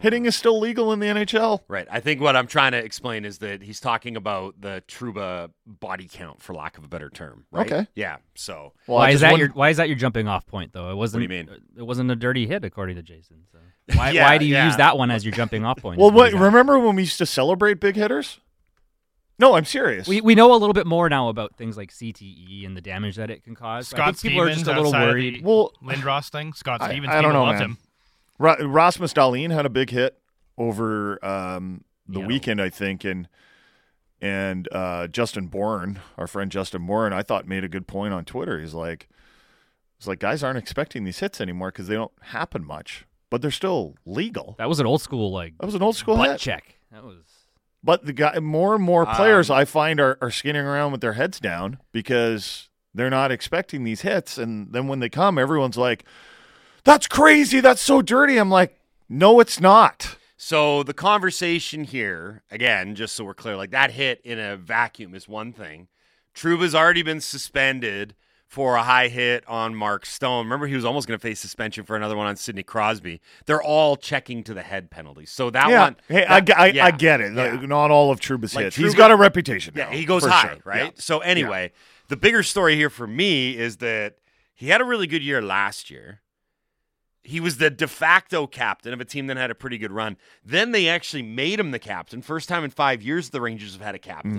Hitting 0.00 0.26
is 0.26 0.34
still 0.34 0.58
legal 0.58 0.92
in 0.92 0.98
the 0.98 1.06
NHL. 1.06 1.60
right. 1.68 1.86
I 1.88 2.00
think 2.00 2.20
what 2.20 2.34
I'm 2.34 2.48
trying 2.48 2.72
to 2.72 2.78
explain 2.78 3.24
is 3.24 3.38
that 3.38 3.62
he's 3.62 3.78
talking 3.78 4.16
about 4.16 4.60
the 4.60 4.82
Trouba 4.88 5.50
body 5.66 6.08
count, 6.12 6.42
for 6.42 6.52
lack 6.52 6.76
of 6.76 6.84
a 6.84 6.88
better 6.88 7.08
term. 7.08 7.44
Right? 7.52 7.70
Okay. 7.72 7.86
Yeah. 7.94 8.16
So 8.34 8.72
Well, 8.88 8.98
why 8.98 9.10
is 9.10 9.20
that 9.20 9.30
wonder- 9.30 9.46
your 9.46 9.54
Why 9.54 9.68
is 9.70 9.76
that 9.76 9.86
your 9.88 9.96
jumping 9.96 10.26
off 10.26 10.46
point 10.46 10.72
though? 10.72 10.90
It 10.90 10.96
wasn't. 10.96 11.22
What 11.22 11.28
do 11.28 11.34
you 11.36 11.44
mean? 11.44 11.48
Uh, 11.48 11.58
it 11.80 11.86
wasn't 11.86 12.10
a 12.10 12.16
dirty 12.16 12.46
hit 12.48 12.64
according 12.64 12.96
to 12.96 13.02
Jason. 13.02 13.44
So 13.52 13.58
why 13.96 14.10
Yeah, 14.10 14.24
Why 14.24 14.36
do 14.38 14.46
you 14.46 14.54
yeah. 14.54 14.66
use 14.66 14.76
that 14.78 14.98
one 14.98 15.12
as 15.12 15.24
your 15.24 15.32
jumping 15.32 15.64
off 15.64 15.76
point? 15.80 16.00
Well, 16.00 16.10
what 16.10 16.32
what, 16.32 16.42
remember 16.42 16.76
when 16.80 16.96
we 16.96 17.02
used 17.02 17.18
to 17.18 17.26
celebrate 17.26 17.78
big 17.78 17.94
hitters? 17.94 18.40
No, 19.38 19.54
I'm 19.56 19.64
serious. 19.64 20.06
We 20.06 20.20
we 20.20 20.34
know 20.34 20.52
a 20.54 20.56
little 20.58 20.74
bit 20.74 20.86
more 20.86 21.08
now 21.08 21.28
about 21.28 21.56
things 21.56 21.76
like 21.76 21.90
CTE 21.90 22.64
and 22.66 22.76
the 22.76 22.80
damage 22.80 23.16
that 23.16 23.30
it 23.30 23.42
can 23.42 23.54
cause. 23.54 23.92
I 23.92 23.96
Scott 23.96 24.16
think 24.16 24.32
people 24.32 24.42
are 24.46 24.52
just 24.52 24.66
a 24.66 24.72
little 24.72 24.92
worried. 24.92 25.42
Well, 25.44 25.72
Lindros 25.82 26.30
thing. 26.30 26.52
Scott 26.52 26.82
Stevens. 26.84 27.12
I 27.12 27.20
don't 27.20 27.32
know, 27.32 27.42
loved 27.44 27.58
man. 27.58 27.70
him. 27.70 27.78
Ra- 28.38 28.56
Rasmus 28.60 29.12
Dahlin 29.12 29.50
had 29.52 29.66
a 29.66 29.70
big 29.70 29.90
hit 29.90 30.18
over 30.56 31.24
um, 31.24 31.84
the 32.06 32.20
Yeah. 32.20 32.26
weekend, 32.26 32.60
I 32.62 32.68
think, 32.70 33.04
and 33.04 33.28
and 34.20 34.68
uh, 34.72 35.08
Justin 35.08 35.48
Bourne, 35.48 36.00
our 36.16 36.26
friend 36.26 36.50
Justin 36.50 36.86
Bourne, 36.86 37.12
I 37.12 37.22
thought 37.22 37.46
made 37.46 37.64
a 37.64 37.68
good 37.68 37.86
point 37.86 38.14
on 38.14 38.24
Twitter. 38.24 38.58
He's 38.60 38.72
like, 38.72 39.08
he's 39.98 40.06
like, 40.08 40.18
guys 40.20 40.42
aren't 40.42 40.58
expecting 40.58 41.04
these 41.04 41.18
hits 41.18 41.40
anymore 41.40 41.68
because 41.72 41.88
they 41.88 41.94
don't 41.96 42.12
happen 42.22 42.64
much, 42.64 43.04
but 43.30 43.42
they're 43.42 43.50
still 43.50 43.96
legal. 44.06 44.54
That 44.58 44.68
was 44.68 44.80
an 44.80 44.86
old 44.86 45.02
school 45.02 45.30
like 45.32 45.58
That 45.58 45.66
was 45.66 45.74
an 45.74 45.82
old 45.82 45.96
school 45.96 46.16
butt 46.16 46.30
hit. 46.30 46.40
check. 46.40 46.76
That 46.92 47.04
was. 47.04 47.16
But 47.84 48.06
the 48.06 48.14
guy, 48.14 48.38
more 48.40 48.74
and 48.74 48.82
more 48.82 49.04
players 49.04 49.50
Um, 49.50 49.58
I 49.58 49.66
find 49.66 50.00
are, 50.00 50.16
are 50.22 50.30
skinning 50.30 50.64
around 50.64 50.92
with 50.92 51.02
their 51.02 51.12
heads 51.12 51.38
down 51.38 51.78
because 51.92 52.70
they're 52.94 53.10
not 53.10 53.30
expecting 53.30 53.84
these 53.84 54.00
hits, 54.00 54.38
and 54.38 54.72
then 54.72 54.88
when 54.88 55.00
they 55.00 55.10
come, 55.10 55.38
everyone's 55.38 55.76
like, 55.76 56.04
"That's 56.84 57.06
crazy! 57.06 57.60
That's 57.60 57.82
so 57.82 58.00
dirty!" 58.00 58.38
I'm 58.38 58.50
like, 58.50 58.80
"No, 59.08 59.38
it's 59.38 59.60
not." 59.60 60.16
So 60.38 60.82
the 60.82 60.94
conversation 60.94 61.84
here, 61.84 62.42
again, 62.50 62.94
just 62.94 63.14
so 63.14 63.24
we're 63.24 63.34
clear, 63.34 63.56
like 63.56 63.70
that 63.70 63.90
hit 63.90 64.20
in 64.24 64.38
a 64.38 64.56
vacuum 64.56 65.14
is 65.14 65.28
one 65.28 65.52
thing. 65.52 65.88
Trouba's 66.34 66.74
already 66.74 67.02
been 67.02 67.20
suspended 67.20 68.14
for 68.54 68.76
a 68.76 68.84
high 68.84 69.08
hit 69.08 69.44
on 69.48 69.74
Mark 69.74 70.06
Stone. 70.06 70.46
Remember, 70.46 70.68
he 70.68 70.76
was 70.76 70.84
almost 70.84 71.08
going 71.08 71.18
to 71.18 71.22
face 71.22 71.40
suspension 71.40 71.84
for 71.84 71.96
another 71.96 72.16
one 72.16 72.28
on 72.28 72.36
Sidney 72.36 72.62
Crosby. 72.62 73.20
They're 73.46 73.60
all 73.60 73.96
checking 73.96 74.44
to 74.44 74.54
the 74.54 74.62
head 74.62 74.92
penalties. 74.92 75.32
So 75.32 75.50
that 75.50 75.68
yeah, 75.68 75.80
one, 75.80 75.96
hey, 76.06 76.24
that- 76.24 76.56
I, 76.56 76.62
I, 76.62 76.66
yeah, 76.68 76.86
I 76.86 76.92
get 76.92 77.20
it. 77.20 77.32
Like, 77.32 77.62
not 77.62 77.90
all 77.90 78.12
of 78.12 78.20
Trouba's 78.20 78.54
Like, 78.54 78.66
hits. 78.66 78.76
He's 78.76 78.94
got 78.94 79.10
a 79.10 79.16
reputation. 79.16 79.74
Yeah, 79.76 79.86
now, 79.86 79.90
he 79.90 80.04
goes 80.04 80.24
high, 80.24 80.50
sure. 80.52 80.58
right? 80.64 80.84
Yeah. 80.84 80.90
So 80.94 81.18
anyway, 81.18 81.72
the 82.06 82.16
bigger 82.16 82.44
story 82.44 82.76
here 82.76 82.90
for 82.90 83.08
me 83.08 83.56
is 83.56 83.78
that 83.78 84.18
he 84.54 84.68
had 84.68 84.80
a 84.80 84.84
really 84.84 85.08
good 85.08 85.24
year 85.24 85.42
last 85.42 85.90
year. 85.90 86.20
He 87.26 87.40
was 87.40 87.56
the 87.56 87.70
de 87.70 87.88
facto 87.88 88.46
captain 88.46 88.92
of 88.92 89.00
a 89.00 89.04
team 89.04 89.28
that 89.28 89.36
had 89.38 89.50
a 89.50 89.54
pretty 89.54 89.78
good 89.78 89.90
run. 89.90 90.18
Then 90.44 90.72
they 90.72 90.88
actually 90.88 91.22
made 91.22 91.58
him 91.58 91.70
the 91.70 91.78
captain. 91.78 92.20
First 92.20 92.50
time 92.50 92.64
in 92.64 92.70
five 92.70 93.02
years 93.02 93.30
the 93.30 93.40
Rangers 93.40 93.72
have 93.72 93.80
had 93.80 93.94
a 93.94 93.98
captain. 93.98 94.34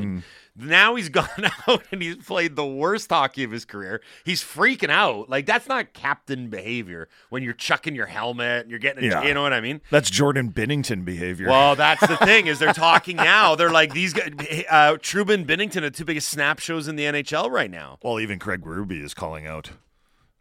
Mm-hmm. 0.57 0.67
Now 0.69 0.93
he's 0.95 1.09
gone 1.19 1.27
out 1.67 1.81
and 1.91 2.01
he's 2.01 2.17
played 2.17 2.55
the 2.55 2.65
worst 2.65 3.09
hockey 3.09 3.43
of 3.43 3.49
his 3.51 3.65
career. 3.65 4.01
He's 4.23 4.41
freaking 4.43 4.91
out. 4.91 5.29
Like 5.29 5.45
that's 5.47 5.67
not 5.67 5.93
captain 5.93 6.49
behavior 6.49 7.09
when 7.29 7.41
you're 7.41 7.53
chucking 7.53 7.95
your 7.95 8.05
helmet 8.05 8.61
and 8.61 8.69
you're 8.69 8.79
getting, 8.79 9.03
a, 9.03 9.07
Yeah. 9.07 9.23
you 9.23 9.33
know 9.33 9.41
what 9.41 9.51
I 9.53 9.61
mean? 9.61 9.81
That's 9.89 10.09
Jordan 10.11 10.51
Binnington 10.51 11.03
behavior. 11.03 11.49
Well, 11.49 11.75
that's 11.75 12.05
the 12.05 12.17
thing 12.23 12.45
is 12.47 12.59
they're 12.59 12.71
talking 12.71 13.15
now. 13.15 13.55
They're 13.55 13.71
like 13.71 13.93
these 13.93 14.13
guys. 14.13 14.29
Uh, 14.69 14.93
Trouba 15.01 15.33
and 15.33 15.47
Binnington 15.47 15.81
are 15.81 15.89
two 15.89 16.05
biggest 16.05 16.29
snap 16.29 16.59
shows 16.59 16.87
in 16.87 16.95
the 16.97 17.03
NHL 17.05 17.49
right 17.49 17.71
now. 17.71 17.97
Well, 18.03 18.19
even 18.19 18.37
Craig 18.37 18.61
Berube 18.61 19.03
is 19.03 19.13
calling 19.15 19.47
out 19.47 19.71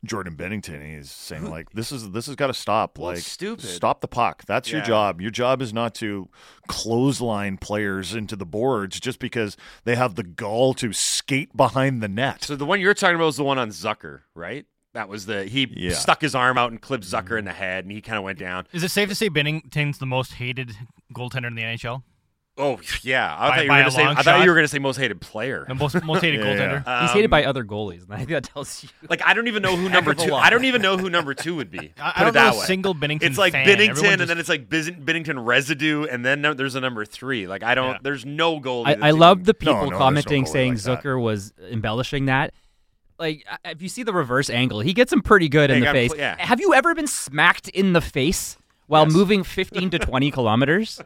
Jordan 0.04 0.36
Binnington. 0.36 0.96
He's 0.96 1.10
saying 1.10 1.50
like, 1.50 1.70
"This 1.70 1.92
is 1.92 2.10
this 2.10 2.26
has 2.26 2.36
got 2.36 2.48
to 2.48 2.54
stop. 2.54 2.98
Well, 2.98 3.08
like, 3.08 3.18
it's 3.18 3.26
stupid. 3.26 3.64
Stop 3.64 4.00
the 4.00 4.08
puck. 4.08 4.44
That's 4.46 4.70
your 4.70 4.82
job. 4.82 5.20
Your 5.20 5.30
job 5.30 5.62
is 5.62 5.72
not 5.72 5.94
to 5.96 6.28
clothesline 6.68 7.58
players 7.58 8.14
into 8.14 8.36
the 8.36 8.46
boards 8.46 9.00
just 9.00 9.18
because 9.18 9.56
they 9.84 9.96
have 9.96 10.14
the 10.14 10.22
gall 10.22 10.74
to 10.74 10.92
skate 10.92 11.56
behind 11.56 12.02
the 12.02 12.08
net. 12.08 12.44
So 12.44 12.56
the 12.56 12.64
one 12.66 12.80
you're 12.80 12.94
talking 12.94 13.16
about 13.16 13.28
is 13.28 13.36
the 13.36 13.44
one 13.44 13.58
on 13.58 13.70
Zucker, 13.70 14.20
right? 14.34 14.66
That 14.94 15.08
was 15.08 15.26
the 15.26 15.44
he 15.44 15.68
Yeah. 15.70 15.92
stuck 15.92 16.20
his 16.20 16.34
arm 16.34 16.56
out 16.56 16.70
and 16.70 16.80
clipped 16.80 17.04
Zucker 17.04 17.24
mm-hmm. 17.24 17.38
in 17.38 17.44
the 17.46 17.52
head, 17.52 17.84
and 17.84 17.92
he 17.92 18.00
kind 18.00 18.16
of 18.16 18.24
went 18.24 18.38
down. 18.38 18.66
Is 18.72 18.82
it 18.84 18.90
safe 18.90 19.08
to 19.08 19.14
say 19.14 19.28
Binnington's 19.28 19.98
the 19.98 20.06
most 20.06 20.34
hated 20.34 20.76
goaltender 21.12 21.48
in 21.48 21.56
the 21.56 21.62
NHL? 21.62 22.02
Oh 22.56 22.78
yeah, 23.02 23.34
I 23.36 23.48
By- 23.50 23.56
thought 23.56 23.64
you 23.64 23.68
were 23.68 23.74
going 23.74 23.84
to 23.84 23.90
say. 23.90 24.04
long 24.04 24.16
I 24.16 24.22
thought 24.22 24.42
you 24.44 24.48
were 24.50 24.54
going 24.54 24.64
to 24.64 24.68
say 24.68 24.78
most 24.78 24.96
hated 24.96 25.20
player. 25.20 25.64
The 25.66 25.74
most 25.74 26.00
most 26.04 26.20
hated 26.20 26.38
Yeah, 26.40 26.46
yeah. 26.54 26.82
goaltender. 26.84 27.00
He's 27.02 27.10
hated 27.10 27.24
Um, 27.24 27.30
by 27.30 27.44
other 27.46 27.64
goalies, 27.64 28.04
and 28.04 28.12
I 28.12 28.18
think 28.18 28.28
that 28.28 28.44
tells 28.44 28.84
you. 28.84 28.90
Like 29.10 29.22
I 29.26 29.34
don't 29.34 29.48
even 29.48 29.60
know 29.60 29.74
who 29.74 29.88
number 29.88 30.14
two. 30.14 30.30
lot. 30.30 30.44
I 30.44 30.50
don't 30.50 30.64
even 30.64 30.80
know 30.80 30.96
who 30.96 31.10
number 31.10 31.34
two 31.34 31.56
would 31.56 31.70
be. 31.72 31.78
I, 31.78 31.82
Put 31.82 31.96
I 31.98 32.24
don't 32.24 32.26
know 32.26 32.40
that 32.40 32.54
a 32.54 32.58
way. 32.58 32.64
single 32.64 32.94
Binnington. 32.94 33.22
It's 33.24 33.38
like 33.38 33.52
fan. 33.54 33.66
Binnington, 33.66 33.88
Everyone 33.90 34.12
and 34.12 34.18
just- 34.20 34.28
then 34.28 34.38
it's 34.38 34.48
like 34.48 34.68
Biz- 34.68 34.90
Binnington 34.92 35.44
residue, 35.44 36.04
and 36.04 36.24
then 36.24 36.42
no- 36.42 36.54
there's 36.54 36.76
a 36.76 36.80
number 36.80 37.04
three. 37.04 37.48
Like 37.48 37.64
I 37.64 37.74
don't. 37.74 37.94
Yeah. 37.94 37.98
There's 38.02 38.24
no 38.24 38.60
goalie. 38.60 39.02
I, 39.02 39.08
I 39.08 39.10
love 39.10 39.44
the 39.44 39.54
people 39.54 39.74
no, 39.86 39.90
no 39.90 39.98
commenting 39.98 40.44
goalie 40.44 40.48
saying 40.48 40.72
like 40.74 40.82
that. 40.82 41.02
Zucker 41.02 41.20
was 41.20 41.52
embellishing 41.70 42.26
that. 42.26 42.54
Like, 43.18 43.44
if 43.64 43.80
you 43.82 43.88
see 43.88 44.02
the 44.04 44.12
reverse 44.12 44.50
angle, 44.50 44.80
he 44.80 44.92
gets 44.92 45.12
him 45.12 45.22
pretty 45.22 45.48
good 45.48 45.70
Yeah, 45.70 45.76
in 45.76 45.82
he 45.82 45.86
the 45.86 45.86
got 45.86 45.92
face. 45.92 46.10
pl- 46.12 46.18
yeah. 46.20 46.36
Have 46.38 46.60
you 46.60 46.74
ever 46.74 46.94
been 46.96 47.06
smacked 47.06 47.68
in 47.68 47.92
the 47.94 48.00
face 48.00 48.58
while 48.88 49.04
Yes. 49.04 49.12
moving 49.12 49.44
15 49.44 49.90
to 49.90 49.98
20 50.00 50.30
kilometers? 50.32 51.00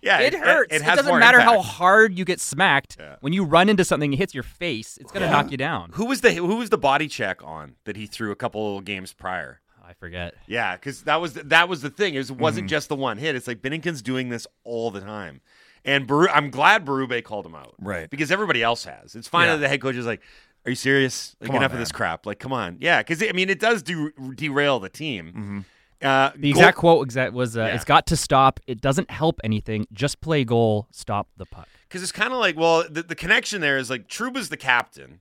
Yeah, 0.00 0.20
It 0.20 0.34
hurts. 0.34 0.74
It, 0.74 0.82
has 0.82 0.96
doesn't 0.98 1.10
more 1.10 1.18
matter 1.18 1.40
how 1.40 1.60
hard 1.60 2.16
you 2.16 2.24
get 2.24 2.40
smacked. 2.40 2.96
Yeah. 3.00 3.16
When 3.20 3.32
you 3.32 3.44
run 3.44 3.68
into 3.68 3.84
something 3.84 4.12
and 4.12 4.18
hits 4.18 4.32
your 4.34 4.42
face, 4.44 4.96
it's 4.98 5.10
going 5.10 5.24
to 5.24 5.30
knock 5.30 5.50
you 5.50 5.56
down. 5.56 5.90
Who 5.94 6.04
was 6.06 6.20
the 6.20 6.32
Who 6.32 6.56
was 6.56 6.70
the 6.70 6.78
body 6.78 7.08
check 7.08 7.42
on 7.42 7.74
that 7.84 7.96
he 7.96 8.06
threw 8.06 8.30
a 8.30 8.36
couple 8.36 8.80
games 8.80 9.12
prior? 9.12 9.60
I 9.84 9.94
forget. 9.94 10.34
Yeah, 10.46 10.76
because 10.76 11.02
that 11.04 11.20
was 11.20 11.32
that 11.34 11.68
was 11.68 11.82
the 11.82 11.90
thing. 11.90 12.14
It 12.14 12.18
was, 12.18 12.30
wasn't 12.30 12.64
Mm-hmm. 12.66 12.68
just 12.70 12.88
the 12.90 12.96
one 12.96 13.16
hit. 13.18 13.34
It's 13.34 13.46
like 13.48 13.62
Binnington's 13.62 14.02
doing 14.02 14.28
this 14.28 14.46
all 14.62 14.90
the 14.90 15.00
time, 15.00 15.40
and 15.84 16.06
Baru- 16.06 16.28
I'm 16.28 16.50
glad 16.50 16.84
Berube 16.84 17.24
called 17.24 17.46
him 17.46 17.54
out, 17.54 17.74
Right. 17.80 18.08
Because 18.10 18.30
everybody 18.30 18.62
else 18.62 18.84
has. 18.84 19.14
It's 19.16 19.26
fine 19.28 19.46
Yeah. 19.46 19.54
that 19.54 19.60
the 19.62 19.68
head 19.68 19.80
coach 19.80 19.96
is 19.96 20.04
like, 20.04 20.20
"Are 20.66 20.70
you 20.70 20.76
serious? 20.76 21.34
Like 21.40 21.46
Come 21.48 21.56
on, 21.56 21.62
enough 21.62 21.70
of 21.72 21.76
man. 21.76 21.80
this 21.82 21.92
crap? 21.92 22.26
Like, 22.26 22.38
come 22.38 22.52
on, 22.52 22.76
yeah." 22.80 22.98
Because 23.00 23.22
I 23.22 23.32
mean, 23.32 23.48
it 23.48 23.58
does 23.60 23.82
do 23.82 24.12
derail 24.36 24.78
the 24.78 24.90
team. 24.90 25.26
Mm-hmm. 25.28 25.58
Uh, 26.00 26.30
The 26.36 26.52
goal- 26.52 26.60
exact 26.62 26.76
quote 26.78 27.04
exact 27.04 27.32
was, 27.32 27.56
uh, 27.56 27.60
Yeah. 27.62 27.74
"It's 27.74 27.84
got 27.84 28.06
to 28.06 28.16
stop. 28.16 28.60
It 28.68 28.80
doesn't 28.80 29.10
help 29.10 29.40
anything. 29.42 29.86
Just 29.92 30.20
play 30.20 30.44
goal. 30.44 30.86
Stop 30.92 31.28
the 31.36 31.46
puck." 31.46 31.68
because 31.88 32.02
it's 32.02 32.12
kind 32.12 32.32
of 32.34 32.38
like 32.38 32.54
well 32.56 32.84
the, 32.88 33.02
the 33.02 33.14
connection 33.14 33.60
there 33.62 33.78
is 33.78 33.88
like 33.88 34.08
Trouba's 34.08 34.50
the 34.50 34.56
captain 34.58 35.20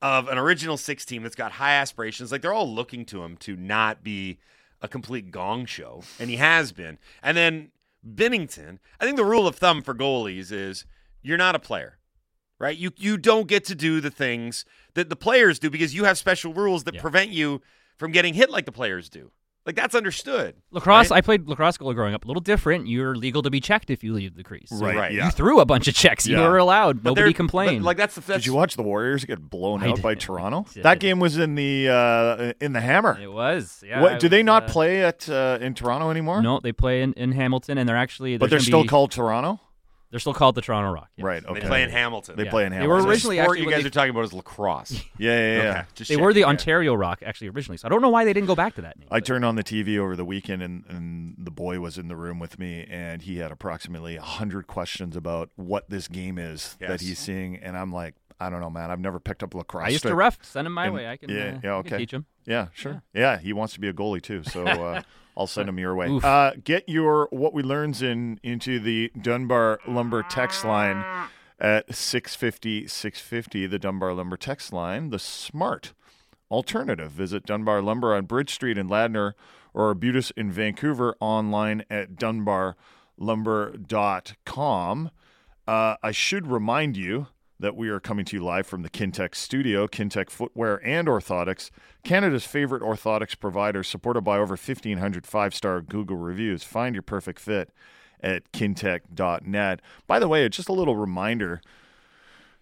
of 0.00 0.28
an 0.28 0.38
original 0.38 0.76
six 0.76 1.04
team 1.04 1.24
that's 1.24 1.34
got 1.34 1.52
high 1.52 1.72
aspirations 1.74 2.30
like 2.30 2.42
they're 2.42 2.52
all 2.52 2.72
looking 2.72 3.04
to 3.06 3.24
him 3.24 3.36
to 3.38 3.56
not 3.56 4.04
be 4.04 4.38
a 4.80 4.86
complete 4.86 5.32
gong 5.32 5.66
show 5.66 6.02
and 6.20 6.30
he 6.30 6.36
has 6.36 6.70
been 6.70 6.96
and 7.24 7.36
then 7.36 7.72
Binnington 8.08 8.78
I 9.00 9.04
think 9.04 9.16
the 9.16 9.24
rule 9.24 9.48
of 9.48 9.56
thumb 9.56 9.82
for 9.82 9.94
goalies 9.94 10.52
is 10.52 10.84
you're 11.22 11.36
not 11.38 11.56
a 11.56 11.58
player 11.58 11.98
right 12.60 12.76
you 12.76 12.92
you 12.96 13.16
don't 13.18 13.48
get 13.48 13.64
to 13.64 13.74
do 13.74 14.00
the 14.00 14.10
things 14.10 14.64
that 14.94 15.08
the 15.08 15.16
players 15.16 15.58
do 15.58 15.68
because 15.70 15.92
you 15.92 16.04
have 16.04 16.16
special 16.16 16.54
rules 16.54 16.84
that 16.84 16.94
Yeah. 16.94 17.00
prevent 17.00 17.30
you 17.32 17.62
from 17.96 18.12
getting 18.12 18.34
hit 18.34 18.48
like 18.48 18.64
the 18.64 18.70
players 18.72 19.08
do 19.08 19.32
like 19.66 19.74
that's 19.76 19.94
understood 19.94 20.54
Lacrosse. 20.70 21.10
right? 21.10 21.18
I 21.18 21.20
played 21.20 21.48
lacrosse 21.48 21.76
goalie 21.76 21.94
growing 21.94 22.14
up. 22.14 22.24
A 22.24 22.28
little 22.28 22.40
different. 22.40 22.86
You're 22.86 23.14
legal 23.16 23.42
to 23.42 23.50
be 23.50 23.60
checked 23.60 23.90
if 23.90 24.04
you 24.04 24.12
leave 24.14 24.36
the 24.36 24.44
crease. 24.44 24.68
So 24.70 24.76
Right. 24.78 24.96
right. 24.96 25.12
Yeah. 25.12 25.26
You 25.26 25.30
threw 25.32 25.60
a 25.60 25.64
bunch 25.66 25.88
of 25.88 25.94
checks. 25.94 26.26
You 26.26 26.36
Yeah. 26.38 26.48
were 26.48 26.56
allowed. 26.58 27.02
But 27.02 27.10
Nobody 27.10 27.32
complained. 27.32 27.80
but, 27.82 27.86
like 27.86 27.96
that's 27.96 28.14
the 28.14 28.20
that's, 28.20 28.40
Did 28.42 28.46
you 28.46 28.54
watch 28.54 28.76
the 28.76 28.82
Warriors 28.82 29.24
get 29.24 29.50
blown 29.50 29.82
I 29.82 29.88
out 29.90 30.00
by. 30.00 30.14
Toronto? 30.14 30.66
That 30.82 31.00
game 31.00 31.18
was 31.18 31.36
in 31.36 31.56
the 31.56 31.88
uh, 31.88 32.52
in 32.64 32.72
the 32.72 32.80
Hammer. 32.80 33.18
it 33.20 33.30
was. 33.32 33.82
Yeah. 33.86 34.00
what 34.00 34.12
I 34.14 34.18
do 34.18 34.28
they 34.28 34.42
not 34.42 34.64
uh, 34.64 34.68
play 34.68 35.04
at 35.04 35.28
uh, 35.28 35.58
in 35.60 35.74
Toronto 35.74 36.10
anymore? 36.10 36.40
No, 36.42 36.60
they 36.60 36.72
play 36.72 37.02
in, 37.02 37.12
in 37.14 37.32
Hamilton, 37.32 37.76
and 37.78 37.88
they're 37.88 37.96
actually. 37.96 38.38
but 38.38 38.50
they're 38.50 38.60
still 38.60 38.82
be- 38.82 38.88
called 38.88 39.10
Toronto. 39.10 39.60
They're 40.10 40.20
still 40.20 40.34
called 40.34 40.54
the 40.54 40.62
Toronto 40.62 40.90
Rock. 40.92 41.08
yes. 41.16 41.24
Right. 41.24 41.42
they 41.52 41.60
play 41.60 41.82
in 41.82 41.90
Hamilton 41.90 42.36
They 42.36 42.44
Yeah. 42.44 42.50
play 42.50 42.64
in 42.64 42.70
They 42.70 42.76
Hamilton. 42.76 42.96
were 42.96 43.02
The 43.02 43.08
originally 43.08 43.36
sport 43.38 43.48
actually 43.58 43.64
you 43.64 43.70
guys 43.72 43.82
they- 43.82 43.86
are 43.88 43.90
talking 43.90 44.10
about 44.10 44.24
is 44.24 44.32
lacrosse. 44.32 44.92
Yeah, 45.18 45.30
yeah, 45.30 45.36
yeah. 45.62 45.70
Okay, 45.70 45.80
just 45.94 46.08
They 46.08 46.14
checking, 46.14 46.24
were 46.24 46.32
the 46.32 46.40
yeah. 46.40 46.46
Ontario 46.46 46.94
Rock 46.94 47.22
actually 47.26 47.48
originally, 47.48 47.76
so 47.78 47.86
I 47.86 47.88
don't 47.88 48.02
know 48.02 48.08
why 48.10 48.24
they 48.24 48.32
didn't 48.32 48.46
go 48.46 48.54
back 48.54 48.74
to 48.76 48.82
that 48.82 48.98
name. 48.98 49.08
I 49.10 49.16
but- 49.18 49.26
turned 49.26 49.44
on 49.44 49.56
the 49.56 49.64
TV 49.64 49.98
over 49.98 50.14
the 50.16 50.24
weekend, 50.24 50.62
and, 50.62 50.84
and 50.88 51.34
the 51.38 51.50
boy 51.50 51.80
was 51.80 51.98
in 51.98 52.08
the 52.08 52.16
room 52.16 52.38
with 52.38 52.58
me, 52.58 52.86
and 52.88 53.22
he 53.22 53.38
had 53.38 53.50
approximately 53.50 54.16
hundred 54.16 54.66
questions 54.68 55.16
about 55.16 55.50
what 55.56 55.90
this 55.90 56.06
game 56.08 56.38
is 56.38 56.76
Yes. 56.80 56.88
that 56.90 57.00
he's 57.00 57.18
seeing, 57.18 57.56
and 57.56 57.76
I'm 57.76 57.92
like, 57.92 58.14
I 58.38 58.50
don't 58.50 58.60
know, 58.60 58.70
man. 58.70 58.90
I've 58.90 59.00
never 59.00 59.18
picked 59.18 59.42
up 59.42 59.54
lacrosse. 59.54 59.86
I 59.86 59.88
used 59.88 60.02
to 60.02 60.08
stick. 60.08 60.16
ref. 60.16 60.38
Send 60.42 60.66
him 60.66 60.72
my 60.74 60.86
And- 60.86 60.94
way. 60.94 61.08
I 61.08 61.16
can. 61.16 61.30
yeah, 61.30 61.36
uh, 61.36 61.42
yeah, 61.44 61.52
I 61.56 61.60
can 61.60 61.70
okay. 61.70 61.98
teach 61.98 62.10
him. 62.12 62.26
Yeah, 62.44 62.66
sure. 62.74 63.02
Yeah. 63.14 63.38
he 63.38 63.52
wants 63.52 63.72
to 63.74 63.80
be 63.80 63.88
a 63.88 63.92
goalie 63.92 64.22
too. 64.22 64.44
So 64.44 64.64
uh, 64.66 65.02
I'll 65.36 65.46
send 65.46 65.68
them 65.68 65.78
your 65.78 65.94
way. 65.94 66.18
Uh, 66.22 66.52
get 66.64 66.88
your 66.88 67.28
what 67.30 67.52
we 67.52 67.62
learns 67.62 68.02
in 68.02 68.40
into 68.42 68.80
the 68.80 69.12
Dunbar 69.20 69.80
Lumber 69.86 70.22
text 70.22 70.64
line 70.64 71.04
at 71.58 71.94
650 71.94 72.88
650. 72.88 73.66
The 73.66 73.78
Dunbar 73.78 74.14
Lumber 74.14 74.36
text 74.36 74.72
line, 74.72 75.10
the 75.10 75.18
smart 75.18 75.92
alternative. 76.50 77.12
Visit 77.12 77.44
Dunbar 77.44 77.82
Lumber 77.82 78.14
on 78.14 78.24
Bridge 78.24 78.54
Street 78.54 78.78
in 78.78 78.88
Ladner 78.88 79.32
or 79.74 79.88
Arbutus 79.88 80.30
in 80.32 80.50
Vancouver 80.50 81.14
online 81.20 81.84
at 81.90 82.16
dunbarlumber.com. 82.16 85.10
Uh, 85.68 85.96
I 86.02 86.12
should 86.12 86.46
remind 86.46 86.96
you 86.96 87.26
that 87.58 87.76
we 87.76 87.88
are 87.88 88.00
coming 88.00 88.24
to 88.26 88.36
you 88.36 88.44
live 88.44 88.66
from 88.66 88.82
the 88.82 88.90
Kintec 88.90 89.34
studio, 89.34 89.86
Kintec 89.86 90.30
Footwear 90.30 90.80
and 90.84 91.08
Orthotics, 91.08 91.70
Canada's 92.04 92.44
favorite 92.44 92.82
orthotics 92.82 93.38
provider, 93.38 93.82
supported 93.82 94.22
by 94.22 94.36
over 94.38 94.56
1,500 94.56 95.26
five 95.26 95.54
star 95.54 95.80
Google 95.80 96.16
reviews. 96.16 96.62
Find 96.62 96.94
your 96.94 97.02
perfect 97.02 97.40
fit 97.40 97.70
at 98.20 98.50
kintec.net. 98.52 99.82
By 100.06 100.18
the 100.18 100.28
way, 100.28 100.48
just 100.48 100.68
a 100.68 100.72
little 100.72 100.96
reminder 100.96 101.60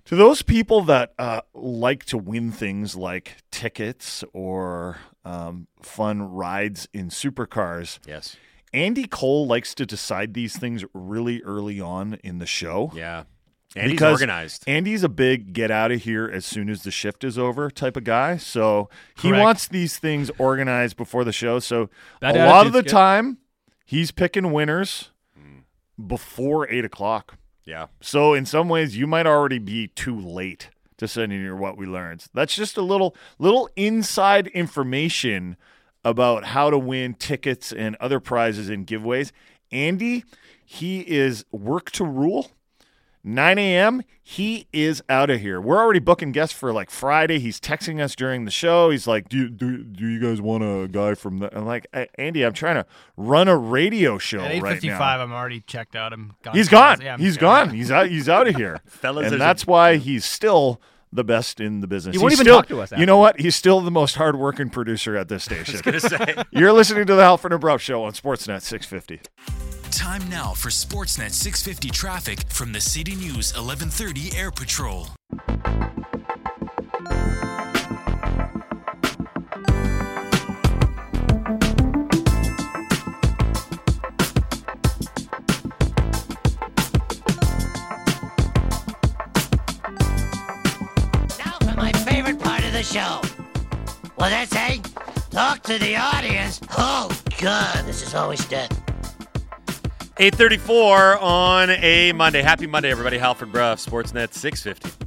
to 0.05 0.17
those 0.17 0.43
people 0.43 0.83
that 0.83 1.15
uh, 1.19 1.41
like 1.55 2.05
to 2.07 2.19
win 2.19 2.53
things 2.53 2.95
like 2.95 3.39
tickets 3.51 4.23
or 4.33 4.99
um, 5.25 5.67
fun 5.83 6.23
rides 6.23 6.89
in 6.93 7.09
supercars. 7.09 7.99
Yes. 8.07 8.37
Andy 8.73 9.07
Cole 9.07 9.47
likes 9.47 9.75
to 9.77 9.87
decide 9.87 10.35
these 10.35 10.57
things 10.57 10.85
really 10.93 11.41
early 11.43 11.81
on 11.81 12.15
in 12.25 12.39
the 12.39 12.47
show. 12.47 12.91
Yeah. 12.95 13.25
And 13.77 13.91
he's 13.91 13.95
Because 13.97 14.21
organized. 14.21 14.65
Andy's 14.69 15.03
a 15.03 15.09
big 15.09 15.53
get 15.53 15.71
out 15.71 15.91
of 15.91 16.03
here 16.03 16.31
as 16.33 16.45
soon 16.47 16.69
as 16.71 16.85
the 16.85 16.91
shift 16.93 17.25
is 17.25 17.37
over 17.37 17.71
type 17.71 17.97
of 17.97 18.05
guy. 18.05 18.37
So 18.37 18.89
he 19.21 19.29
Correct. 19.31 19.43
wants 19.43 19.69
these 19.69 19.99
things 19.99 20.31
organized 20.39 20.97
before 20.97 21.25
the 21.25 21.33
show. 21.33 21.59
So 21.59 21.91
That 22.21 22.37
a 22.37 22.47
lot 22.47 22.67
of 22.67 22.73
the 22.73 22.83
good. 22.83 22.91
time, 22.91 23.39
he's 23.85 24.11
picking 24.13 24.53
winners 24.53 25.11
before 26.07 26.69
eight 26.71 26.85
o'clock. 26.85 27.37
Yeah. 27.65 27.87
So 28.01 28.35
in 28.35 28.47
some 28.47 28.69
ways, 28.69 28.97
you 28.97 29.07
might 29.07 29.27
already 29.27 29.59
be 29.59 29.89
too 29.89 30.19
late 30.19 30.71
to 30.99 31.09
send 31.09 31.33
in 31.33 31.43
your 31.43 31.57
what 31.57 31.77
we 31.77 31.87
learned. 31.87 32.27
That's 32.35 32.55
just 32.55 32.77
a 32.77 32.83
little 32.83 33.17
little 33.39 33.69
inside 33.77 34.47
information 34.49 35.57
about 36.05 36.45
how 36.45 36.71
to 36.71 36.79
win 36.79 37.15
tickets 37.15 37.73
and 37.73 37.97
other 37.97 38.21
prizes 38.21 38.69
and 38.69 38.87
giveaways. 38.87 39.33
Andy, 39.73 40.25
he 40.65 41.01
is 41.01 41.45
work 41.51 41.91
to 41.93 42.05
rule. 42.05 42.51
9 43.27 43.59
a.m. 43.59 44.03
He 44.23 44.67
is 44.73 45.03
out 45.09 45.31
of 45.31 45.41
here. 45.41 45.61
We're 45.61 45.79
already 45.79 45.99
booking 45.99 46.31
guests 46.33 46.55
for 46.57 46.73
like 46.73 46.91
Friday. 46.91 47.39
He's 47.39 47.59
texting 47.59 48.01
us 48.01 48.15
during 48.15 48.45
the 48.45 48.51
show. 48.51 48.91
He's 48.91 49.07
like, 49.07 49.29
"Do 49.29 49.49
do, 49.49 49.83
do 49.83 50.07
you 50.07 50.21
guys 50.21 50.41
want 50.41 50.63
a 50.63 50.89
guy 50.89 51.15
from 51.15 51.39
the?" 51.39 51.57
I'm 51.57 51.65
like, 51.67 51.87
"Andy, 52.17 52.43
I'm 52.43 52.53
trying 52.53 52.77
to 52.77 52.87
run 53.17 53.49
a 53.49 53.57
radio 53.57 54.19
show 54.19 54.41
At 54.41 54.63
right 54.63 54.83
now." 54.83 54.99
five, 54.99 55.21
I'm 55.21 55.33
already 55.33 55.61
checked 55.61 55.97
out. 55.97 56.13
I'm 56.13 56.35
gone. 56.43 56.55
He's 56.55 56.69
gone. 56.69 57.01
Yeah, 57.01 57.13
I'm- 57.13 57.21
he's 57.21 57.37
yeah. 57.37 57.41
gone. 57.41 57.71
He's 57.71 57.91
out. 57.91 58.09
He's 58.09 58.29
out 58.29 58.47
of 58.47 58.57
here. 58.57 58.81
Fellas, 58.87 59.33
and 59.33 59.41
that's 59.41 59.63
a- 59.65 59.67
why 59.67 59.97
he's 59.97 60.25
still 60.25 60.81
the 61.13 61.25
best 61.25 61.61
in 61.61 61.81
the 61.81 61.87
business. 61.87 62.15
He 62.15 62.19
won't 62.19 62.33
He's 62.33 62.41
even 62.41 62.47
still- 62.51 62.59
talk 62.59 62.69
to 62.69 62.81
us 62.83 62.93
You 62.99 63.07
know 63.07 63.19
what? 63.19 63.39
He's 63.41 63.55
still 63.57 63.81
the 63.81 63.91
most 63.91 64.17
hardworking 64.17 64.69
producer 64.71 65.17
at 65.17 65.29
this 65.29 65.45
station. 65.49 65.81
gonna 65.83 66.01
say. 66.01 66.35
You're 66.51 66.73
listening 66.73 67.07
to 67.07 67.15
the 67.15 67.23
Halford 67.23 67.53
and 67.53 67.61
Brough 67.61 67.77
Show 67.77 68.03
on 68.05 68.13
Sportsnet 68.13 68.63
650. 68.63 69.21
Time 69.95 70.29
now 70.29 70.53
for 70.55 70.71
Sportsnet 70.71 71.31
650 71.31 71.89
traffic 71.91 72.41
from 72.49 72.73
the 72.73 72.81
City 72.81 73.15
News 73.15 73.55
1130 73.55 74.37
Air 74.37 74.51
Patrol. 74.51 75.07
Now 91.39 91.59
for 91.61 91.77
my 91.77 91.93
favorite 92.05 92.41
part 92.41 92.65
of 92.65 92.73
the 92.73 92.83
show. 92.83 93.23
What 94.17 94.31
did 94.31 94.39
I 94.39 94.45
say? 94.47 94.81
Talk 95.31 95.63
to 95.63 95.79
the 95.79 95.95
audience. 95.95 96.61
Oh, 96.77 97.17
God, 97.41 97.87
this 97.87 98.03
is 98.03 98.17
always 98.17 98.45
dead. 98.47 98.77
834 100.17 101.19
on 101.19 101.71
a 101.71 102.13
Monday. 102.13 102.41
Happy 102.41 102.69
Monday, 102.69 102.89
everybody. 102.89 103.19
Halford 103.19 103.51
Brough, 103.51 103.75
Sportsnet 103.75 104.33
650. 104.33 105.07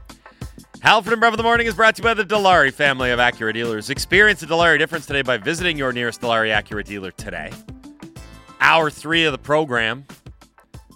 Halford 0.81 1.13
and 1.13 1.21
Brough 1.21 1.31
in 1.31 1.37
the 1.37 1.43
Morning 1.43 1.65
is 1.65 1.75
brought 1.75 1.95
to 1.95 2.01
you 2.01 2.03
by 2.03 2.13
the 2.13 2.25
Dilawri 2.25 2.73
family 2.73 3.11
of 3.11 3.19
Acura 3.19 3.53
dealers. 3.53 3.89
Experience 3.89 4.41
the 4.41 4.47
Dilawri 4.47 4.77
difference 4.77 5.05
today 5.05 5.21
by 5.21 5.37
visiting 5.37 5.77
your 5.77 5.93
nearest 5.93 6.19
Dilawri 6.19 6.49
Acura 6.53 6.83
dealer 6.83 7.11
today. 7.11 7.53
Hour 8.59 8.89
three 8.89 9.23
of 9.23 9.31
the 9.31 9.37
program 9.37 10.05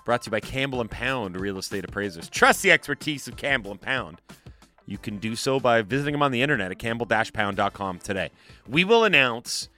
brought 0.03 0.23
to 0.23 0.27
you 0.27 0.31
by 0.31 0.41
Campbell 0.41 0.81
and 0.81 0.91
Pound 0.91 1.39
Real 1.39 1.57
Estate 1.57 1.85
Appraisers. 1.85 2.27
Trust 2.27 2.63
the 2.63 2.71
expertise 2.71 3.29
of 3.29 3.37
Campbell 3.37 3.71
and 3.71 3.79
Pound. 3.79 4.19
you 4.85 4.97
can 4.97 5.19
do 5.19 5.37
so 5.37 5.57
by 5.57 5.81
visiting 5.83 6.11
them 6.11 6.21
on 6.21 6.33
the 6.33 6.41
internet 6.41 6.69
at 6.69 6.79
campbell-pound.com 6.79 7.99
today. 7.99 8.29
We 8.67 8.83
will 8.83 9.05
announce 9.05 9.69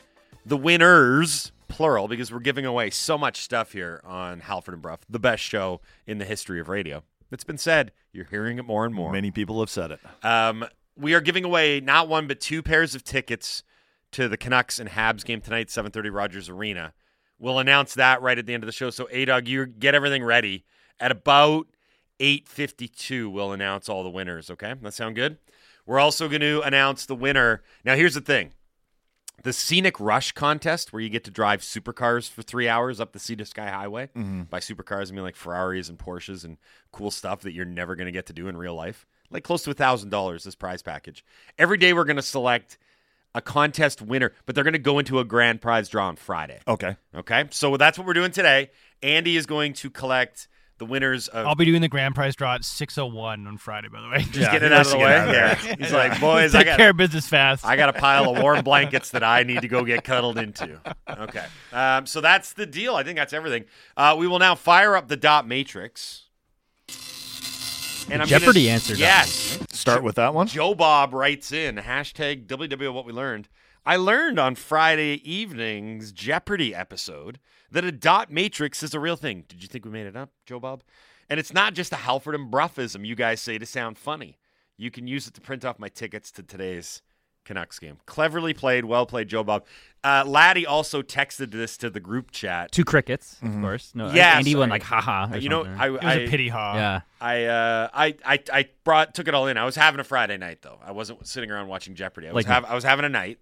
the 0.44 0.58
winners, 0.58 1.52
plural, 1.74 2.08
because 2.08 2.32
we're 2.32 2.40
giving 2.40 2.68
away 2.68 2.92
so 2.92 3.18
much 3.18 3.42
stuff 3.42 3.72
here 3.72 4.00
on 4.04 4.42
Halford 4.42 4.76
and 4.76 4.82
Brough, 4.84 5.00
the 5.10 5.18
best 5.18 5.42
show 5.42 5.82
in 6.06 6.20
the 6.20 6.26
history 6.26 6.60
of 6.60 6.70
radio. 6.70 7.04
It's 7.32 7.44
been 7.44 7.58
said. 7.58 7.92
You're 8.12 8.26
hearing 8.26 8.60
it 8.60 8.64
more 8.64 8.86
and 8.86 8.94
more. 8.94 9.12
Many 9.12 9.32
people 9.32 9.60
have 9.60 9.72
said 9.72 9.90
it. 9.90 10.00
Um, 10.24 10.66
we 10.96 11.16
are 11.16 11.22
giving 11.22 11.44
away 11.44 11.80
not 11.80 12.08
one 12.08 12.28
but 12.28 12.40
two 12.40 12.62
pairs 12.62 12.94
of 12.94 13.04
tickets 13.04 13.64
to 14.12 14.28
the 14.28 14.38
Canucks 14.38 14.78
and 14.78 14.88
Habs 14.88 15.26
game 15.26 15.42
tonight, 15.42 15.70
7:30 15.70 16.12
Rogers 16.12 16.48
Arena. 16.48 16.94
We'll 17.40 17.58
announce 17.58 17.96
that 17.96 18.22
right 18.22 18.38
at 18.38 18.46
the 18.46 18.54
end 18.54 18.62
of 18.62 18.68
the 18.68 18.72
show. 18.72 18.92
So, 18.92 19.08
A-Dog, 19.10 19.48
you 19.48 19.66
get 19.66 19.96
everything 19.96 20.24
ready. 20.24 20.66
At 21.00 21.12
about 21.12 21.66
8:52, 22.20 23.32
we'll 23.32 23.52
announce 23.52 23.90
all 23.90 24.04
the 24.04 24.12
winners. 24.12 24.52
Okay, 24.52 24.76
that 24.80 24.94
sound 24.94 25.16
good? 25.16 25.40
We're 25.88 26.00
also 26.00 26.30
going 26.30 26.42
to 26.42 26.62
announce 26.62 27.08
the 27.08 27.16
winner. 27.16 27.64
Now, 27.84 27.96
here's 27.96 28.14
the 28.14 28.22
thing: 28.22 28.54
the 29.42 29.54
Scenic 29.54 30.00
Rush 30.00 30.32
contest, 30.32 30.94
where 30.94 31.02
you 31.02 31.10
get 31.10 31.24
to 31.26 31.32
drive 31.32 31.62
supercars 31.62 32.30
for 32.30 32.44
three 32.44 32.70
hours 32.70 33.00
up 33.00 33.12
the 33.12 33.20
Sea 33.20 33.36
to 33.38 33.46
Sky 33.46 33.70
Highway. 33.70 34.10
Mm-hmm. 34.16 34.44
By 34.44 34.60
supercars, 34.60 35.12
I 35.12 35.16
mean 35.16 35.24
like 35.24 35.36
Ferraris 35.36 35.90
and 35.90 35.98
Porsches 35.98 36.46
and 36.46 36.58
cool 36.92 37.12
stuff 37.12 37.42
that 37.42 37.54
you're 37.54 37.66
never 37.66 37.96
going 37.96 38.06
to 38.06 38.12
get 38.12 38.28
to 38.28 38.34
do 38.34 38.48
in 38.48 38.56
real 38.56 38.76
life. 38.76 39.06
Like 39.32 39.44
close 39.44 39.64
to 39.64 39.72
a 39.72 39.74
thousand 39.74 40.10
dollars 40.10 40.44
this 40.44 40.56
prize 40.56 40.82
package. 40.82 41.26
Every 41.58 41.78
day 41.78 41.94
we're 41.94 42.06
going 42.06 42.18
to 42.18 42.22
select 42.22 42.78
a 43.36 43.42
contest 43.42 44.02
winner, 44.02 44.32
but 44.46 44.56
they're 44.56 44.64
going 44.64 44.74
to 44.74 44.80
go 44.80 45.00
into 45.00 45.20
a 45.20 45.26
grand 45.26 45.60
prize 45.62 45.90
draw 45.90 46.08
on 46.08 46.16
Friday. 46.16 46.60
Okay. 46.68 46.96
Okay, 47.16 47.46
so 47.50 47.76
that's 47.78 47.98
what 47.98 48.06
we're 48.06 48.14
doing 48.14 48.32
today. 48.32 48.70
Andy 49.02 49.36
is 49.36 49.46
going 49.46 49.74
to 49.74 49.90
collect 49.90 50.48
the 50.78 50.86
winners 50.86 51.28
of. 51.28 51.46
I'll 51.48 51.56
be 51.56 51.66
doing 51.66 51.82
the 51.82 51.88
grand 51.88 52.16
prize 52.16 52.36
draw 52.36 52.56
at 52.56 52.64
601 52.66 53.48
on 53.48 53.58
Friday, 53.58 53.88
by 53.90 54.02
the 54.02 54.10
way. 54.10 54.18
just 54.20 54.36
Yeah, 54.36 54.52
getting 54.52 54.68
it 54.68 54.74
out 54.74 54.82
of 54.86 54.92
the 54.92 54.98
to 54.98 55.04
way. 55.04 55.20
of 55.20 55.28
Yeah, 55.30 55.56
there. 55.56 55.76
he's 55.80 55.92
like, 55.94 56.20
boys, 56.20 56.54
I 56.56 56.60
Take 56.60 56.68
got 56.68 56.78
care 56.78 56.90
of 56.92 56.98
business 56.98 57.28
fast. 57.28 57.66
I 57.66 57.76
got 57.76 57.90
a 57.90 57.94
pile 57.94 58.30
of 58.30 58.42
warm 58.42 58.62
blankets 58.66 59.12
that 59.12 59.24
I 59.24 59.44
need 59.44 59.62
to 59.62 59.68
go 59.68 59.84
get 59.84 60.04
cuddled 60.04 60.38
into. 60.38 60.80
Okay. 61.10 61.46
Um, 61.72 62.06
so 62.06 62.22
that's 62.22 62.54
the 62.54 62.66
deal. 62.66 62.96
I 62.96 63.04
think 63.04 63.18
that's 63.18 63.34
everything. 63.34 63.66
Uh, 63.96 64.16
we 64.18 64.28
will 64.28 64.40
now 64.40 64.56
fire 64.56 64.96
up 64.96 65.08
the 65.08 65.18
dot 65.18 65.48
matrix. 65.48 66.22
And 68.10 68.22
I'm 68.22 68.28
Jeopardy 68.28 68.64
gonna, 68.66 68.74
answer 68.74 68.96
Yes. 68.96 69.60
Start 69.72 70.04
with 70.04 70.16
that 70.16 70.34
one. 70.34 70.48
Joe 70.48 70.76
Bob 70.76 71.14
writes 71.14 71.52
in 71.54 71.78
hashtag 71.78 72.48
WW 72.48 72.94
what 72.94 73.06
we 73.06 73.14
learned. 73.14 73.48
I 73.86 73.98
learned 73.98 74.40
on 74.40 74.56
Friday 74.56 75.22
evening's 75.30 76.12
Jeopardy 76.12 76.74
episode 76.74 77.40
that 77.72 77.84
a 77.84 77.92
dot 77.92 78.32
matrix 78.32 78.82
is 78.84 78.94
a 78.94 79.00
real 79.00 79.16
thing. 79.18 79.44
Did 79.48 79.62
you 79.62 79.68
think 79.68 79.84
we 79.86 79.92
made 79.92 80.06
it 80.08 80.16
up, 80.16 80.30
Joe 80.46 80.60
Bob? 80.60 80.84
And 81.30 81.40
it's 81.40 81.54
not 81.54 81.74
just 81.74 81.92
a 81.92 81.98
Halford 81.98 82.36
and 82.36 82.52
Bruffism 82.52 83.06
you 83.06 83.16
guys 83.16 83.42
say 83.42 83.58
to 83.58 83.66
sound 83.66 83.98
funny. 83.98 84.38
You 84.78 84.90
can 84.92 85.08
use 85.08 85.28
it 85.28 85.34
to 85.36 85.42
print 85.42 85.66
off 85.66 85.80
my 85.80 85.90
tickets 85.90 86.32
to 86.32 86.44
today's 86.44 87.02
Canucks 87.46 87.78
game. 87.78 87.98
Cleverly 88.06 88.54
played, 88.54 88.86
well 88.86 89.06
played, 89.06 89.28
Joe 89.28 89.44
Bob. 89.44 89.66
Uh, 90.02 90.24
Laddie 90.26 90.66
also 90.66 91.02
texted 91.02 91.52
this 91.52 91.76
to 91.78 91.90
the 91.90 92.00
group 92.00 92.32
chat. 92.32 92.72
Two 92.72 92.86
crickets, 92.86 93.38
of 93.42 93.54
course. 93.60 93.92
No, 93.94 94.12
Yeah, 94.12 94.38
Andy 94.38 94.52
sorry. 94.52 94.60
went 94.62 94.72
like, 94.72 94.84
haha. 94.84 95.34
or 95.34 95.38
you 95.38 95.50
know, 95.50 95.64
something. 95.66 95.82
I, 95.82 95.88
it 95.88 95.92
was 95.92 96.02
I 96.04 96.14
a 96.14 96.28
pity 96.30 96.48
haw. 96.48 96.76
yeah. 96.76 97.02
I 97.20 97.46
uh 97.46 97.90
I, 97.94 98.16
I 98.26 98.40
I 98.52 98.70
brought 98.86 99.14
took 99.14 99.28
it 99.28 99.34
all 99.34 99.48
in. 99.48 99.58
I 99.58 99.66
was 99.66 99.76
having 99.76 100.00
a 100.00 100.04
Friday 100.06 100.38
night 100.38 100.62
though. 100.62 100.80
I 100.86 100.92
wasn't 100.94 101.28
sitting 101.28 101.52
around 101.52 101.68
watching 101.68 101.96
Jeopardy. 101.96 102.28
I 102.30 102.32
was 102.34 102.46
Like- 102.46 102.54
have, 102.54 102.66
I 102.66 102.76
was 102.76 102.84
having 102.86 103.04
a 103.06 103.10
night, 103.10 103.40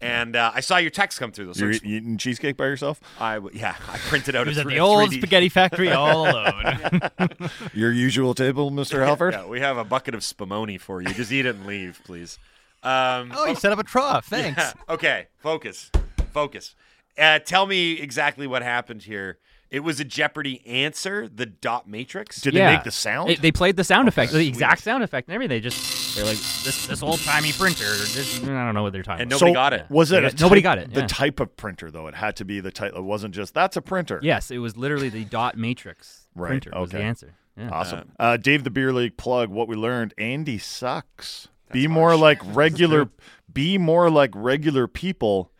and 0.00 0.36
uh, 0.36 0.52
I 0.54 0.60
saw 0.60 0.76
your 0.76 0.90
text 0.90 1.18
come 1.18 1.32
through. 1.32 1.46
Though, 1.46 1.52
so 1.54 1.60
You're 1.64 1.70
it's- 1.72 1.88
eating 1.90 2.16
cheesecake 2.18 2.56
by 2.56 2.66
yourself? 2.66 3.00
I 3.20 3.34
w- 3.34 3.58
yeah 3.58 3.76
I 3.88 3.98
printed 3.98 4.36
out 4.36 4.46
He 4.46 4.50
was 4.50 4.58
a 4.58 4.60
at 4.60 4.64
three- 4.64 4.74
the 4.74 4.80
old 4.80 5.10
3D 5.10 5.18
spaghetti 5.18 5.48
factory 5.48 5.90
all 5.92 6.28
alone. 6.30 7.00
Your 7.74 7.92
usual 7.92 8.34
table, 8.34 8.70
Mr. 8.70 9.04
Halford? 9.06 9.34
Yeah, 9.34 9.46
we 9.46 9.60
have 9.60 9.76
a 9.76 9.84
bucket 9.84 10.14
of 10.14 10.20
spumoni 10.20 10.80
for 10.80 11.00
you. 11.00 11.08
Just 11.14 11.32
eat 11.32 11.46
it 11.46 11.56
and 11.56 11.66
leave, 11.66 12.00
please. 12.04 12.38
Um, 12.82 13.32
oh, 13.34 13.46
you 13.46 13.54
set 13.54 13.72
up 13.72 13.78
a 13.78 13.84
trough. 13.84 14.26
Thanks. 14.28 14.58
yeah, 14.62 14.72
okay, 14.88 15.28
focus, 15.38 15.90
focus. 16.32 16.74
Uh, 17.18 17.38
tell 17.38 17.64
me 17.66 17.92
exactly 17.92 18.46
what 18.46 18.62
happened 18.62 19.02
here. 19.04 19.38
It 19.74 19.80
was 19.82 19.98
a 19.98 20.04
Jeopardy 20.04 20.62
answer, 20.66 21.26
the 21.28 21.46
dot 21.46 21.88
matrix. 21.88 22.40
Did 22.40 22.54
yeah. 22.54 22.68
they 22.70 22.76
make 22.76 22.84
the 22.84 22.90
sound? 22.92 23.28
They, 23.30 23.34
they 23.34 23.52
played 23.52 23.76
the 23.76 23.82
sound 23.84 24.06
effect, 24.06 24.30
the 24.30 24.38
sweet. 24.38 24.48
exact 24.48 24.82
sound 24.82 25.02
effect 25.02 25.26
and 25.28 25.34
everything. 25.34 25.56
They 25.56 25.60
just 25.60 26.14
they're 26.14 26.24
like 26.24 26.36
this 26.38 26.86
this 26.86 27.02
old 27.02 27.18
timey 27.20 27.52
printer. 27.52 27.84
This, 27.84 28.40
I 28.42 28.46
don't 28.46 28.74
know 28.74 28.82
what 28.84 28.92
they're 28.92 29.02
talking 29.02 29.22
And 29.22 29.32
about. 29.32 29.40
nobody 29.40 29.54
got 29.54 29.72
it. 29.72 29.86
Was 29.90 30.12
it 30.12 30.22
Yeah, 30.22 30.28
a 30.28 30.40
nobody 30.40 30.62
type- 30.62 30.76
got 30.76 30.78
it, 30.78 30.94
The 30.94 31.06
type 31.06 31.40
of 31.40 31.56
printer, 31.56 31.90
though, 31.90 32.06
it 32.06 32.14
had 32.14 32.36
to 32.36 32.44
be 32.44 32.60
the 32.60 32.70
type. 32.70 32.92
It 32.94 33.02
wasn't 33.02 33.34
just 33.34 33.52
that's 33.52 33.76
a 33.76 33.82
printer. 33.82 34.20
yes, 34.22 34.50
it 34.52 34.58
was 34.58 34.76
literally 34.76 35.08
the 35.08 35.24
dot 35.24 35.56
matrix 35.58 36.28
Right, 36.36 36.48
printer 36.62 36.70
was 36.78 36.90
the 36.90 36.98
okay. 36.98 37.06
answer. 37.06 37.34
Yeah. 37.56 37.70
Awesome. 37.70 38.12
Uh, 38.18 38.36
Dave 38.36 38.64
the 38.64 38.70
Beer 38.70 38.92
League 38.92 39.16
plug. 39.16 39.48
What 39.48 39.66
we 39.68 39.76
learned: 39.76 40.14
Andy 40.18 40.58
sucks. 40.58 41.48
be 41.72 41.86
more 41.88 42.16
like 42.16 42.38
regular. 42.54 43.08
Be 43.52 43.78
more 43.78 44.10
like 44.10 44.30
regular 44.34 44.86
people, 44.88 45.50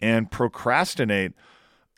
and 0.00 0.30
procrastinate. 0.30 1.32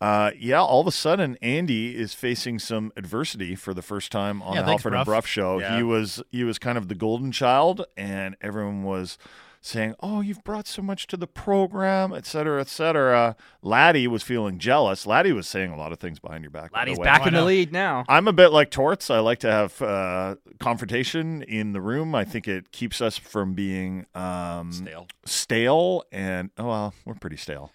Uh, 0.01 0.31
yeah, 0.39 0.61
all 0.61 0.81
of 0.83 0.87
a 0.87 0.93
sudden, 0.93 1.39
Andy 1.41 1.97
is 1.97 2.13
facing 2.13 2.59
some 2.59 2.93
adversity 2.97 3.55
for 3.55 3.73
the 3.73 3.83
first 3.83 4.13
time 4.13 4.43
on 4.43 4.55
Yeah, 4.55 4.61
the 4.63 4.67
thanks, 4.67 4.83
Halford 4.83 4.95
and 4.95 5.05
Brough. 5.05 5.15
Brough 5.21 5.27
show. 5.27 5.59
Yeah. 5.59 5.77
He 5.77 5.83
was 5.83 6.23
he 6.31 6.45
was 6.45 6.59
kind 6.59 6.77
of 6.77 6.89
the 6.89 6.95
golden 6.95 7.33
child, 7.33 7.87
and 7.97 8.37
everyone 8.43 8.83
was 8.83 9.17
saying, 9.63 9.95
"Oh, 10.01 10.21
you've 10.21 10.45
brought 10.45 10.67
so 10.67 10.83
much 10.83 11.07
to 11.09 11.17
the 11.17 11.27
program, 11.27 12.13
et 12.13 12.27
cetera, 12.27 12.61
et 12.61 12.69
cetera." 12.69 13.37
Laddie 13.63 14.07
was 14.07 14.23
feeling 14.23 14.59
jealous. 14.59 15.07
Laddie 15.07 15.33
was 15.33 15.49
saying 15.49 15.71
a 15.73 15.77
lot 15.79 15.93
of 15.93 15.99
things 15.99 16.19
behind 16.19 16.45
your 16.45 16.51
back. 16.51 16.73
by 16.73 16.81
Laddie's 16.81 16.99
back 16.99 17.23
Why 17.23 17.29
in 17.29 17.35
the 17.35 17.45
lead 17.45 17.73
now. 17.73 18.05
I'm 18.07 18.29
a 18.29 18.33
bit 18.35 18.53
like 18.53 18.71
Torts. 18.71 19.11
I 19.11 19.21
like 19.21 19.39
to 19.41 19.51
have 19.51 19.81
uh, 19.81 20.37
confrontation 20.61 21.41
in 21.43 21.73
the 21.73 21.81
room. 21.81 22.15
I 22.15 22.25
think 22.25 22.47
it 22.47 22.71
keeps 22.71 23.01
us 23.01 23.17
from 23.17 23.55
being 23.55 24.05
um, 24.15 24.73
Stale. 24.73 25.07
stale 25.25 26.05
and 26.13 26.51
oh 26.59 26.67
well, 26.69 26.95
we're 27.07 27.15
pretty 27.15 27.39
stale. 27.39 27.73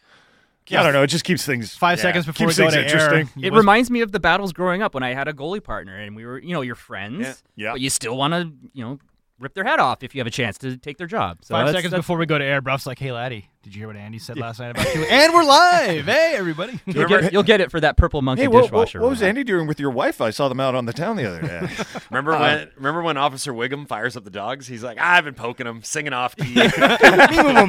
I 0.72 0.84
don't 0.84 0.94
know. 0.94 1.04
It 1.04 1.08
just 1.08 1.24
keeps 1.26 1.46
things 1.46 1.76
Five 1.76 1.98
Yeah. 1.98 2.04
seconds 2.04 2.26
before 2.26 2.48
Keeps 2.48 2.58
we 2.58 2.66
go 2.66 2.70
things 2.72 2.92
to 2.92 2.98
air. 2.98 3.14
interesting. 3.14 3.44
It 3.44 3.52
was- 3.52 3.58
reminds 3.60 3.90
me 3.92 4.02
of 4.02 4.12
the 4.12 4.20
battles 4.20 4.54
growing 4.54 4.82
up 4.82 4.94
when 4.94 5.04
I 5.04 5.14
had 5.14 5.28
a 5.28 5.34
goalie 5.34 5.64
partner 5.64 5.96
and 5.98 6.16
we 6.16 6.26
were, 6.26 6.40
you 6.40 6.54
know, 6.54 6.62
you're 6.62 6.76
friends. 6.76 7.44
Yeah. 7.56 7.66
Yeah. 7.68 7.72
But 7.74 7.82
you 7.82 7.90
still 7.90 8.16
want 8.18 8.34
to, 8.34 8.52
you 8.74 8.84
know, 8.84 9.00
rip 9.40 9.54
their 9.54 9.64
head 9.66 9.80
off 9.80 10.04
if 10.04 10.14
you 10.16 10.20
have 10.20 10.28
a 10.28 10.32
chance 10.32 10.58
to 10.60 10.78
take 10.78 10.98
their 10.98 11.08
job. 11.08 11.40
So 11.42 11.54
Five 11.56 11.66
that's- 11.66 11.76
seconds 11.80 11.92
that's- 11.92 12.04
before 12.06 12.18
we 12.18 12.26
go 12.26 12.38
to 12.38 12.46
air, 12.46 12.62
Brough's 12.62 12.86
like, 12.86 13.00
"Hey, 13.00 13.12
laddie, 13.12 13.50
did 13.64 13.76
you 13.76 13.82
hear 13.82 13.88
what 13.88 13.96
Andy 13.96 14.18
said 14.18 14.40
last 14.40 14.60
night 14.60 14.72
about 14.72 14.94
you?" 14.96 15.04
and 15.04 15.34
we're 15.34 15.44
live. 15.44 16.06
Hey, 16.06 16.34
everybody. 16.36 16.80
You'll 16.88 17.08
get, 17.08 17.32
you'll 17.32 17.44
get 17.44 17.62
it 17.62 17.70
for 17.70 17.80
that 17.80 17.96
purple 17.96 18.22
monkey 18.22 18.44
Hey, 18.44 18.48
what, 18.48 18.64
what, 18.64 18.86
dishwasher. 18.86 19.02
what 19.02 19.10
was. 19.12 19.22
Andy 19.22 19.44
doing 19.44 19.68
with 19.68 19.80
your 19.80 19.92
wife? 19.92 20.20
I 20.20 20.32
saw 20.32 20.50
them 20.50 20.60
out 20.60 20.74
on 20.74 20.86
the 20.86 20.94
town 20.94 21.16
the 21.16 21.28
other 21.28 21.42
day. 21.42 21.70
Remember 22.10 22.38
when? 22.38 22.72
Remember 22.76 23.02
when 23.04 23.18
Officer 23.18 23.54
Wiggum 23.54 23.88
fires 23.88 24.18
up 24.18 24.24
the 24.24 24.32
dogs? 24.32 24.68
He's 24.68 24.84
like, 24.84 24.98
I've 24.98 25.26
been 25.26 25.36
poking 25.36 25.68
them, 25.68 25.84
singing 25.84 26.14
off 26.14 26.36
key. 26.36 26.56
mo 26.56 27.68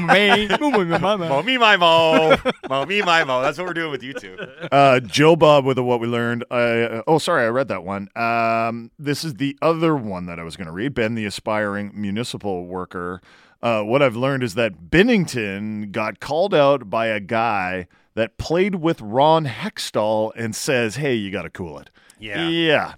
me 1.43 1.59
my 1.59 1.77
mo, 1.77 2.37
mo 2.69 2.87
me 2.87 3.03
my 3.03 3.25
mo. 3.25 3.43
That's 3.43 3.59
what 3.59 3.67
we're 3.67 3.75
doing 3.75 3.91
with 3.91 4.03
you 4.03 4.15
two. 4.15 4.37
uh, 4.73 5.01
Joe 5.01 5.37
Bob 5.37 5.65
with 5.67 5.77
a 5.79 5.83
what 5.83 6.01
we 6.01 6.07
learned. 6.07 6.45
I, 6.51 6.83
uh, 6.83 7.03
oh, 7.07 7.19
sorry, 7.19 7.45
I 7.45 7.49
read 7.49 7.69
that 7.69 7.85
one. 7.85 8.09
Um, 8.17 8.91
this 8.99 9.25
is 9.25 9.35
the 9.35 9.57
other 9.61 9.95
one 9.95 10.27
that 10.27 10.39
I 10.39 10.43
was 10.43 10.57
going 10.57 10.67
to 10.67 10.73
read. 10.73 10.95
Ben, 10.95 11.15
the 11.15 11.27
aspiring 11.27 11.93
municipal 11.95 12.67
worker. 12.67 13.21
Uh, 13.63 13.83
what 13.83 14.03
I've 14.03 14.17
learned 14.17 14.43
is 14.43 14.55
that 14.55 14.91
Binnington 14.91 15.93
got 15.93 16.19
called 16.21 16.53
out 16.55 16.91
by 16.91 17.07
a 17.07 17.21
guy 17.21 17.87
that 18.15 18.37
played 18.37 18.77
with 18.77 19.01
Ron 19.01 19.47
Hextall 19.47 20.33
and 20.37 20.55
says, 20.57 20.97
"Hey, 20.97 21.15
you 21.15 21.31
got 21.31 21.43
to 21.43 21.51
cool 21.51 21.79
it." 21.79 21.91
Yeah. 22.19 22.49
yeah. 22.49 22.95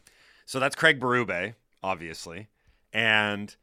So 0.46 0.59
that's 0.61 0.74
Craig 0.77 1.00
Berube, 1.00 1.55
obviously, 1.83 2.48
and 2.92 3.55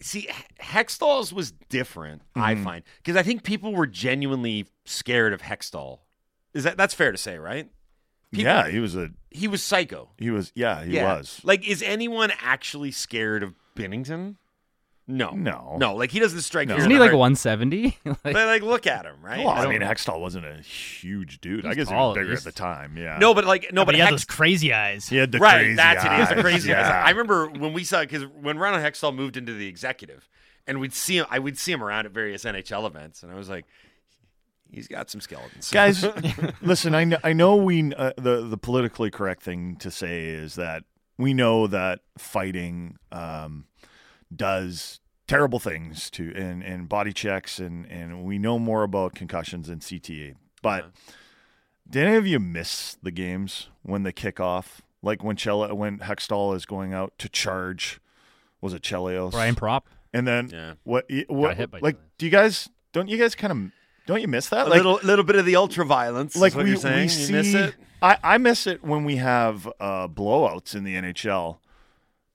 see, 0.00 0.28
Hextall's 0.60 1.32
was 1.32 1.52
different. 1.68 2.22
I 2.34 2.54
Mm-hmm. 2.54 2.64
find 2.64 2.84
because 3.02 3.16
I 3.16 3.22
think 3.22 3.42
people 3.42 3.74
were 3.74 3.86
genuinely 3.86 4.66
scared 4.84 5.32
of 5.32 5.42
Hextall. 5.42 6.00
Is 6.52 6.64
that 6.64 6.76
that's 6.76 6.94
fair 6.94 7.10
to 7.12 7.18
say, 7.18 7.38
right? 7.38 7.70
People- 8.30 8.44
yeah, 8.44 8.68
he 8.68 8.80
was 8.80 8.94
a 8.96 9.10
He 9.30 9.48
was 9.48 9.62
psycho. 9.62 10.10
he 10.18 10.30
was 10.30 10.52
yeah 10.54 10.84
he 10.84 10.94
Yeah. 10.94 11.16
was. 11.16 11.40
Like, 11.42 11.66
is 11.66 11.82
anyone 11.82 12.32
actually 12.40 12.90
scared 12.90 13.42
of 13.42 13.54
Binnington? 13.76 14.36
No, 15.06 15.30
No. 15.32 15.76
no. 15.78 15.94
Like 15.96 16.10
he 16.10 16.18
doesn't 16.18 16.40
strike. 16.40 16.66
No. 16.66 16.76
Isn't 16.76 16.90
he 16.90 16.98
like 16.98 17.10
heart. 17.10 17.18
170? 17.18 17.98
But 18.04 18.18
like, 18.24 18.34
like, 18.34 18.62
look 18.62 18.86
at 18.86 19.04
him, 19.04 19.16
right? 19.22 19.38
Well, 19.44 19.48
I 19.50 19.62
don't- 19.62 19.70
mean, 19.72 19.82
Hextall 19.82 20.18
wasn't 20.20 20.46
a 20.46 20.56
huge 20.62 21.40
dude. 21.42 21.66
I 21.66 21.68
He's 21.68 21.76
guess 21.76 21.88
he 21.90 21.94
was 21.94 22.16
at 22.16 22.20
bigger 22.20 22.26
at 22.28 22.30
least. 22.32 22.44
the 22.44 22.52
time. 22.52 22.96
Yeah. 22.96 23.18
no, 23.18 23.34
but 23.34 23.44
like 23.44 23.70
no, 23.72 23.82
but 23.82 23.86
but 23.86 23.94
he 23.96 24.00
had 24.00 24.12
those 24.14 24.24
crazy 24.24 24.72
eyes. 24.72 25.06
he 25.08 25.16
had 25.16 25.30
the 25.30 25.38
right. 25.38 25.58
crazy 25.58 25.74
that's 25.76 26.04
it. 26.04 26.08
He 26.10 26.14
has 26.16 26.28
the 26.30 26.36
eyes. 26.36 26.40
crazy 26.42 26.74
eyes. 26.74 26.86
I 27.06 27.10
remember 27.10 27.48
when 27.48 27.72
we 27.74 27.84
saw 27.84 28.00
because 28.00 28.22
when 28.24 28.58
Ronald 28.58 28.82
Hextall 28.82 29.14
moved 29.14 29.36
into 29.36 29.52
the 29.52 29.66
executive, 29.66 30.26
and 30.66 30.80
we'd 30.80 30.94
see 30.94 31.18
him, 31.18 31.26
I 31.30 31.38
would 31.38 31.58
see 31.58 31.72
him 31.72 31.82
around 31.84 32.06
at 32.06 32.12
various 32.12 32.44
NHL 32.44 32.86
events, 32.86 33.22
and 33.22 33.30
I 33.30 33.34
was 33.34 33.50
like, 33.50 33.66
he's 34.70 34.88
got 34.88 35.10
some 35.10 35.20
skeletons, 35.20 35.70
guys 35.70 36.04
listen 36.62 36.94
i 36.94 37.04
know, 37.04 37.18
I 37.22 37.32
know 37.34 37.56
we 37.56 37.92
uh, 37.94 38.12
the 38.16 38.40
the 38.48 38.56
politically 38.56 39.10
correct 39.10 39.42
thing 39.42 39.76
to 39.76 39.90
say 39.90 40.24
is 40.24 40.54
that 40.56 40.84
we 41.18 41.32
know 41.34 41.66
that 41.68 42.00
fighting 42.18 42.96
um, 43.12 43.66
does 44.36 45.00
terrible 45.26 45.58
things 45.58 46.10
to 46.10 46.32
and, 46.36 46.62
and 46.62 46.88
body 46.88 47.12
checks 47.12 47.58
and 47.58 47.86
and 47.86 48.24
we 48.24 48.38
know 48.38 48.58
more 48.58 48.82
about 48.82 49.14
concussions 49.14 49.68
and 49.68 49.80
CTA 49.80 50.34
but 50.62 50.90
did 51.88 52.06
any 52.06 52.16
of 52.16 52.26
you 52.26 52.38
miss 52.40 52.96
the 53.02 53.10
games 53.10 53.68
when 53.82 54.02
they 54.02 54.12
kick 54.12 54.38
off 54.40 54.82
like 55.02 55.22
when 55.22 55.36
Chela, 55.36 55.74
when 55.74 55.98
Hextall 55.98 56.54
is 56.56 56.64
going 56.66 56.92
out 56.94 57.12
to 57.18 57.28
charge 57.28 58.00
was 58.60 58.72
it 58.74 58.82
Chelios 58.82 59.32
Brian 59.32 59.54
Propp. 59.54 59.82
and 60.12 60.26
then 60.26 60.50
Yeah. 60.52 60.74
what? 60.84 61.06
y- 61.10 61.24
what 61.28 61.56
hit 61.56 61.70
by 61.70 61.78
like, 61.80 61.94
Giants. 61.96 62.14
do 62.18 62.26
you 62.26 62.32
guys 62.32 62.68
don't 62.92 63.08
you 63.08 63.16
guys 63.18 63.34
kind 63.34 63.50
of 63.50 63.72
don't 64.06 64.20
you 64.20 64.28
miss 64.28 64.50
that? 64.50 64.66
A 64.66 64.70
like, 64.70 64.76
little 64.76 65.00
little 65.02 65.24
bit 65.24 65.36
of 65.36 65.46
the 65.46 65.56
ultra 65.56 65.84
violence. 65.86 66.36
like 66.36 66.52
is 66.52 66.56
what 66.56 66.64
we, 66.64 66.70
you're 66.72 66.78
saying. 66.78 66.96
we 66.96 67.02
you 67.04 67.08
see. 67.08 67.32
miss 67.32 67.54
it. 67.54 67.74
I 68.02 68.18
I 68.22 68.38
miss 68.38 68.66
it 68.66 68.84
when 68.84 69.04
we 69.04 69.16
have 69.16 69.66
uh, 69.80 70.08
blowouts 70.08 70.74
in 70.74 70.84
the 70.84 70.94
NHL. 70.94 71.56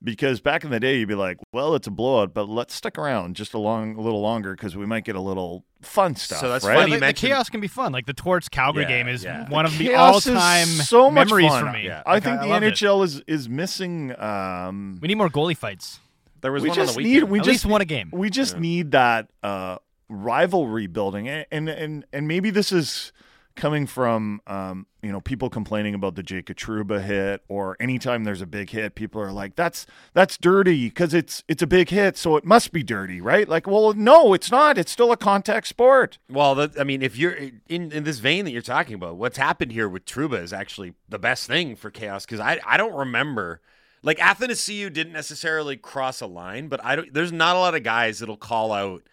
Because 0.01 0.39
back 0.39 0.63
in 0.63 0.69
the 0.69 0.79
day, 0.79 0.97
you'd 0.99 1.09
be 1.09 1.15
like, 1.15 1.37
"Well, 1.51 1.75
it's 1.75 1.85
a 1.87 1.91
blowout, 1.91 2.33
but 2.33 2.47
let's 2.47 2.73
stick 2.73 2.97
around 2.97 3.35
just 3.35 3.53
a 3.53 3.57
long, 3.59 3.95
a 3.97 4.01
little 4.01 4.21
longer 4.21 4.55
because 4.55 4.77
we 4.77 4.85
might 4.85 5.03
get 5.03 5.15
a 5.17 5.21
little 5.21 5.65
fun 5.81 6.15
stuff." 6.15 6.39
So 6.39 6.47
that's 6.47 6.63
right? 6.63 6.77
funny 6.79 6.93
the, 6.97 7.05
the 7.07 7.13
chaos 7.13 7.49
can 7.49 7.59
be 7.59 7.67
fun. 7.67 7.91
Like 7.91 8.05
the 8.05 8.13
Torts 8.13 8.47
Calgary 8.47 8.83
Yeah, 8.83 8.87
game 8.89 9.07
is 9.09 9.25
yeah. 9.25 9.49
one 9.49 9.65
of 9.65 9.77
the 9.77 9.95
all-time 9.95 10.67
so 10.67 11.11
much 11.11 11.27
memories 11.27 11.49
fun. 11.49 11.65
for 11.65 11.71
me. 11.73 11.83
Yeah. 11.85 12.03
I 12.05 12.13
Like, 12.13 12.23
think 12.23 12.39
the. 12.39 12.47
NHL 12.47 13.03
is 13.03 13.21
is 13.27 13.49
missing. 13.49 14.17
Um, 14.17 14.99
We 15.01 15.09
need 15.09 15.15
more 15.15 15.29
goalie 15.29 15.57
fights. 15.57 15.99
There 16.41 16.53
was 16.53 16.63
we 16.63 16.69
one 16.69 16.79
on 16.79 16.85
just 16.85 16.97
the 16.97 17.03
need 17.03 17.23
we 17.23 17.39
At 17.39 17.45
just 17.45 17.65
least 17.65 17.81
a 17.81 17.85
game. 17.85 18.09
we 18.13 18.29
just 18.29 18.57
need 18.57 18.91
that 18.91 19.27
uh, 19.43 19.79
rivalry 20.07 20.87
building, 20.87 21.27
and 21.27 21.45
and 21.51 21.67
and 21.69 22.05
and 22.13 22.27
maybe 22.27 22.49
this 22.51 22.71
is 22.71 23.11
coming 23.59 23.85
from 23.85 24.41
um, 24.47 24.87
you 25.03 25.11
know 25.11 25.21
people 25.21 25.49
complaining 25.49 25.93
about 25.93 26.15
the 26.15 26.23
Jacob 26.23 26.57
Trouba 26.57 27.03
hit, 27.03 27.43
or 27.47 27.77
anytime 27.79 28.23
there's 28.23 28.41
a 28.41 28.47
big 28.47 28.71
hit, 28.71 28.95
people 28.95 29.21
are 29.21 29.31
like, 29.31 29.55
"That's 29.55 29.85
that's 30.13 30.37
dirty 30.37 30.89
because 30.89 31.13
it's 31.13 31.43
it's 31.47 31.61
a 31.61 31.67
big 31.67 31.89
hit, 31.89 32.17
so 32.17 32.35
it 32.37 32.45
must 32.45 32.71
be 32.71 32.81
dirty, 32.81 33.21
right?" 33.21 33.47
Like, 33.47 33.67
well, 33.67 33.93
no, 33.93 34.33
it's 34.33 34.49
not. 34.49 34.77
It's 34.77 34.91
still 34.91 35.11
a 35.11 35.17
contact 35.17 35.67
sport. 35.67 36.17
Well, 36.29 36.55
that, 36.55 36.79
I 36.79 36.83
mean, 36.83 37.01
if 37.01 37.17
you're 37.17 37.35
in, 37.67 37.91
in 37.91 38.03
this 38.03 38.19
vein 38.19 38.45
that 38.45 38.51
you're 38.51 38.61
talking 38.61 38.95
about, 38.95 39.17
what's 39.17 39.37
happened 39.37 39.71
here 39.71 39.87
with 39.87 40.05
Trouba 40.05 40.41
is 40.41 40.53
actually 40.53 40.93
the 41.07 41.19
best 41.19 41.45
thing 41.45 41.75
for 41.75 41.91
chaos 41.91 42.25
because 42.25 42.39
I, 42.39 42.59
I 42.65 42.77
don't 42.77 42.95
remember 42.95 43.61
like 44.01 44.17
Athanasiou 44.17 44.91
didn't 44.91 45.13
necessarily 45.13 45.77
cross 45.77 46.21
a 46.21 46.27
line, 46.27 46.67
but 46.67 46.83
I 46.83 46.95
don't. 46.95 47.13
There's 47.13 47.31
not 47.31 47.55
a 47.55 47.59
lot 47.59 47.75
of 47.75 47.83
guys 47.83 48.19
that'll 48.19 48.37
call 48.37 48.71
out 48.71 49.03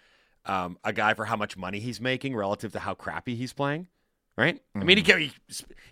um, 0.45 0.79
a 0.85 0.93
guy 0.93 1.15
for 1.15 1.25
how 1.25 1.37
much 1.37 1.57
money 1.57 1.81
he's 1.81 2.01
making 2.01 2.37
relative 2.37 2.73
to 2.73 2.81
how 2.81 2.95
crappy 2.95 3.35
he's 3.35 3.53
playing. 3.53 3.89
Right? 4.37 4.61
I 4.75 4.85
mean, 4.85 4.99
he, 4.99 5.12
he 5.12 5.33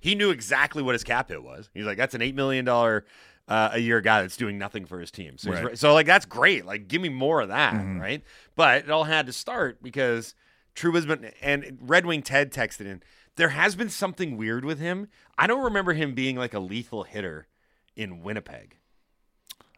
he 0.00 0.14
knew 0.14 0.30
exactly 0.30 0.83
what 0.83 0.94
his 0.94 1.02
cap 1.04 1.30
hit 1.30 1.42
was. 1.42 1.70
He's 1.72 1.87
like, 1.87 1.96
that's 1.96 2.14
an 2.14 2.20
eight 2.22 2.35
million 2.35 2.64
dollar 2.64 3.07
uh, 3.48 3.70
a 3.72 3.78
year 3.78 4.00
guy 4.00 4.20
that's 4.22 4.37
doing 4.37 4.59
nothing 4.59 4.85
for 4.87 5.00
his 5.00 5.11
team. 5.11 5.38
So, 5.38 5.50
Right. 5.50 5.78
so 5.78 5.94
like 5.94 6.07
that's 6.07 6.26
great. 6.26 6.64
Like, 6.66 6.87
give 6.88 7.00
me 7.00 7.09
more 7.09 7.40
of 7.40 7.48
that, 7.48 7.72
right? 7.74 8.22
But 8.54 8.85
it 8.85 8.90
all 8.90 9.04
had 9.04 9.26
to 9.26 9.33
start 9.33 9.83
because 9.83 10.35
Trouba's 10.74 11.07
been 11.07 11.30
and 11.40 11.78
Red 11.80 12.04
Wing 12.07 12.22
Ted 12.22 12.52
texted 12.52 12.87
in. 12.87 13.02
There 13.37 13.48
has 13.50 13.74
been 13.76 13.88
something 13.90 14.37
weird 14.37 14.64
with 14.64 14.78
him. 14.78 15.09
I 15.37 15.46
don't 15.46 15.64
remember 15.64 15.92
him 15.94 16.14
being 16.14 16.37
like 16.37 16.54
a 16.54 16.61
lethal 16.61 17.02
hitter 17.04 17.48
in 17.96 18.22
Winnipeg. 18.22 18.76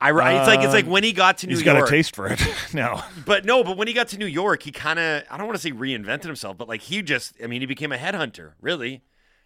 I 0.00 0.10
it's 0.10 0.46
like 0.48 0.60
it's 0.60 0.72
like 0.74 0.84
Um, 0.84 0.90
when 0.90 1.04
he 1.04 1.12
got 1.12 1.38
to 1.38 1.46
New 1.46 1.54
He's 1.56 1.62
York. 1.64 1.78
got 1.78 1.88
a 1.88 1.90
taste 1.90 2.14
for 2.14 2.26
it 2.28 2.40
now. 2.74 3.04
But 3.24 3.44
no, 3.44 3.64
but 3.64 3.76
when 3.76 3.88
he 3.88 3.94
got 3.94 4.08
to 4.08 4.18
New 4.18 4.26
York, 4.26 4.62
he 4.62 4.70
kind 4.72 4.98
of 4.98 5.22
I 5.30 5.36
don't 5.38 5.46
want 5.46 5.56
to 5.56 5.62
say 5.62 5.72
reinvented 5.72 6.24
himself, 6.24 6.58
but 6.58 6.68
like 6.68 6.82
he 6.82 7.02
just 7.02 7.34
I 7.42 7.46
mean, 7.46 7.60
he 7.62 7.66
became 7.66 7.92
a 7.92 7.96
headhunter, 7.96 8.52
really. 8.60 9.02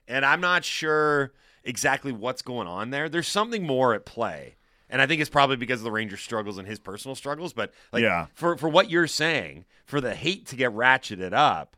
And 0.09 0.25
I'm 0.25 0.41
not 0.41 0.65
sure 0.65 1.33
exactly 1.63 2.11
what's 2.11 2.43
going 2.43 2.67
on 2.67 2.91
there. 2.91 3.09
There's 3.09 3.29
something 3.29 3.65
more 3.65 3.95
at 3.95 4.05
play. 4.05 4.57
And 4.89 5.01
I 5.01 5.07
think 5.07 5.21
it's 5.21 5.31
probably 5.31 5.55
because 5.55 5.79
of 5.81 5.85
the 5.85 5.93
Rangers 5.93 6.21
struggles 6.21 6.59
and 6.59 6.67
his 6.67 6.81
personal 6.81 7.15
struggles, 7.15 7.53
but 7.53 7.73
like 7.93 8.03
Yeah. 8.03 8.27
for 8.35 8.57
for 8.57 8.69
what 8.69 8.91
you're 8.91 9.07
saying, 9.07 9.67
for 9.87 10.01
the 10.01 10.15
hate 10.17 10.47
to 10.49 10.57
get 10.57 10.73
ratcheted 10.73 11.33
up, 11.33 11.77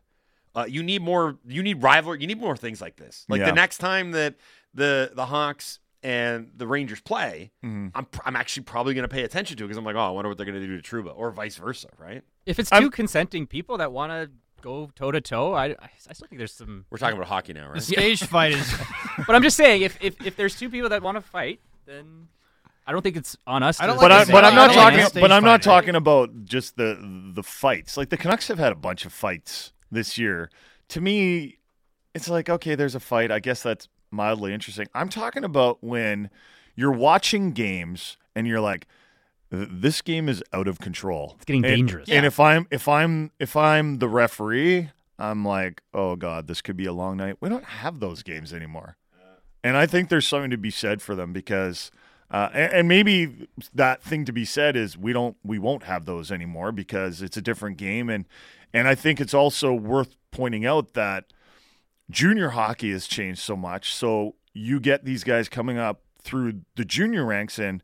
uh, 0.55 0.65
you 0.67 0.81
need 0.81 1.03
more 1.03 1.37
you 1.45 1.61
need 1.61 1.83
rivalry, 1.83 2.21
you 2.21 2.27
need 2.27 2.39
more 2.39 2.57
things 2.57 2.81
like 2.81 2.95
this. 2.95 3.25
Like 3.29 3.41
Yeah. 3.41 3.45
the 3.45 3.51
next 3.55 3.77
time 3.77 4.11
that 4.13 4.33
the 4.73 5.11
the 5.13 5.27
Hawks 5.27 5.77
and 6.03 6.51
the 6.55 6.67
Rangers 6.67 6.99
play, 7.01 7.51
Mm-hmm. 7.63 7.87
I'm 7.95 8.07
I'm 8.25 8.35
actually 8.35 8.63
probably 8.63 8.93
going 8.93 9.03
to 9.07 9.13
pay 9.13 9.23
attention 9.23 9.57
to 9.57 9.63
it 9.63 9.67
because 9.67 9.77
I'm 9.77 9.85
like, 9.85 9.95
oh, 9.95 9.99
I 9.99 10.09
wonder 10.09 10.29
what 10.29 10.37
they're 10.37 10.45
going 10.45 10.59
to 10.59 10.65
do 10.67 10.79
to 10.79 10.83
Trouba, 10.83 11.13
or 11.15 11.31
vice 11.31 11.55
versa, 11.55 11.87
right? 11.97 12.21
If 12.45 12.59
it's 12.59 12.69
2 12.69 12.75
I'm- 12.75 12.89
consenting 12.91 13.47
people 13.47 13.77
that 13.77 13.91
want 13.91 14.11
to 14.11 14.29
go 14.61 14.89
toe 14.95 15.11
to 15.11 15.19
toe, 15.21 15.53
I 15.53 15.75
I 15.81 16.13
still 16.13 16.27
think 16.27 16.37
there's 16.39 16.53
some. 16.53 16.85
We're 16.89 16.97
talking 16.97 17.17
about 17.17 17.27
hockey 17.29 17.53
now, 17.53 17.67
The 17.67 17.73
right? 17.73 17.81
stage 17.95 18.23
fight 18.23 18.53
is 18.53 18.73
But 19.27 19.35
I'm 19.35 19.43
just 19.43 19.57
saying, 19.57 19.81
if 19.81 19.97
if, 20.01 20.25
if 20.25 20.35
there's 20.35 20.57
two 20.57 20.69
people 20.69 20.89
that 20.89 21.01
want 21.01 21.15
to 21.15 21.21
fight, 21.21 21.59
then 21.85 22.27
I 22.85 22.91
don't 22.91 23.01
think 23.01 23.15
it's 23.15 23.37
on 23.47 23.63
us. 23.63 23.79
I 23.79 23.87
don't 23.87 23.95
to 23.97 24.01
like 24.01 24.09
but 24.27 24.29
I, 24.29 24.31
but 24.31 24.43
I'm 24.45 24.53
I 24.53 24.55
not 24.55 24.67
don't 24.73 24.75
talking. 24.99 25.21
but 25.21 25.31
I'm 25.31 25.43
not 25.43 25.63
fight. 25.63 25.71
talking 25.71 25.95
about 25.95 26.45
just 26.45 26.75
the 26.77 26.97
the 27.33 27.43
fights. 27.43 27.95
Like 27.97 28.09
the 28.09 28.17
Canucks 28.17 28.47
have 28.49 28.59
had 28.59 28.71
a 28.73 28.75
bunch 28.75 29.05
of 29.05 29.13
fights 29.13 29.71
this 29.91 30.17
year. 30.17 30.49
To 30.89 30.99
me, 31.01 31.59
it's 32.13 32.27
like 32.29 32.49
okay, 32.49 32.75
there's 32.75 32.95
a 32.95 32.99
fight. 32.99 33.31
I 33.31 33.39
guess 33.39 33.63
that's 33.63 33.87
mildly 34.13 34.53
interesting. 34.53 34.87
I'm 34.93 35.09
talking 35.09 35.43
about 35.43 35.83
when 35.83 36.29
you're 36.75 36.91
watching 36.91 37.51
games 37.51 38.17
and 38.35 38.47
you're 38.47 38.61
like, 38.61 38.87
this 39.49 40.01
game 40.01 40.29
is 40.29 40.41
out 40.53 40.67
of 40.67 40.79
control. 40.79 41.33
It's 41.35 41.45
getting 41.45 41.63
And- 41.65 41.75
dangerous. 41.75 42.09
And 42.09 42.25
if 42.25 42.39
I'm 42.39 42.67
if 42.71 42.87
I'm 42.87 43.31
if 43.39 43.55
I'm 43.55 43.99
the 43.99 44.07
referee, 44.07 44.89
I'm 45.19 45.45
like, 45.45 45.81
oh 45.93 46.15
god, 46.15 46.47
this 46.47 46.61
could 46.61 46.75
be 46.77 46.85
a 46.85 46.93
long 46.93 47.17
night. 47.17 47.37
We 47.39 47.49
don't 47.49 47.63
have 47.65 47.99
those 47.99 48.23
games 48.23 48.51
anymore, 48.53 48.97
and 49.63 49.77
I 49.77 49.85
think 49.85 50.09
there's 50.09 50.27
something 50.27 50.49
to 50.51 50.57
be 50.57 50.71
said 50.71 51.03
for 51.03 51.13
them 51.13 51.33
because, 51.33 51.91
uh, 52.31 52.49
and, 52.51 52.73
and 52.73 52.87
maybe 52.87 53.47
that 53.75 54.01
thing 54.01 54.25
to 54.25 54.33
be 54.33 54.43
said 54.43 54.75
is 54.75 54.97
we 54.97 55.13
don't 55.13 55.37
we 55.43 55.59
won't 55.59 55.83
have 55.83 56.05
those 56.05 56.31
anymore 56.31 56.71
because 56.71 57.21
it's 57.21 57.37
a 57.37 57.41
different 57.41 57.77
game, 57.77 58.09
and 58.09 58.25
and 58.73 58.87
I 58.87 58.95
think 58.95 59.21
it's 59.21 59.35
also 59.35 59.71
worth 59.71 60.15
pointing 60.31 60.65
out 60.65 60.93
that 60.93 61.25
junior 62.09 62.49
hockey 62.49 62.91
has 62.91 63.07
changed 63.07 63.39
so 63.41 63.55
much. 63.55 63.93
So 63.93 64.35
you 64.53 64.79
get 64.79 65.05
these 65.05 65.23
guys 65.23 65.49
coming 65.49 65.77
up 65.77 66.01
through 66.21 66.61
the 66.75 66.85
junior 66.85 67.25
ranks 67.25 67.59
and. 67.59 67.81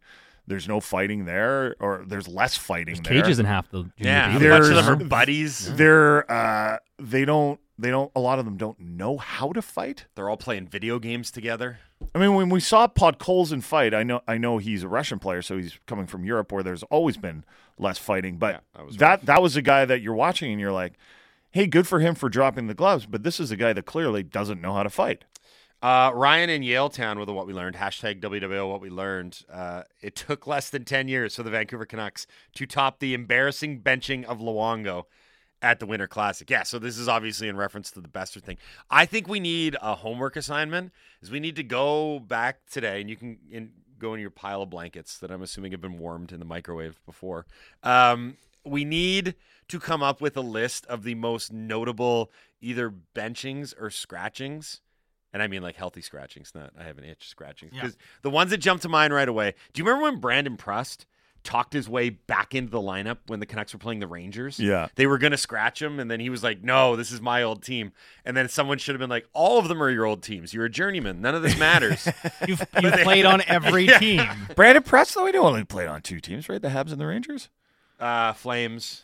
There's 0.47 0.67
no 0.67 0.79
fighting 0.79 1.25
there, 1.25 1.75
or 1.79 2.03
there's 2.07 2.27
less 2.27 2.57
fighting 2.57 2.95
There's 2.95 3.01
there 3.07 3.21
cages 3.21 3.37
in 3.37 3.45
half 3.45 3.69
the. 3.69 3.83
junior 3.83 3.93
yeah, 3.99 4.33
league. 4.35 4.45
a 4.47 4.49
bunch 4.49 4.61
of 4.63 4.67
them 4.69 4.85
There's- 4.85 5.01
are 5.01 5.05
buddies. 5.05 5.75
they're 5.75 6.31
uh 6.31 6.77
they 6.97 7.23
don't 7.23 7.59
they 7.77 7.91
don't 7.91 8.11
a 8.15 8.19
lot 8.19 8.39
of 8.39 8.45
them 8.45 8.57
don't 8.57 8.79
know 8.79 9.19
how 9.19 9.51
to 9.51 9.61
fight 9.61 10.07
They're 10.15 10.27
all 10.27 10.37
playing 10.37 10.65
video 10.67 10.97
games 10.97 11.29
together. 11.29 11.77
i 12.15 12.17
mean 12.17 12.33
when 12.33 12.49
we 12.49 12.59
saw 12.61 12.87
podkolzin 12.87 13.61
fight 13.61 13.93
i 13.93 14.01
know 14.01 14.21
i 14.27 14.39
know 14.39 14.57
he's 14.57 14.81
a 14.81 14.87
russian 14.87 15.19
player 15.19 15.43
so 15.43 15.55
he's 15.55 15.77
coming 15.85 16.07
from 16.07 16.25
europe 16.25 16.51
where 16.51 16.63
there's 16.63 16.81
always 16.81 17.15
been 17.17 17.45
less 17.77 17.99
fighting 17.99 18.37
but 18.39 18.55
Yeah, 18.55 18.59
that 18.77 18.85
was 18.87 18.97
that 18.97 19.25
that 19.27 19.41
was 19.43 19.55
a 19.55 19.61
guy 19.61 19.85
that 19.85 20.01
you're 20.01 20.15
watching 20.15 20.51
and 20.51 20.59
you're 20.59 20.71
like 20.71 20.93
hey 21.51 21.65
good 21.67 21.87
for 21.87 21.99
him 21.99 22.15
for 22.15 22.29
dropping 22.29 22.67
the 22.67 22.73
gloves 22.73 23.05
but 23.05 23.23
this 23.23 23.39
is 23.39 23.51
a 23.51 23.55
guy 23.55 23.73
that 23.73 23.85
clearly 23.85 24.23
doesn't 24.23 24.61
know 24.61 24.73
how 24.73 24.83
to 24.83 24.89
fight 24.89 25.25
Uh, 25.81 26.11
Ryan 26.13 26.49
in 26.49 26.61
Yaletown 26.61 27.17
with 27.17 27.29
a 27.29 27.33
what 27.33 27.47
we 27.47 27.53
learned 27.53 27.77
hashtag 27.77 28.19
WWO 28.19 28.69
what 28.69 28.81
we 28.81 28.89
learned. 28.89 29.45
Uh, 29.49 29.83
it 30.01 30.13
took 30.13 30.45
less 30.45 30.69
than 30.69 30.83
ten 30.83 31.07
years 31.07 31.35
for 31.37 31.43
the 31.43 31.49
Vancouver 31.49 31.85
Canucks 31.85 32.27
to 32.55 32.65
top 32.65 32.99
the 32.99 33.13
embarrassing 33.13 33.81
benching 33.81 34.25
of 34.25 34.39
Luongo 34.39 35.05
at 35.61 35.79
the 35.79 35.85
Winter 35.85 36.05
Classic. 36.05 36.49
Yeah, 36.49 36.63
so 36.63 36.79
this 36.79 36.97
is 36.97 37.07
obviously 37.07 37.47
in 37.47 37.55
reference 37.55 37.91
to 37.91 38.01
the 38.01 38.09
Boeser 38.09 38.43
thing. 38.43 38.57
I 38.89 39.05
think 39.05 39.29
we 39.29 39.39
need 39.39 39.77
a 39.81 39.95
homework 39.95 40.35
assignment. 40.35 40.91
Is 41.21 41.31
we 41.31 41.39
need 41.39 41.55
to 41.55 41.63
go 41.63 42.19
back 42.19 42.57
today, 42.69 42.99
and 42.99 43.09
you 43.09 43.15
can 43.15 43.37
in, 43.49 43.71
go 43.97 44.13
in 44.13 44.19
your 44.19 44.31
pile 44.31 44.63
of 44.63 44.69
blankets 44.69 45.17
that 45.19 45.31
I'm 45.31 45.41
assuming 45.41 45.71
have 45.71 45.79
been 45.79 45.97
warmed 45.97 46.33
in 46.33 46.39
the 46.39 46.45
microwave 46.45 46.99
before. 47.05 47.45
Um, 47.83 48.35
we 48.65 48.83
need 48.83 49.35
to 49.69 49.79
come 49.79 50.03
up 50.03 50.21
with 50.21 50.35
a 50.37 50.41
list 50.41 50.85
of 50.87 51.03
the 51.03 51.15
most 51.15 51.51
notable 51.53 52.31
either 52.61 52.93
benchings 53.15 53.73
or 53.79 53.89
scratchings. 53.89 54.81
And 55.31 55.41
I 55.43 55.47
mean 55.47 55.61
like 55.61 55.75
healthy 55.75 56.01
scratchings, 56.01 56.51
not 56.55 56.71
I 56.77 56.83
have 56.83 56.97
an 56.97 57.03
itch 57.03 57.27
scratchings. 57.27 57.73
Yeah. 57.75 57.81
Because 57.83 57.97
the 58.23 58.29
ones 58.29 58.51
that 58.51 58.57
jump 58.57 58.81
to 58.81 58.89
mind 58.89 59.13
right 59.13 59.29
away. 59.29 59.53
Do 59.73 59.79
you 59.81 59.85
remember 59.85 60.03
when 60.11 60.19
Brandon 60.19 60.57
Prust 60.57 61.05
talked 61.43 61.71
his 61.71 61.87
way 61.87 62.09
back 62.09 62.53
into 62.53 62.69
the 62.69 62.81
lineup 62.81 63.17
when 63.27 63.39
the 63.39 63.45
Canucks 63.45 63.71
were 63.71 63.79
playing 63.79 63.99
the 63.99 64.07
Rangers? 64.07 64.59
Yeah. 64.59 64.87
They 64.95 65.05
were 65.07 65.17
gonna 65.19 65.37
scratch 65.37 65.81
him, 65.81 65.99
and 65.99 66.09
then 66.11 66.19
he 66.19 66.29
was 66.29 66.43
like, 66.43 66.63
No, 66.63 66.95
this 66.95 67.11
is 67.11 67.21
my 67.21 67.43
old 67.43 67.63
team. 67.63 67.91
And 68.25 68.35
then 68.35 68.49
someone 68.49 68.77
should 68.79 68.95
have 68.95 68.99
been 68.99 69.09
like, 69.09 69.27
All 69.33 69.59
of 69.59 69.67
them 69.67 69.81
are 69.81 69.89
your 69.89 70.05
old 70.05 70.23
teams. 70.23 70.53
You're 70.53 70.65
a 70.65 70.69
journeyman. 70.69 71.21
None 71.21 71.35
of 71.35 71.43
this 71.43 71.57
matters. 71.59 72.07
you've, 72.47 72.65
you've 72.81 72.93
played 72.93 73.25
on 73.25 73.41
every 73.47 73.87
team. 73.87 74.21
brandon 74.55 74.83
prust 74.83 75.13
though 75.13 75.27
he 75.27 75.37
only 75.37 75.63
played 75.63 75.87
on 75.87 76.01
two 76.01 76.19
teams 76.19 76.49
right 76.49 76.61
the 76.61 76.69
habs 76.69 76.91
and 76.91 76.99
the 76.99 77.05
rangers 77.05 77.49
uh 77.99 78.33
Flames. 78.33 79.03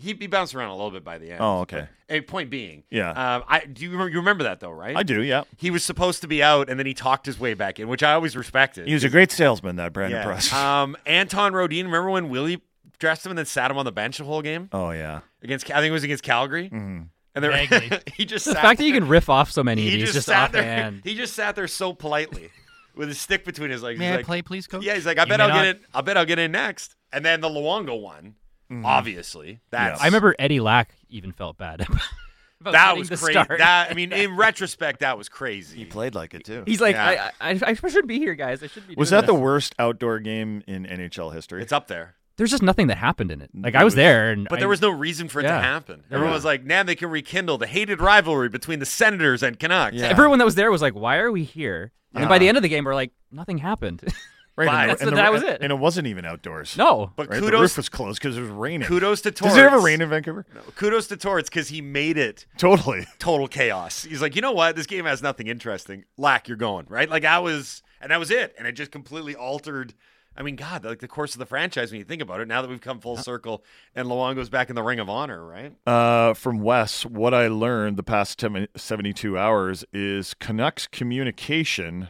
He, 0.00 0.14
he 0.14 0.26
bounced 0.26 0.54
around 0.54 0.70
a 0.70 0.74
little 0.74 0.90
bit 0.90 1.04
by 1.04 1.18
the 1.18 1.30
end. 1.32 1.38
Oh, 1.40 1.60
okay. 1.60 1.80
But, 1.80 2.14
hey, 2.14 2.20
point 2.22 2.50
being, 2.50 2.82
Yeah. 2.90 3.10
Um, 3.10 3.44
I 3.48 3.60
do 3.66 3.84
you 3.84 3.90
remember, 3.90 4.10
you 4.10 4.18
remember 4.18 4.44
that 4.44 4.60
though, 4.60 4.70
right? 4.72 4.96
i 4.96 5.02
do 5.02 5.22
yeah 5.22 5.44
He 5.56 5.70
was 5.70 5.84
supposed 5.84 6.22
to 6.22 6.28
be 6.28 6.42
out, 6.42 6.68
and 6.70 6.78
then 6.78 6.86
he 6.86 6.94
talked 6.94 7.26
his 7.26 7.38
way 7.38 7.54
back 7.54 7.78
in, 7.78 7.88
which 7.88 8.02
I 8.02 8.12
always 8.14 8.36
respected. 8.36 8.86
he 8.88 8.94
was 8.94 9.04
a 9.04 9.08
great 9.08 9.30
salesman 9.30 9.76
that 9.76 9.92
brandon 9.92 10.22
prust 10.24 10.52
Um, 10.54 10.96
Anton 11.06 11.52
Rodin. 11.52 11.86
Remember 11.86 12.10
when 12.10 12.28
Willie 12.28 12.62
dressed 12.98 13.24
him 13.24 13.30
and 13.32 13.38
then 13.38 13.46
sat 13.46 13.70
him 13.70 13.78
on 13.78 13.84
the 13.84 13.92
bench 13.92 14.18
the 14.18 14.24
whole 14.24 14.42
game 14.42 14.68
oh 14.72 14.90
yeah 14.90 15.20
against? 15.42 15.70
I 15.70 15.76
think 15.80 15.90
it 15.90 15.92
was 15.92 16.04
against 16.04 16.24
Calgary. 16.24 16.66
mm-hmm. 16.68 17.02
And 17.32 17.44
they're 17.44 17.56
he 18.14 18.24
just 18.24 18.44
the 18.44 18.54
sat 18.54 18.62
fact 18.62 18.78
that 18.78 18.84
you 18.84 18.92
can 18.92 19.06
riff 19.06 19.28
off 19.28 19.52
so 19.52 19.62
many 19.62 19.82
of 19.86 19.92
he 19.92 19.96
these 19.98 20.06
just, 20.06 20.14
just 20.14 20.26
sat 20.26 20.50
there. 20.50 20.62
offhand. 20.62 21.02
He 21.04 21.14
just 21.14 21.34
sat 21.34 21.54
there 21.54 21.68
so 21.68 21.92
politely 21.92 22.50
with 22.96 23.06
his 23.08 23.20
stick 23.20 23.44
between 23.44 23.70
his 23.70 23.84
legs. 23.84 24.00
May 24.00 24.06
He's 24.06 24.12
I 24.12 24.16
like, 24.16 24.26
play, 24.26 24.42
please, 24.42 24.66
coach? 24.66 24.82
Yeah, 24.82 24.94
he's 24.94 25.06
like, 25.06 25.16
I 25.18 25.22
You 25.22 25.28
bet 25.28 25.40
I'll 25.40 25.48
not. 25.48 25.62
get 25.64 25.76
in. 25.76 25.82
I 25.94 26.00
bet 26.00 26.16
I'll 26.16 26.24
get 26.26 26.40
in 26.40 26.50
next. 26.50 26.96
And 27.12 27.24
then 27.24 27.40
the 27.40 27.48
Luongo 27.48 28.00
one, 28.02 28.34
Mm-hmm. 28.70 28.86
obviously. 28.86 29.60
That's 29.70 30.00
I 30.00 30.06
remember 30.06 30.34
Eddie 30.38 30.60
Lack 30.60 30.94
even 31.08 31.32
felt 31.32 31.58
bad. 31.58 31.80
about 32.60 32.72
that 32.72 32.96
was 32.96 33.08
the 33.08 33.16
crazy. 33.16 33.32
start. 33.32 33.58
That 33.58 33.90
I 33.90 33.94
mean, 33.94 34.12
in 34.12 34.36
retrospect, 34.36 35.00
that 35.00 35.16
was 35.18 35.28
crazy. 35.28 35.78
he 35.78 35.84
played 35.86 36.14
like 36.14 36.34
it 36.34 36.44
too 36.44 36.62
He's 36.66 36.80
like, 36.80 36.94
Yeah. 36.94 37.30
I, 37.40 37.50
I, 37.52 37.60
I 37.66 37.88
should 37.88 38.06
be 38.06 38.18
here, 38.18 38.34
guys. 38.34 38.62
I 38.62 38.66
should 38.68 38.86
be. 38.86 38.94
was 38.96 39.10
doing 39.10 39.22
that 39.22 39.26
the 39.26 39.34
worst 39.34 39.74
outdoor 39.78 40.18
game 40.20 40.62
in 40.66 40.84
nhl 40.84 41.32
history 41.34 41.62
It's 41.62 41.72
up 41.72 41.88
there. 41.88 42.14
there's 42.36 42.50
just 42.50 42.62
nothing 42.62 42.86
that 42.88 42.96
happened 42.98 43.30
in 43.32 43.40
it. 43.42 43.50
Like 43.54 43.72
There 43.72 43.80
I 43.80 43.84
was 43.84 43.92
was- 43.92 43.96
there, 43.96 44.30
and 44.30 44.46
But 44.48 44.56
I- 44.56 44.60
there 44.60 44.68
was 44.68 44.80
no 44.80 44.90
reason 44.90 45.28
for 45.28 45.40
it 45.40 45.44
to 45.44 45.48
happen. 45.50 46.04
Everyone 46.10 46.32
was 46.34 46.44
like, 46.44 46.64
"Now 46.64 46.82
they 46.84 46.94
can 46.94 47.10
rekindle 47.10 47.58
the 47.58 47.66
hated 47.66 48.00
rivalry 48.00 48.48
between 48.48 48.78
the 48.78 48.86
Senators 48.86 49.42
and 49.42 49.58
Canucks." 49.58 49.96
Yeah. 49.96 50.06
everyone 50.08 50.38
that 50.38 50.44
was 50.44 50.54
there 50.54 50.70
was 50.70 50.80
like, 50.82 50.94
"Why 50.94 51.16
are 51.18 51.32
we 51.32 51.44
here?" 51.44 51.92
And 52.14 52.22
then 52.22 52.28
by 52.28 52.38
the 52.38 52.48
end 52.48 52.56
of 52.56 52.62
the 52.62 52.68
game, 52.68 52.84
we're 52.84 52.94
like, 52.94 53.12
"Nothing 53.32 53.58
happened." 53.58 54.02
Right, 54.60 54.68
Fine. 54.68 54.90
and 54.90 54.98
the- 54.98 55.02
and 55.02 55.06
the- 55.08 55.10
the- 55.16 55.16
that 55.22 55.32
was 55.32 55.42
it. 55.42 55.58
And 55.62 55.72
it 55.72 55.78
wasn't 55.78 56.06
even 56.06 56.24
outdoors. 56.24 56.76
no, 56.76 57.12
But 57.16 57.28
Right? 57.30 57.36
The 57.40 57.46
kudos, 57.46 57.60
roof 57.60 57.76
was 57.76 57.88
closed 57.88 58.20
because 58.20 58.36
it 58.36 58.40
was 58.42 58.50
raining. 58.50 58.86
kudos 58.86 59.20
to 59.22 59.30
Torts. 59.30 59.54
Does 59.54 59.62
it 59.62 59.66
ever 59.66 59.80
rain 59.80 60.00
in 60.00 60.08
Vancouver? 60.08 60.44
No. 60.54 60.60
Kudos 60.76 61.06
to 61.08 61.16
Torts 61.16 61.48
because 61.48 61.68
he 61.68 61.80
made 61.80 62.16
it 62.18 62.46
Totally. 62.58 63.06
total 63.18 63.48
chaos. 63.48 64.04
He's 64.04 64.20
like, 64.22 64.36
you 64.36 64.42
know 64.42 64.52
what? 64.52 64.76
This 64.76 64.86
game 64.86 65.04
has 65.06 65.22
nothing 65.22 65.46
interesting. 65.46 66.04
Lack, 66.16 66.48
you're 66.48 66.56
going 66.56 66.86
right. 66.88 67.08
Like 67.08 67.24
I 67.24 67.38
was, 67.38 67.82
and 68.00 68.10
that 68.12 68.18
was 68.18 68.30
it. 68.30 68.54
And 68.58 68.66
it 68.68 68.72
just 68.72 68.90
completely 68.90 69.34
altered. 69.34 69.94
I 70.36 70.42
mean, 70.42 70.54
God, 70.56 70.84
like 70.84 71.00
the 71.00 71.08
course 71.08 71.34
of 71.34 71.40
the 71.40 71.44
franchise 71.44 71.90
when 71.90 71.98
you 71.98 72.04
think 72.04 72.22
about 72.22 72.40
it. 72.40 72.46
Now 72.48 72.62
that 72.62 72.68
we've 72.70 72.80
come 72.80 73.00
full 73.00 73.16
circle, 73.16 73.64
and 73.96 74.06
Luongo's 74.08 74.48
back 74.48 74.70
in 74.70 74.76
the 74.76 74.82
Ring 74.82 75.00
of 75.00 75.10
Honor, 75.10 75.44
right? 75.44 75.72
Uh, 75.86 76.34
from 76.34 76.60
Wes, 76.60 77.04
what 77.04 77.34
I 77.34 77.48
learned 77.48 77.96
the 77.96 78.04
past 78.04 78.38
10 78.38 78.68
72 78.76 79.36
hours 79.36 79.84
is 79.92 80.32
Canucks 80.34 80.86
communication 80.86 82.08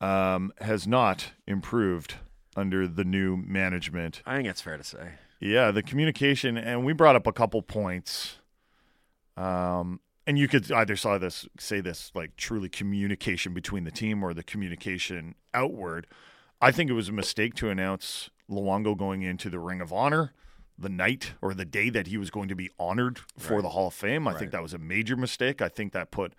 um, 0.00 0.52
has 0.60 0.86
not 0.86 1.32
improved 1.46 2.16
under 2.56 2.88
the 2.88 3.04
new 3.04 3.36
management. 3.36 4.22
I 4.26 4.36
think 4.36 4.48
it's 4.48 4.60
fair 4.60 4.76
to 4.76 4.84
say. 4.84 5.12
Yeah, 5.40 5.70
the 5.70 5.82
communication, 5.82 6.56
and 6.56 6.84
we 6.84 6.92
brought 6.92 7.16
up 7.16 7.26
a 7.26 7.32
couple 7.32 7.60
points. 7.62 8.36
Um, 9.36 10.00
and 10.26 10.38
you 10.38 10.48
could 10.48 10.72
either 10.72 10.96
saw 10.96 11.18
this, 11.18 11.46
say 11.58 11.80
this, 11.80 12.10
like 12.14 12.36
truly 12.36 12.68
communication 12.68 13.52
between 13.52 13.84
the 13.84 13.90
team 13.90 14.24
or 14.24 14.34
the 14.34 14.42
communication 14.42 15.34
outward. 15.52 16.06
I 16.60 16.72
think 16.72 16.90
it 16.90 16.94
was 16.94 17.10
a 17.10 17.12
mistake 17.12 17.54
to 17.56 17.68
announce 17.68 18.30
Luongo 18.50 18.96
going 18.96 19.22
into 19.22 19.50
the 19.50 19.58
Ring 19.58 19.80
of 19.80 19.92
Honor 19.92 20.32
the 20.78 20.88
night 20.88 21.34
or 21.40 21.54
the 21.54 21.64
day 21.64 21.90
that 21.90 22.06
he 22.06 22.16
was 22.16 22.30
going 22.30 22.48
to 22.48 22.54
be 22.56 22.70
honored 22.78 23.20
for 23.38 23.62
the 23.62 23.70
Hall 23.70 23.88
of 23.88 23.94
Fame. 23.94 24.26
I 24.26 24.34
think 24.34 24.50
that 24.52 24.62
was 24.62 24.74
a 24.74 24.78
major 24.78 25.16
mistake. 25.16 25.62
I 25.62 25.68
think 25.68 25.92
that 25.92 26.10
put 26.10 26.34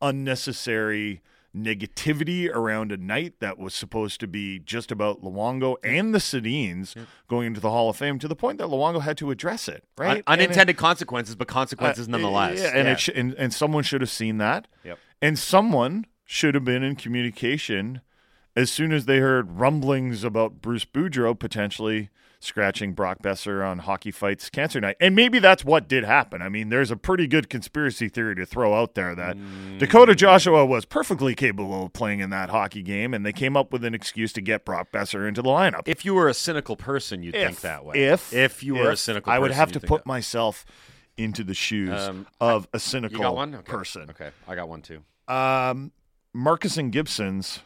unnecessary 0.00 1.20
negativity 1.56 2.48
around 2.48 2.92
a 2.92 2.96
night 2.96 3.34
that 3.40 3.58
was 3.58 3.74
supposed 3.74 4.20
to 4.20 4.26
be 4.26 4.58
just 4.58 4.90
about 4.90 5.22
Luongo 5.22 5.76
and 5.84 6.14
the 6.14 6.18
Sedins 6.18 6.94
going 7.28 7.48
into 7.48 7.60
the 7.60 7.70
Hall 7.70 7.90
of 7.90 7.96
Fame 7.96 8.18
to 8.18 8.28
the 8.28 8.36
point 8.36 8.58
that 8.58 8.68
Luongo 8.68 9.02
had 9.02 9.16
to 9.18 9.30
address 9.30 9.68
it, 9.68 9.84
right? 9.98 10.18
Un- 10.18 10.22
And 10.26 10.40
it- 10.40 10.44
unintended 10.46 10.76
consequences, 10.76 11.34
but 11.34 11.48
consequences 11.48 12.08
uh, 12.08 12.10
nonetheless. 12.10 12.58
Yeah, 12.60 12.72
and 12.74 12.88
It 12.88 13.00
sh- 13.00 13.10
and 13.14 13.34
and 13.34 13.52
someone 13.52 13.82
should 13.84 14.00
have 14.00 14.10
seen 14.10 14.38
that. 14.38 14.68
Yep. 14.84 14.98
And 15.20 15.38
someone 15.38 16.06
should 16.24 16.54
have 16.54 16.64
been 16.64 16.82
in 16.82 16.96
communication 16.96 18.00
as 18.56 18.70
soon 18.70 18.92
as 18.92 19.06
they 19.06 19.18
heard 19.18 19.52
rumblings 19.52 20.24
about 20.24 20.60
Bruce 20.60 20.84
Boudreau 20.84 21.38
potentially 21.38 22.10
scratching 22.44 22.92
Brock 22.92 23.18
Boeser 23.22 23.66
on 23.66 23.78
Hockey 23.80 24.10
Fights 24.10 24.50
Cancer 24.50 24.80
Night. 24.80 24.96
And 25.00 25.14
maybe 25.14 25.38
that's 25.38 25.64
what 25.64 25.88
did 25.88 26.04
happen. 26.04 26.42
I 26.42 26.48
mean, 26.48 26.68
there's 26.68 26.90
a 26.90 26.96
pretty 26.96 27.26
good 27.26 27.48
conspiracy 27.48 28.08
theory 28.08 28.34
to 28.36 28.44
throw 28.46 28.74
out 28.74 28.94
there 28.94 29.14
that 29.14 29.36
Dakota 29.78 30.14
Joshua 30.14 30.64
was 30.66 30.84
perfectly 30.84 31.34
capable 31.34 31.86
of 31.86 31.92
playing 31.92 32.20
in 32.20 32.30
that 32.30 32.50
hockey 32.50 32.82
game, 32.82 33.14
and 33.14 33.24
they 33.24 33.32
came 33.32 33.56
up 33.56 33.72
with 33.72 33.84
an 33.84 33.94
excuse 33.94 34.32
to 34.34 34.40
get 34.40 34.64
Brock 34.64 34.88
Boeser 34.92 35.26
into 35.28 35.42
the 35.42 35.48
lineup. 35.50 35.82
if 35.86 36.04
you 36.04 36.14
were 36.14 36.28
a 36.28 36.34
cynical 36.34 36.76
person, 36.76 37.22
you'd 37.22 37.32
think 37.34 37.60
that 37.60 37.84
way. 37.84 37.96
If 38.04 38.32
if 38.32 38.62
you 38.62 38.74
were 38.74 38.90
a 38.90 38.92
if 38.92 38.98
cynical, 38.98 39.32
I 39.32 39.38
would 39.38 39.50
have 39.52 39.72
to 39.72 39.80
put 39.80 40.02
that. 40.02 40.06
myself 40.06 40.64
into 41.16 41.44
the 41.44 41.54
shoes 41.54 41.90
Um, 42.00 42.26
of 42.40 42.64
a 42.72 42.76
You 42.76 42.80
cynical 42.80 43.20
got 43.20 43.34
one 43.34 43.54
Okay. 43.54 43.70
person. 43.70 44.10
Okay, 44.10 44.30
I 44.48 44.54
got 44.54 44.68
one 44.68 44.82
too. 44.82 45.02
Um, 45.28 45.92
Marcus 46.34 46.76
and 46.76 46.90
Gibson's. 46.90 47.60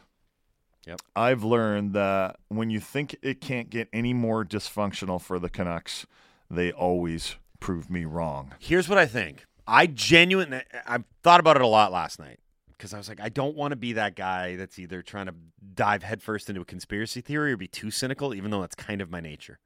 Yep. 0.87 1.01
I've 1.15 1.43
learned 1.43 1.93
that 1.93 2.37
when 2.47 2.69
you 2.69 2.79
think 2.79 3.17
it 3.21 3.41
can't 3.41 3.69
get 3.69 3.89
any 3.91 4.13
more 4.13 4.45
dysfunctional 4.45 5.21
for 5.21 5.37
the 5.37 5.49
Canucks, 5.49 6.07
they 6.49 6.71
always 6.71 7.35
prove 7.59 7.89
me 7.89 8.05
wrong. 8.05 8.53
Here's 8.59 8.87
what 8.87 8.97
I 8.97 9.05
think. 9.05 9.45
I 9.67 9.87
genuinely, 9.87 10.61
I 10.87 10.99
thought 11.23 11.41
about 11.41 11.57
it 11.57 11.61
a 11.61 11.67
lot 11.67 11.91
last 11.91 12.19
night 12.19 12.39
because 12.69 12.93
I 12.93 12.97
was 12.97 13.09
like, 13.09 13.19
I 13.19 13.27
don't 13.27 13.57
want 13.57 13.73
to 13.73 13.75
be 13.75 13.93
that 13.93 14.15
guy 14.15 14.55
that's 14.55 14.79
either 14.79 15.01
trying 15.01 15.25
to 15.25 15.33
dive 15.73 16.03
headfirst 16.03 16.49
into 16.49 16.61
a 16.61 16.65
conspiracy 16.65 17.19
theory 17.19 17.51
or 17.51 17.57
be 17.57 17.67
too 17.67 17.91
cynical, 17.91 18.33
even 18.33 18.49
though 18.49 18.61
that's 18.61 18.75
kind 18.75 19.01
of 19.01 19.11
my 19.11 19.19
nature. 19.19 19.59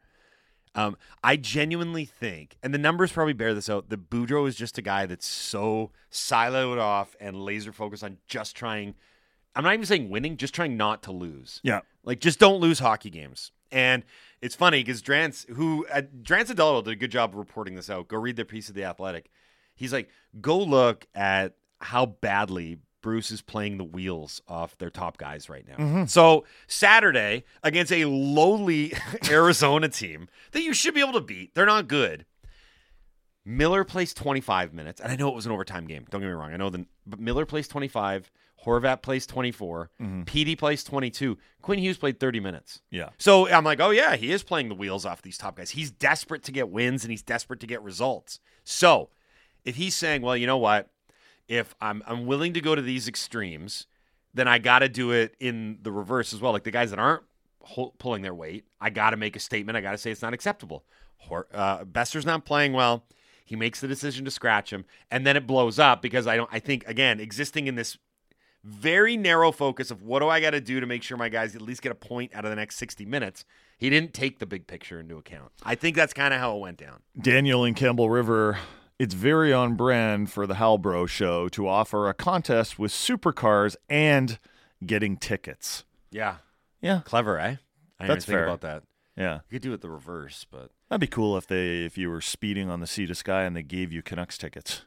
Um, 0.73 0.97
I 1.23 1.35
genuinely 1.35 2.05
think, 2.05 2.55
and 2.63 2.73
the 2.73 2.79
numbers 2.79 3.11
probably 3.11 3.33
bear 3.33 3.53
this 3.53 3.69
out, 3.69 3.89
that 3.89 4.09
Boudreau 4.09 4.47
is 4.47 4.55
just 4.55 4.77
a 4.77 4.81
guy 4.81 5.05
that's 5.05 5.27
so 5.27 5.91
siloed 6.09 6.79
off 6.79 7.15
and 7.19 7.43
laser 7.43 7.71
focused 7.71 8.03
on 8.03 8.17
just 8.27 8.55
trying. 8.55 8.95
I'm 9.55 9.63
not 9.63 9.73
even 9.73 9.85
saying 9.85 10.09
winning, 10.09 10.37
just 10.37 10.53
trying 10.53 10.77
not 10.77 11.03
to 11.03 11.11
lose. 11.11 11.59
Yeah. 11.63 11.81
Like, 12.03 12.19
just 12.19 12.39
don't 12.39 12.59
lose 12.59 12.79
hockey 12.79 13.09
games. 13.09 13.51
And 13.71 14.03
it's 14.41 14.55
funny 14.55 14.83
because 14.83 15.01
Drance, 15.01 15.47
who 15.49 15.85
uh, 15.93 16.01
Drance 16.23 16.49
and 16.49 16.57
Delaware 16.57 16.81
did 16.81 16.91
a 16.91 16.95
good 16.95 17.11
job 17.11 17.31
of 17.31 17.35
reporting 17.37 17.75
this 17.75 17.89
out. 17.89 18.07
Go 18.07 18.17
read 18.17 18.35
their 18.35 18.45
piece 18.45 18.69
of 18.69 18.75
the 18.75 18.83
Athletic. 18.83 19.29
He's 19.75 19.93
like, 19.93 20.09
go 20.41 20.59
look 20.59 21.05
at 21.15 21.53
how 21.79 22.05
badly 22.05 22.79
Bruce 23.01 23.31
is 23.31 23.41
playing 23.41 23.77
the 23.77 23.83
wheels 23.83 24.41
off 24.47 24.77
their 24.77 24.89
top 24.91 25.17
guys 25.17 25.49
right 25.49 25.65
now. 25.67 26.05
So 26.05 26.45
Saturday 26.67 27.45
against 27.63 27.91
a 27.91 28.05
lowly 28.05 28.93
Arizona 29.29 29.89
team 29.89 30.27
that 30.51 30.61
you 30.61 30.73
should 30.73 30.93
be 30.93 30.99
able 30.99 31.13
to 31.13 31.21
beat. 31.21 31.55
They're 31.55 31.65
not 31.65 31.87
good. 31.87 32.25
Miller 33.43 33.83
plays 33.83 34.13
25 34.13 34.73
minutes, 34.73 35.01
and 35.01 35.11
I 35.11 35.15
know 35.15 35.27
it 35.29 35.35
was 35.35 35.45
an 35.45 35.51
overtime 35.51 35.87
game. 35.87 36.05
Don't 36.09 36.21
get 36.21 36.27
me 36.27 36.33
wrong. 36.33 36.53
I 36.53 36.57
know 36.57 36.69
the 36.69 36.85
but 37.07 37.19
Miller 37.19 37.45
plays 37.45 37.67
25. 37.67 38.31
Horvat 38.65 39.01
plays 39.01 39.25
24. 39.25 39.89
PD 39.99 40.55
plays 40.55 40.83
22. 40.83 41.35
Quinn 41.63 41.79
Hughes 41.79 41.97
played 41.97 42.19
30 42.19 42.39
minutes. 42.39 42.81
Yeah. 42.91 43.09
So 43.17 43.47
I'm 43.49 43.63
like, 43.63 43.79
oh 43.79 43.89
yeah, 43.89 44.15
he 44.15 44.31
is 44.31 44.43
playing 44.43 44.69
the 44.69 44.75
wheels 44.75 45.03
off 45.03 45.23
these 45.23 45.37
top 45.39 45.55
guys. 45.55 45.71
He's 45.71 45.89
desperate 45.89 46.43
to 46.43 46.51
get 46.51 46.69
wins 46.69 47.03
and 47.03 47.09
he's 47.09 47.23
desperate 47.23 47.59
to 47.61 47.65
get 47.67 47.81
results. 47.81 48.39
So 48.63 49.09
if 49.65 49.77
he's 49.77 49.95
saying, 49.95 50.21
well, 50.21 50.37
you 50.37 50.45
know 50.45 50.57
what, 50.59 50.89
if 51.47 51.73
I'm 51.81 52.03
I'm 52.05 52.27
willing 52.27 52.53
to 52.53 52.61
go 52.61 52.75
to 52.75 52.81
these 52.83 53.07
extremes, 53.07 53.87
then 54.35 54.47
I 54.47 54.59
got 54.59 54.79
to 54.79 54.89
do 54.89 55.09
it 55.09 55.35
in 55.39 55.79
the 55.81 55.91
reverse 55.91 56.31
as 56.31 56.39
well. 56.39 56.51
Like 56.51 56.63
the 56.63 56.69
guys 56.69 56.91
that 56.91 56.99
aren't 56.99 57.23
hol- 57.63 57.95
pulling 57.97 58.21
their 58.21 58.35
weight, 58.35 58.65
I 58.79 58.91
got 58.91 59.09
to 59.09 59.17
make 59.17 59.35
a 59.35 59.39
statement. 59.39 59.75
I 59.75 59.81
got 59.81 59.91
to 59.93 59.97
say 59.97 60.11
it's 60.11 60.21
not 60.21 60.35
acceptable. 60.35 60.83
Hor- 61.17 61.47
uh, 61.51 61.83
Boeser's 61.83 62.27
not 62.27 62.45
playing 62.45 62.73
well. 62.73 63.05
He 63.51 63.57
makes 63.57 63.81
the 63.81 63.87
decision 63.89 64.23
to 64.23 64.31
scratch 64.31 64.71
him, 64.71 64.85
and 65.11 65.27
then 65.27 65.35
it 65.35 65.45
blows 65.45 65.77
up 65.77 66.01
because 66.01 66.25
I 66.25 66.37
don't. 66.37 66.49
I 66.53 66.59
think 66.59 66.87
again, 66.87 67.19
existing 67.19 67.67
in 67.67 67.75
this 67.75 67.97
very 68.63 69.17
narrow 69.17 69.51
focus 69.51 69.91
of 69.91 70.01
what 70.03 70.19
do 70.19 70.29
I 70.29 70.39
got 70.39 70.51
to 70.51 70.61
do 70.61 70.79
to 70.79 70.85
make 70.85 71.03
sure 71.03 71.17
my 71.17 71.27
guys 71.27 71.53
at 71.53 71.61
least 71.61 71.81
get 71.81 71.91
a 71.91 71.95
point 71.95 72.31
out 72.33 72.45
of 72.45 72.49
the 72.49 72.55
next 72.55 72.77
60 72.77 73.05
minutes. 73.05 73.43
He 73.77 73.89
didn't 73.89 74.13
take 74.13 74.39
the 74.39 74.45
big 74.45 74.67
picture 74.67 75.01
into 75.01 75.17
account. 75.17 75.51
I 75.63 75.75
think 75.75 75.97
that's 75.97 76.13
kind 76.13 76.33
of 76.33 76.39
how 76.39 76.55
it 76.55 76.59
went 76.61 76.77
down. 76.77 77.01
Daniel 77.19 77.65
in 77.65 77.73
Campbell 77.73 78.09
River, 78.09 78.57
it's 78.97 79.13
very 79.15 79.51
on 79.51 79.75
brand 79.75 80.31
for 80.31 80.47
the 80.47 80.53
Halbro 80.53 81.09
show 81.09 81.49
to 81.49 81.67
offer 81.67 82.07
a 82.07 82.13
contest 82.13 82.79
with 82.79 82.91
supercars 82.93 83.75
and 83.89 84.39
getting 84.85 85.17
tickets. 85.17 85.83
Yeah, 86.09 86.37
Yeah. 86.81 87.01
clever, 87.03 87.37
eh? 87.37 87.43
I 87.43 87.47
didn't 87.49 87.57
even 87.99 88.07
That's 88.07 88.25
think 88.25 88.35
fair. 88.37 88.45
about 88.45 88.61
that. 88.61 88.83
Yeah. 89.17 89.33
You 89.49 89.55
could 89.55 89.61
do 89.61 89.73
it 89.73 89.81
the 89.81 89.89
reverse, 89.89 90.45
but 90.49 90.71
That'd 90.91 90.99
be 90.99 91.07
cool 91.07 91.37
if 91.37 91.47
they 91.47 91.85
if 91.85 91.97
you 91.97 92.09
were 92.09 92.19
speeding 92.19 92.69
on 92.69 92.81
the 92.81 92.85
sea 92.85 93.05
to 93.05 93.15
sky 93.15 93.43
and 93.43 93.55
they 93.55 93.63
gave 93.63 93.93
you 93.93 94.01
Canucks 94.01 94.37
tickets. 94.37 94.81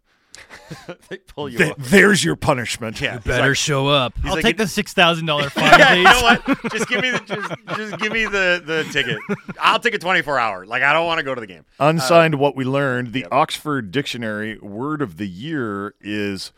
they 1.09 1.17
pull 1.17 1.49
you 1.49 1.57
Th- 1.57 1.71
up. 1.71 1.79
there's 1.79 2.23
your 2.23 2.37
punishment. 2.37 3.01
Yeah, 3.01 3.21
Better 3.21 3.55
show 3.55 3.89
up. 3.89 4.13
I'll 4.23 4.35
like, 4.35 4.45
take 4.45 4.59
the 4.59 4.69
six 4.69 4.93
thousand 4.93 5.25
dollar 5.25 5.49
fine, 5.49 5.79
yeah, 5.79 5.95
you 5.95 6.03
know 6.05 6.21
what? 6.21 6.73
Just 6.73 6.89
give 6.91 7.01
me 7.01 7.11
the 7.11 7.21
just, 7.21 7.79
just 7.79 7.99
give 8.03 8.13
me 8.13 8.27
the 8.27 8.63
the 8.63 8.87
ticket. 8.93 9.17
I'll 9.59 9.79
take 9.79 9.95
a 9.95 9.99
24 9.99 10.39
hour. 10.39 10.67
Like 10.67 10.83
I 10.83 10.93
don't 10.93 11.07
want 11.07 11.21
to 11.21 11.25
go 11.25 11.35
to 11.35 11.41
the 11.41 11.47
game. 11.47 11.65
Uh, 11.81 11.87
Unsigned, 11.87 12.35
what 12.35 12.55
we 12.55 12.67
learned, 12.67 13.15
the 13.15 13.25
Oxford 13.33 13.91
Dictionary 13.91 14.59
word 14.59 15.01
of 15.01 15.17
the 15.17 15.27
year 15.27 15.95
is 16.03 16.53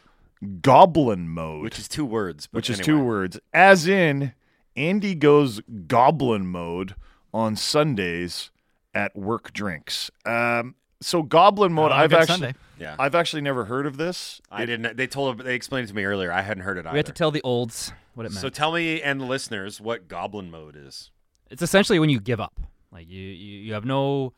goblin 0.60 1.28
mode, 1.28 1.62
Which 1.62 1.78
is 1.78 1.86
two 1.86 2.04
words. 2.04 2.48
But 2.48 2.56
which 2.56 2.70
is 2.70 2.80
two 2.80 2.98
words. 2.98 3.38
As 3.54 3.86
in, 3.86 4.32
Andy 4.74 5.14
goes 5.14 5.60
goblin 5.86 6.48
mode 6.48 6.96
on 7.32 7.54
Sundays 7.54 8.50
at 8.96 9.14
work 9.14 9.52
drinks. 9.52 10.10
Um, 10.24 10.74
so 11.02 11.22
goblin 11.22 11.72
mode, 11.74 11.92
On 11.92 12.00
a 12.00 12.02
I've 12.02 12.12
actually, 12.14 12.26
Sunday. 12.26 12.54
Yeah. 12.80 12.96
I've 12.98 13.14
actually 13.14 13.42
never 13.42 13.66
heard 13.66 13.84
of 13.84 13.98
this. 13.98 14.40
I 14.50 14.64
didn't. 14.64 14.96
They 14.96 15.06
told. 15.06 15.38
They 15.38 15.54
explained 15.54 15.84
it 15.84 15.88
to 15.88 15.94
me 15.94 16.04
earlier. 16.04 16.32
I 16.32 16.40
hadn't 16.40 16.62
heard 16.64 16.78
it 16.78 16.86
either. 16.86 16.92
we 16.94 16.98
had 16.98 17.06
to 17.06 17.12
tell 17.12 17.30
the 17.30 17.42
olds 17.42 17.92
what 18.14 18.24
it 18.24 18.30
meant. 18.30 18.40
so 18.40 18.48
tell 18.48 18.72
me 18.72 19.02
and 19.02 19.20
the 19.20 19.26
listeners 19.26 19.80
what 19.80 20.08
goblin 20.08 20.50
mode 20.50 20.74
is. 20.76 21.10
it's 21.50 21.60
essentially 21.60 21.98
when 21.98 22.08
you 22.08 22.18
give 22.18 22.40
up. 22.40 22.58
Like 22.90 23.08
you, 23.08 23.20
you, 23.20 23.58
you 23.60 23.72
have 23.74 23.84
no 23.84 24.32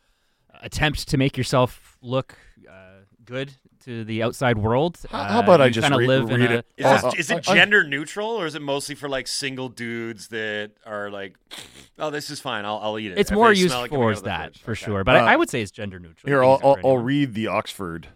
attempt 0.61 1.09
to 1.09 1.17
make 1.17 1.37
yourself 1.37 1.97
look 2.03 2.37
uh, 2.69 3.03
good 3.25 3.53
to 3.89 4.05
the 4.05 4.23
outside 4.23 4.59
world. 4.59 4.99
How, 5.11 5.19
Uh, 5.19 5.29
how 5.33 5.41
about 5.41 5.61
I 5.63 5.67
you 5.67 5.71
just 5.73 5.85
kinda 5.87 5.99
re- 5.99 6.07
live 6.07 6.31
in 6.31 6.41
read 6.41 6.51
a- 6.51 6.59
it? 6.59 6.67
Is, 6.77 6.87
Oh, 6.87 7.11
this, 7.11 7.21
is 7.21 7.31
it 7.31 7.49
I- 7.49 7.53
I- 7.53 7.55
gender 7.55 7.83
neutral 7.85 8.29
or 8.29 8.47
is 8.47 8.55
it 8.55 8.61
mostly 8.63 8.95
for 8.95 9.09
like 9.09 9.27
single 9.27 9.69
dudes 9.71 10.29
that 10.29 10.73
are 10.85 11.11
like, 11.11 11.37
oh, 11.99 12.11
this 12.11 12.29
is 12.31 12.39
fine. 12.41 12.65
I'll, 12.67 12.79
I'll 12.83 12.99
eat 12.99 13.13
it. 13.13 13.19
It's 13.19 13.31
if 13.31 13.35
more 13.35 13.51
used 13.53 13.75
it 13.75 13.89
for 13.89 14.13
of 14.13 14.25
that 14.25 14.53
fridge." 14.57 14.63
for 14.63 14.71
Okay. 14.73 14.85
sure. 14.85 15.05
But 15.05 15.17
Uh, 15.17 15.21
I, 15.21 15.33
I 15.33 15.37
would 15.37 15.49
say 15.49 15.63
it's 15.63 15.71
gender 15.71 15.99
neutral. 15.99 16.29
Here, 16.31 16.45
I'll, 16.45 16.61
I'll, 16.63 16.79
I'll 16.85 16.99
read 16.99 17.33
the 17.35 17.47
Oxford 17.47 18.09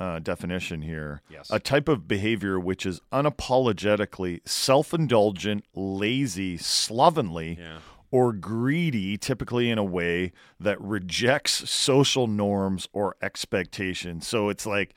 uh, 0.00 0.18
definition 0.18 0.82
here. 0.82 1.22
Yes. 1.30 1.48
A 1.50 1.60
type 1.60 1.88
of 1.88 2.08
behavior 2.08 2.58
which 2.58 2.84
is 2.84 3.00
unapologetically 3.12 4.40
self 4.44 4.92
indulgent, 4.92 5.64
lazy, 5.74 6.56
slovenly, 6.56 7.56
Yeah. 7.60 7.78
Or 8.12 8.32
greedy, 8.32 9.16
typically 9.18 9.68
in 9.70 9.78
a 9.78 9.84
way 9.84 10.30
that 10.60 10.80
rejects 10.80 11.68
social 11.68 12.28
norms 12.28 12.86
or 12.92 13.16
expectations. 13.20 14.26
So 14.28 14.48
it's 14.50 14.66
like 14.66 14.94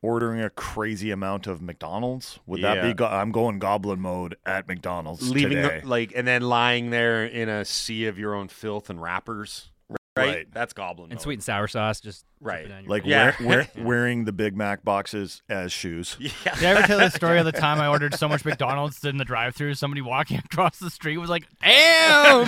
ordering 0.00 0.40
a 0.40 0.50
crazy 0.50 1.10
amount 1.12 1.46
of 1.46 1.62
McDonald's. 1.62 2.40
Would 2.46 2.62
that 2.62 2.78
Yeah. 2.78 2.88
be? 2.88 2.94
Go- 2.94 3.06
I'm 3.06 3.30
going 3.30 3.60
goblin 3.60 4.00
mode 4.00 4.36
at 4.44 4.66
McDonald's 4.66 5.30
leaving 5.30 5.58
today. 5.58 5.80
the, 5.80 5.86
like 5.86 6.12
and 6.16 6.26
then 6.26 6.42
lying 6.42 6.90
there 6.90 7.24
in 7.24 7.48
a 7.48 7.64
sea 7.64 8.06
of 8.06 8.18
your 8.18 8.34
own 8.34 8.48
filth 8.48 8.90
and 8.90 9.00
wrappers. 9.00 9.70
Right, 9.88 9.98
Right. 10.26 10.52
that's 10.52 10.72
goblin. 10.72 11.10
And 11.10 11.14
mode. 11.18 11.22
sweet 11.22 11.34
and 11.34 11.42
sour 11.44 11.68
sauce, 11.68 12.00
just 12.00 12.24
Right. 12.42 12.66
drip 12.66 12.80
your 12.82 12.90
like 12.90 13.06
Yeah. 13.06 13.34
wear, 13.40 13.46
wear, 13.48 13.68
wearing 13.86 14.24
the 14.24 14.32
Big 14.32 14.56
Mac 14.56 14.84
boxes 14.84 15.42
as 15.48 15.72
shoes. 15.72 16.16
Yeah. 16.18 16.30
Did 16.56 16.64
I 16.64 16.70
ever 16.70 16.82
tell 16.86 16.98
the 16.98 17.10
story 17.10 17.38
of 17.38 17.44
the 17.44 17.52
time 17.66 17.80
I 17.80 17.86
ordered 17.86 18.14
so 18.14 18.28
much 18.28 18.44
McDonald's 18.44 19.04
in 19.04 19.16
the 19.18 19.24
drive-through? 19.24 19.74
Somebody 19.74 20.00
walking 20.00 20.38
across 20.38 20.78
the 20.78 20.90
street 20.90 21.18
was 21.18 21.30
like, 21.30 21.44
"Damn!" 21.62 22.46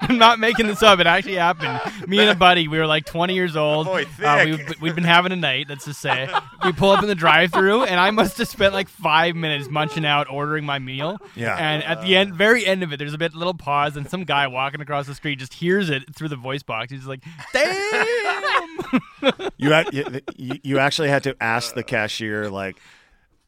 I'm 0.00 0.18
not 0.18 0.38
making 0.38 0.66
this 0.66 0.82
up. 0.82 0.98
It 1.00 1.06
actually 1.06 1.36
happened. 1.36 1.80
Me 2.08 2.18
and 2.20 2.30
a 2.30 2.34
buddy, 2.34 2.68
we 2.68 2.78
were 2.78 2.86
like 2.86 3.04
20 3.06 3.34
years 3.34 3.56
old. 3.56 3.86
Boy, 3.86 4.04
Uh, 4.22 4.44
thick. 4.44 4.68
we, 4.80 4.88
we'd 4.88 4.94
been 4.94 5.04
having 5.04 5.32
a 5.32 5.36
night. 5.36 5.66
Let's 5.68 5.84
just 5.86 6.00
say 6.00 6.28
we 6.64 6.72
pull 6.72 6.90
up 6.90 7.02
in 7.02 7.08
the 7.08 7.14
drive-through, 7.14 7.84
and 7.84 7.98
I 7.98 8.10
must 8.10 8.36
have 8.38 8.48
spent 8.48 8.74
like 8.74 8.88
five 8.88 9.34
minutes 9.34 9.68
munching 9.70 10.04
out, 10.04 10.26
ordering 10.30 10.64
my 10.64 10.78
meal. 10.78 11.18
Yeah. 11.34 11.56
And 11.56 11.82
at 11.84 12.02
the 12.02 12.16
end, 12.16 12.34
very 12.34 12.66
end 12.66 12.82
of 12.82 12.92
it, 12.92 12.98
there's 12.98 13.14
a 13.14 13.18
bit 13.18 13.34
little 13.34 13.54
pause, 13.54 13.96
and 13.96 14.08
some 14.10 14.24
guy 14.24 14.46
walking 14.46 14.80
across 14.80 15.06
the 15.06 15.14
street 15.14 15.38
just 15.38 15.54
hears 15.54 15.88
it 15.90 16.14
through 16.14 16.28
the 16.28 16.36
voice 16.36 16.62
box. 16.62 16.90
He's 16.90 17.06
like, 17.06 17.22
"Damn!" 17.52 19.50
You, 19.56 19.74
ac- 19.74 19.88
you 19.92 20.20
you 20.36 20.60
you 20.62 20.78
actually 20.78 21.08
had 21.08 21.22
to 21.24 21.36
ask 21.40 21.74
the 21.74 21.82
cashier 21.82 22.48
like, 22.50 22.76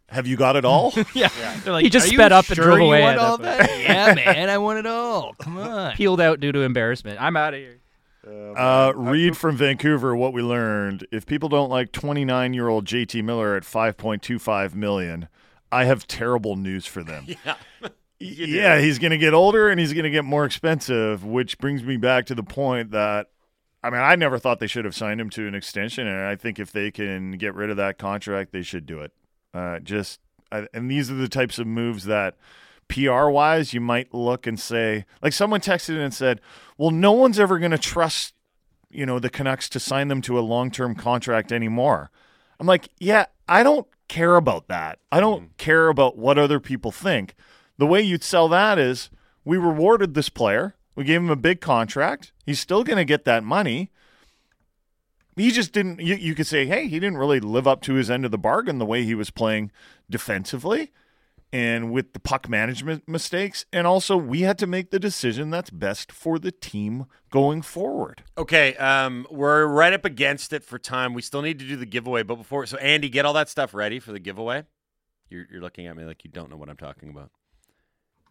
"Have 0.08 0.26
you 0.26 0.36
got 0.36 0.56
it 0.56 0.64
all?" 0.64 0.92
Yeah. 1.14 1.28
They're 1.64 1.72
like, 1.72 1.84
He 1.84 1.90
just 1.90 2.08
"Are 2.08 2.10
you 2.10 2.18
sped 2.18 2.32
up 2.32 2.46
and 2.48 2.56
sure 2.56 2.64
drove 2.64 2.78
you 2.80 2.84
away 2.86 3.02
want 3.02 3.14
at 3.14 3.18
all 3.20 3.38
that 3.38 3.58
that? 3.58 3.80
yeah, 3.80 4.14
man, 4.14 4.50
I 4.50 4.58
want 4.58 4.78
it 4.80 4.86
all. 4.86 5.34
Come 5.34 5.58
on. 5.58 5.94
peeled 5.94 6.20
out 6.20 6.40
due 6.40 6.52
to 6.52 6.60
embarrassment. 6.60 7.20
I'm 7.20 7.36
out 7.36 7.54
of 7.54 7.60
here. 7.60 7.76
Uh, 8.26 8.92
Reed 8.94 9.36
from 9.36 9.56
Vancouver, 9.56 10.14
what 10.14 10.32
we 10.32 10.42
learned: 10.42 11.06
if 11.10 11.24
people 11.26 11.48
don't 11.48 11.70
like 11.70 11.90
29 11.92 12.52
year 12.54 12.68
old 12.68 12.84
JT 12.84 13.22
Miller 13.24 13.56
at 13.56 13.62
5.25 13.62 14.74
million, 14.74 15.28
I 15.72 15.84
have 15.84 16.06
terrible 16.06 16.56
news 16.56 16.86
for 16.86 17.02
them. 17.02 17.26
Yeah. 17.44 17.54
You 18.22 18.46
do. 18.46 18.52
yeah, 18.52 18.78
he's 18.80 18.98
going 18.98 19.12
to 19.12 19.16
get 19.18 19.32
older 19.32 19.70
and 19.70 19.80
he's 19.80 19.94
going 19.94 20.04
to 20.04 20.10
get 20.10 20.26
more 20.26 20.44
expensive, 20.44 21.24
which 21.24 21.56
brings 21.56 21.82
me 21.82 21.96
back 21.96 22.26
to 22.26 22.34
the 22.34 22.42
point 22.42 22.90
that 22.90 23.28
I 23.82 23.90
mean, 23.90 24.00
I 24.00 24.14
never 24.16 24.38
thought 24.38 24.60
they 24.60 24.66
should 24.66 24.84
have 24.84 24.94
signed 24.94 25.20
him 25.20 25.30
to 25.30 25.46
an 25.46 25.54
extension, 25.54 26.06
and 26.06 26.20
I 26.20 26.36
think 26.36 26.58
if 26.58 26.70
they 26.70 26.90
can 26.90 27.32
get 27.32 27.54
rid 27.54 27.70
of 27.70 27.76
that 27.78 27.98
contract, 27.98 28.52
they 28.52 28.62
should 28.62 28.84
do 28.84 29.00
it. 29.00 29.12
Uh, 29.54 29.78
just 29.78 30.20
I, 30.52 30.66
and 30.74 30.90
these 30.90 31.10
are 31.10 31.14
the 31.14 31.28
types 31.28 31.58
of 31.58 31.66
moves 31.66 32.04
that 32.04 32.36
PR 32.88 33.28
wise, 33.28 33.72
you 33.72 33.80
might 33.80 34.12
look 34.12 34.46
and 34.46 34.58
say, 34.58 35.06
like 35.22 35.32
someone 35.32 35.60
texted 35.60 35.98
and 35.98 36.12
said, 36.12 36.40
"Well, 36.76 36.90
no 36.90 37.12
one's 37.12 37.38
ever 37.38 37.58
going 37.58 37.70
to 37.70 37.78
trust, 37.78 38.34
you 38.90 39.06
know, 39.06 39.18
the 39.18 39.30
Canucks 39.30 39.68
to 39.70 39.80
sign 39.80 40.08
them 40.08 40.20
to 40.22 40.38
a 40.38 40.40
long 40.40 40.70
term 40.70 40.94
contract 40.94 41.52
anymore." 41.52 42.10
I'm 42.60 42.66
like, 42.66 42.90
yeah, 42.98 43.24
I 43.48 43.62
don't 43.62 43.86
care 44.08 44.36
about 44.36 44.68
that. 44.68 44.98
I 45.10 45.18
don't 45.18 45.56
care 45.56 45.88
about 45.88 46.18
what 46.18 46.36
other 46.36 46.60
people 46.60 46.92
think. 46.92 47.34
The 47.78 47.86
way 47.86 48.02
you'd 48.02 48.22
sell 48.22 48.48
that 48.48 48.78
is 48.78 49.08
we 49.46 49.56
rewarded 49.56 50.12
this 50.12 50.28
player. 50.28 50.74
We 50.94 51.04
gave 51.04 51.20
him 51.20 51.30
a 51.30 51.36
big 51.36 51.60
contract. 51.60 52.32
He's 52.44 52.60
still 52.60 52.84
going 52.84 52.98
to 52.98 53.04
get 53.04 53.24
that 53.24 53.44
money. 53.44 53.90
He 55.36 55.50
just 55.50 55.72
didn't. 55.72 56.00
You, 56.00 56.16
you 56.16 56.34
could 56.34 56.46
say, 56.46 56.66
hey, 56.66 56.88
he 56.88 56.98
didn't 56.98 57.18
really 57.18 57.40
live 57.40 57.66
up 57.66 57.80
to 57.82 57.94
his 57.94 58.10
end 58.10 58.24
of 58.24 58.30
the 58.30 58.38
bargain 58.38 58.78
the 58.78 58.86
way 58.86 59.04
he 59.04 59.14
was 59.14 59.30
playing 59.30 59.70
defensively 60.10 60.92
and 61.52 61.90
with 61.90 62.12
the 62.12 62.20
puck 62.20 62.48
management 62.48 63.08
mistakes. 63.08 63.64
And 63.72 63.86
also, 63.86 64.16
we 64.16 64.42
had 64.42 64.58
to 64.58 64.66
make 64.66 64.90
the 64.90 64.98
decision 64.98 65.50
that's 65.50 65.70
best 65.70 66.12
for 66.12 66.38
the 66.38 66.52
team 66.52 67.06
going 67.30 67.62
forward. 67.62 68.22
Okay, 68.38 68.74
um, 68.76 69.26
we're 69.30 69.66
right 69.66 69.92
up 69.92 70.04
against 70.04 70.52
it 70.52 70.64
for 70.64 70.78
time. 70.78 71.14
We 71.14 71.22
still 71.22 71.42
need 71.42 71.58
to 71.58 71.66
do 71.66 71.76
the 71.76 71.86
giveaway, 71.86 72.22
but 72.22 72.36
before, 72.36 72.66
so 72.66 72.76
Andy, 72.78 73.08
get 73.08 73.24
all 73.24 73.32
that 73.34 73.48
stuff 73.48 73.74
ready 73.74 73.98
for 73.98 74.12
the 74.12 74.20
giveaway. 74.20 74.64
You're, 75.28 75.46
you're 75.50 75.60
looking 75.60 75.86
at 75.86 75.96
me 75.96 76.04
like 76.04 76.24
you 76.24 76.30
don't 76.30 76.50
know 76.50 76.56
what 76.56 76.68
I'm 76.68 76.76
talking 76.76 77.08
about. 77.08 77.30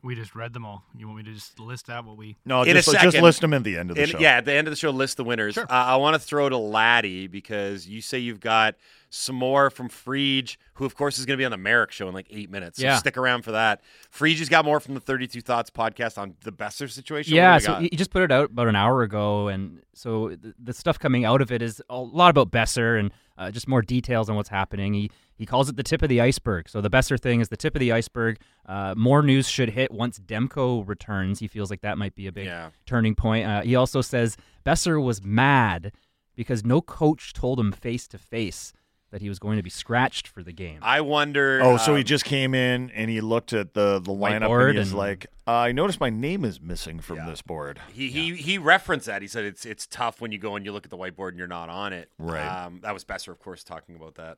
We 0.01 0.15
just 0.15 0.33
read 0.33 0.53
them 0.53 0.65
all. 0.65 0.85
You 0.97 1.07
want 1.07 1.17
me 1.17 1.23
to 1.25 1.33
just 1.33 1.59
list 1.59 1.89
out 1.89 2.05
what 2.05 2.15
we? 2.15 2.37
No, 2.45 2.61
In 2.63 2.69
a 2.77 2.81
just, 2.81 2.89
just 3.01 3.17
list 3.17 3.41
them 3.41 3.53
at 3.53 3.65
the 3.65 3.77
end 3.77 3.89
of 3.89 3.97
the 3.97 4.03
And, 4.03 4.11
show. 4.11 4.19
yeah, 4.19 4.37
at 4.37 4.45
the 4.45 4.53
end 4.53 4.65
of 4.65 4.71
the 4.71 4.77
show, 4.77 4.91
list 4.91 5.17
the 5.17 5.25
winners. 5.25 5.57
Uh, 5.57 5.65
I 5.69 5.97
want 5.97 6.13
to 6.13 6.19
throw 6.19 6.47
to 6.47 6.57
Laddie 6.57 7.27
because 7.27 7.85
you 7.85 8.01
say 8.01 8.17
you've 8.17 8.39
got 8.39 8.75
some 9.09 9.35
more 9.35 9.69
from 9.69 9.89
Frege, 9.89 10.55
who 10.75 10.85
of 10.85 10.95
course 10.95 11.19
is 11.19 11.25
going 11.25 11.35
to 11.35 11.41
be 11.41 11.43
on 11.43 11.51
the 11.51 11.57
Merrick 11.57 11.91
show 11.91 12.07
in 12.07 12.13
like 12.13 12.27
eight 12.29 12.49
minutes. 12.49 12.77
So 12.79 12.85
Yeah. 12.85 12.95
stick 12.95 13.17
around 13.17 13.41
for 13.41 13.51
that. 13.51 13.81
Frege 14.15 14.39
has 14.39 14.47
got 14.47 14.63
more 14.63 14.79
from 14.79 14.93
the 14.93 15.01
32 15.01 15.41
Thoughts 15.41 15.69
podcast 15.69 16.17
on 16.17 16.35
the 16.43 16.51
Boeser 16.53 16.89
situation. 16.89 17.35
Yeah, 17.35 17.57
so 17.57 17.67
got? 17.67 17.81
he 17.81 17.89
he 17.91 17.97
just 17.97 18.11
put 18.11 18.21
it 18.21 18.31
out 18.31 18.51
about 18.51 18.67
an 18.69 18.77
hour 18.77 19.01
ago, 19.01 19.49
and 19.49 19.81
so 19.93 20.29
the, 20.29 20.53
the 20.63 20.73
stuff 20.73 20.97
coming 20.97 21.25
out 21.25 21.41
of 21.41 21.51
it 21.51 21.61
is 21.61 21.81
a 21.89 21.97
lot 21.97 22.29
about 22.29 22.51
Boeser 22.51 22.97
and 22.99 23.11
uh, 23.37 23.51
just 23.51 23.67
more 23.67 23.81
details 23.81 24.29
on 24.29 24.35
what's 24.37 24.49
happening. 24.49 24.93
He 24.93 25.11
he 25.39 25.45
calls 25.47 25.69
it 25.69 25.75
the 25.77 25.83
tip 25.83 26.03
of 26.03 26.09
the 26.09 26.21
iceberg. 26.21 26.69
So 26.69 26.81
the 26.81 26.89
Boeser 26.91 27.19
thing 27.19 27.39
is 27.41 27.49
the 27.49 27.57
tip 27.57 27.73
of 27.75 27.79
the 27.79 27.91
iceberg. 27.91 28.37
Uh, 28.67 28.93
more 28.95 29.23
news 29.23 29.47
should 29.49 29.69
hit 29.71 29.89
once 29.91 30.19
Demko 30.19 30.87
returns. 30.87 31.39
He 31.39 31.47
feels 31.47 31.71
like 31.71 31.81
that 31.81 31.97
might 31.97 32.13
be 32.13 32.27
a 32.27 32.31
big 32.31 32.45
Yeah. 32.45 32.69
turning 32.85 33.15
point. 33.15 33.47
Uh, 33.47 33.61
he 33.61 33.75
also 33.75 34.01
says 34.01 34.37
Boeser 34.65 35.01
was 35.03 35.23
mad 35.23 35.91
because 36.35 36.63
no 36.63 36.81
coach 36.81 37.33
told 37.33 37.59
him 37.59 37.71
face 37.71 38.07
to 38.09 38.17
face 38.19 38.73
that 39.11 39.21
he 39.21 39.27
was 39.29 39.39
going 39.39 39.57
to 39.57 39.63
be 39.63 39.71
scratched 39.71 40.27
for 40.27 40.43
the 40.43 40.51
game. 40.53 40.77
I 40.83 41.01
wonder. 41.01 41.59
Oh, 41.63 41.77
so 41.77 41.95
he 41.95 42.01
um, 42.01 42.05
just 42.05 42.25
came 42.25 42.53
in 42.53 42.91
and 42.91 43.09
he 43.09 43.21
looked 43.21 43.53
at 43.53 43.73
the 43.73 43.99
the 43.99 44.11
lineup 44.11 44.41
Whiteboard 44.43 44.63
and 44.67 44.73
he 44.73 44.79
was 44.79 44.89
and- 44.91 44.97
like, 44.99 45.25
uh, 45.47 45.51
"I 45.51 45.71
noticed 45.71 45.99
my 45.99 46.11
name 46.11 46.45
is 46.45 46.61
missing 46.61 46.99
from 46.99 47.15
Yeah. 47.17 47.25
this 47.25 47.41
board." 47.41 47.79
He, 47.91 48.09
he 48.09 48.35
he 48.35 48.57
referenced 48.59 49.07
that. 49.07 49.23
He 49.23 49.27
said 49.27 49.45
it's 49.45 49.65
it's 49.65 49.87
tough 49.87 50.21
when 50.21 50.31
you 50.31 50.37
go 50.37 50.55
and 50.55 50.63
you 50.63 50.71
look 50.71 50.85
at 50.85 50.91
the 50.91 50.97
whiteboard 50.97 51.29
and 51.29 51.39
you're 51.39 51.47
not 51.47 51.69
on 51.69 51.91
it. 51.91 52.11
Right. 52.19 52.45
Um, 52.45 52.81
that 52.83 52.93
was 52.93 53.03
Boeser, 53.03 53.29
of 53.29 53.39
course, 53.39 53.63
talking 53.63 53.95
about 53.95 54.13
that. 54.15 54.37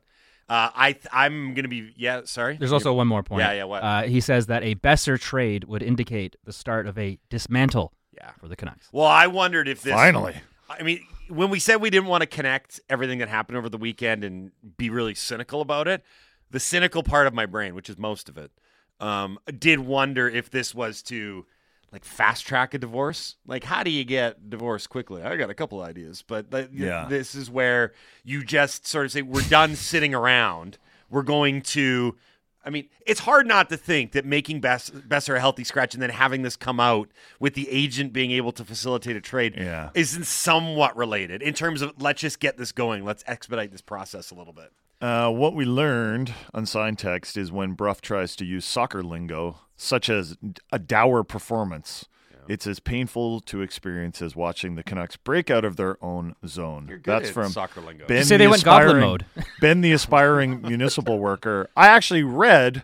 Uh, 0.51 0.69
I 0.75 0.91
th- 0.91 1.07
I'm 1.13 1.53
gonna 1.53 1.69
be 1.69 1.93
yeah. 1.95 2.23
Sorry. 2.25 2.57
There's 2.57 2.73
also 2.73 2.91
one 2.91 3.07
more 3.07 3.23
point. 3.23 3.39
Yeah, 3.39 3.53
yeah, 3.53 3.63
what? 3.63 3.81
Uh, 3.83 4.01
he 4.03 4.19
says 4.19 4.47
that 4.47 4.63
a 4.63 4.75
Boeser 4.75 5.17
trade 5.17 5.63
would 5.63 5.81
indicate 5.81 6.35
the 6.43 6.51
start 6.51 6.87
of 6.87 6.97
a 6.97 7.17
dismantle 7.29 7.93
Yeah. 8.13 8.31
for 8.37 8.49
the 8.49 8.57
Canucks. 8.57 8.89
Well, 8.91 9.07
I 9.07 9.27
wondered 9.27 9.69
if 9.69 9.81
this 9.81 9.93
Finally. 9.93 10.35
I 10.69 10.83
mean, 10.83 11.05
when 11.29 11.49
we 11.51 11.59
said 11.59 11.77
we 11.77 11.89
didn't 11.89 12.09
want 12.09 12.23
to 12.23 12.27
connect 12.27 12.81
everything 12.89 13.19
that 13.19 13.29
happened 13.29 13.57
over 13.57 13.69
the 13.69 13.77
weekend 13.77 14.25
and 14.25 14.51
be 14.75 14.89
really 14.89 15.15
cynical 15.15 15.61
about 15.61 15.87
it, 15.87 16.03
the 16.49 16.59
cynical 16.59 17.01
part 17.01 17.27
of 17.27 17.33
my 17.33 17.45
brain, 17.45 17.73
which 17.73 17.89
is 17.89 17.97
most 17.97 18.27
of 18.27 18.37
it, 18.37 18.51
um, 18.99 19.39
did 19.57 19.79
wonder 19.79 20.27
if 20.27 20.49
this 20.49 20.75
was 20.75 21.01
to 21.03 21.45
like 21.91 22.05
fast 22.05 22.45
track 22.45 22.73
a 22.73 22.77
divorce. 22.77 23.35
Like, 23.45 23.63
how 23.65 23.83
do 23.83 23.91
you 23.91 24.03
get 24.03 24.49
divorced 24.49 24.89
quickly? 24.89 25.21
I 25.23 25.35
got 25.35 25.49
a 25.49 25.53
couple 25.53 25.81
ideas, 25.81 26.23
but 26.25 26.49
th- 26.51 26.69
Yeah. 26.73 27.05
this 27.09 27.35
is 27.35 27.49
where 27.49 27.93
you 28.23 28.43
just 28.43 28.87
sort 28.87 29.05
of 29.05 29.11
say, 29.11 29.21
"We're 29.21 29.41
done 29.49 29.75
sitting 29.75 30.13
around. 30.15 30.77
We're 31.09 31.23
going 31.23 31.61
to." 31.63 32.15
I 32.63 32.69
mean, 32.69 32.87
it's 33.07 33.21
hard 33.21 33.47
not 33.47 33.69
to 33.69 33.77
think 33.77 34.11
that 34.11 34.23
making 34.23 34.61
Bess- 34.61 34.91
Boeser 34.91 35.35
a 35.35 35.39
healthy 35.39 35.63
scratch 35.63 35.95
and 35.95 36.01
then 36.03 36.11
having 36.11 36.43
this 36.43 36.55
come 36.55 36.79
out 36.79 37.09
with 37.39 37.55
the 37.55 37.67
agent 37.69 38.13
being 38.13 38.29
able 38.31 38.51
to 38.51 38.63
facilitate 38.63 39.15
a 39.15 39.21
trade 39.21 39.55
Yeah. 39.57 39.89
isn't 39.95 40.25
somewhat 40.27 40.95
related 40.95 41.41
in 41.41 41.55
terms 41.55 41.81
of 41.81 41.99
let's 41.99 42.21
just 42.21 42.39
get 42.39 42.57
this 42.57 42.71
going. 42.71 43.03
Let's 43.03 43.23
expedite 43.25 43.71
this 43.71 43.81
process 43.81 44.29
a 44.29 44.35
little 44.35 44.53
bit. 44.53 44.71
Uh, 45.01 45.31
what 45.31 45.55
we 45.55 45.65
learned 45.65 46.33
on 46.53 46.65
sign 46.65 46.95
text 46.95 47.35
is 47.35 47.51
when 47.51 47.73
Brough 47.73 47.95
tries 48.01 48.35
to 48.35 48.45
use 48.45 48.65
soccer 48.65 49.01
lingo, 49.01 49.57
such 49.75 50.09
as 50.09 50.37
a 50.71 50.77
dour 50.79 51.23
performance, 51.23 52.05
it's 52.47 52.67
as 52.67 52.79
painful 52.79 53.39
to 53.41 53.61
experience 53.61 54.21
as 54.21 54.35
watching 54.35 54.75
the 54.75 54.83
Canucks 54.83 55.15
break 55.15 55.49
out 55.49 55.63
of 55.65 55.75
their 55.75 56.03
own 56.03 56.35
zone. 56.45 56.85
You're 56.89 56.97
good 56.97 57.11
That's 57.11 57.27
at 57.29 57.33
from 57.33 57.51
soccer 57.51 57.81
lingo. 57.81 58.05
Ben, 58.07 58.17
Just 58.17 58.29
say 58.29 58.35
the 58.37 58.43
they 58.43 58.47
went 58.47 58.63
goblin 58.63 58.87
aspiring- 58.97 59.07
mode. 59.09 59.25
ben, 59.61 59.81
the 59.81 59.91
aspiring 59.91 60.61
municipal 60.61 61.17
worker. 61.19 61.69
I 61.75 61.87
actually 61.87 62.23
read 62.23 62.83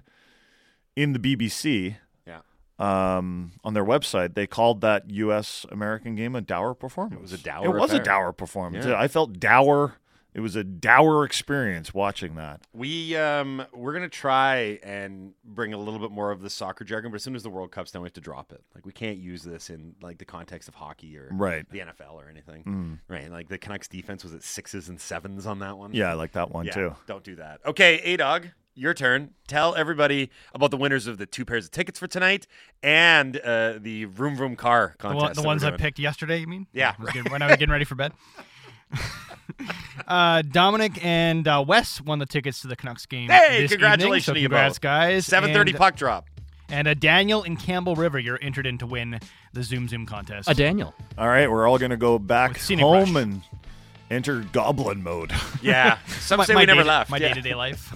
in 0.95 1.13
the 1.13 1.19
BBC 1.19 1.97
um, 2.79 3.53
on 3.63 3.73
their 3.73 3.83
website, 3.83 4.35
they 4.35 4.45
called 4.45 4.81
that 4.81 5.09
U.S. 5.09 5.65
American 5.71 6.13
game 6.15 6.35
a 6.35 6.41
dour 6.41 6.75
performance. 6.75 7.17
It 7.17 7.21
was 7.21 7.33
a 7.33 7.37
dour 7.39 7.65
It 7.65 7.69
was 7.79 7.91
a 7.91 7.95
affair. 7.95 8.03
dour 8.05 8.31
performance. 8.33 8.85
Yeah. 8.85 8.99
I 8.99 9.07
felt 9.07 9.39
dour. 9.39 9.95
It 10.37 10.41
was 10.41 10.55
a 10.55 10.63
dour 10.63 11.25
experience 11.25 11.95
watching 11.95 12.35
that. 12.35 12.61
We 12.71 13.15
um 13.17 13.65
we're 13.73 13.93
gonna 13.93 14.07
try 14.07 14.79
and 14.83 15.33
bring 15.43 15.73
a 15.73 15.77
little 15.79 15.99
bit 15.99 16.11
more 16.11 16.29
of 16.31 16.41
the 16.41 16.49
soccer 16.51 16.83
jargon, 16.85 17.09
but 17.11 17.15
as 17.15 17.23
soon 17.23 17.35
as 17.35 17.41
the 17.41 17.49
World 17.49 17.71
Cup's 17.71 17.89
done, 17.91 18.03
we 18.03 18.05
have 18.05 18.13
to 18.13 18.21
drop 18.21 18.51
it. 18.51 18.63
Like 18.75 18.85
we 18.85 18.91
can't 18.91 19.17
use 19.17 19.41
this 19.41 19.71
in 19.71 19.95
like 19.99 20.19
the 20.19 20.25
context 20.25 20.69
of 20.69 20.75
hockey 20.75 21.17
or 21.17 21.29
Right. 21.31 21.67
the 21.71 21.79
NFL 21.79 22.13
or 22.13 22.29
anything. 22.29 22.99
Right. 23.09 23.31
Like 23.31 23.49
the 23.49 23.57
Canucks 23.57 23.87
defense 23.87 24.23
was 24.23 24.35
at 24.35 24.43
sixes 24.43 24.89
and 24.89 25.01
sevens 25.01 25.47
on 25.47 25.57
that 25.59 25.75
one. 25.77 25.93
Yeah, 25.95 26.11
I 26.11 26.13
like 26.13 26.33
that 26.33 26.51
one 26.51 26.67
Yeah, 26.67 26.71
too. 26.73 26.95
Don't 27.07 27.23
do 27.23 27.35
that. 27.37 27.61
Okay, 27.65 27.99
A 28.03 28.15
Dog, 28.17 28.49
your 28.75 28.93
turn. 28.93 29.31
Tell 29.47 29.73
everybody 29.73 30.29
about 30.53 30.69
the 30.69 30.77
winners 30.77 31.07
of 31.07 31.17
the 31.17 31.25
two 31.25 31.45
pairs 31.45 31.65
of 31.65 31.71
tickets 31.71 31.97
for 31.97 32.05
tonight 32.05 32.45
and 32.83 33.37
uh, 33.37 33.79
the 33.79 34.05
Room 34.05 34.35
Room 34.37 34.55
car 34.55 34.93
The, 34.97 35.01
contest. 35.01 35.23
one, 35.25 35.33
the 35.33 35.41
ones 35.41 35.63
I 35.63 35.71
picked 35.71 35.97
yesterday, 35.97 36.37
you 36.37 36.45
mean? 36.47 36.67
Yeah, 36.73 36.93
I 36.99 37.01
was 37.01 37.11
getting- 37.11 37.31
when 37.31 37.41
I 37.41 37.47
was 37.47 37.57
getting 37.57 37.71
ready 37.71 37.85
for 37.85 37.95
bed. 37.95 38.13
uh, 40.07 40.41
Dominic 40.41 41.03
and 41.03 41.47
uh, 41.47 41.63
Wes 41.67 42.01
won 42.01 42.19
the 42.19 42.25
tickets 42.25 42.61
to 42.61 42.67
the 42.67 42.75
Canucks 42.75 43.05
game. 43.05 43.29
Hey, 43.29 43.61
this 43.61 43.71
congratulations 43.71 44.05
evening, 44.05 44.21
so 44.21 44.33
to 44.33 44.39
you 44.39 44.47
congrats, 44.49 44.75
both. 44.75 44.81
guys. 44.81 45.25
Seven 45.25 45.53
thirty 45.53 45.73
puck 45.73 45.95
drop. 45.95 46.25
And 46.69 46.87
a 46.87 46.95
Daniel 46.95 47.43
in 47.43 47.55
Campbell 47.55 47.95
River, 47.95 48.19
you're 48.19 48.39
entered 48.41 48.65
in 48.67 48.77
to 48.79 48.85
win 48.85 49.19
the 49.53 49.63
Zoom 49.63 49.87
Zoom 49.87 50.05
contest. 50.05 50.49
A 50.49 50.53
Daniel. 50.53 50.93
All 51.17 51.27
right, 51.27 51.49
we're 51.49 51.65
all 51.67 51.77
going 51.77 51.91
to 51.91 51.97
go 51.97 52.19
back 52.19 52.57
home 52.57 53.13
Rush. 53.15 53.23
and 53.23 53.41
enter 54.09 54.41
goblin 54.51 55.03
mode. 55.03 55.31
Yeah. 55.61 55.97
Some 56.19 56.43
say 56.43 56.53
my 56.53 56.61
we 56.61 56.65
never 56.65 56.83
day- 56.83 56.87
left. 56.87 57.09
My 57.09 57.17
Yeah. 57.17 57.29
day 57.29 57.33
to 57.35 57.41
day 57.41 57.55
life. 57.55 57.93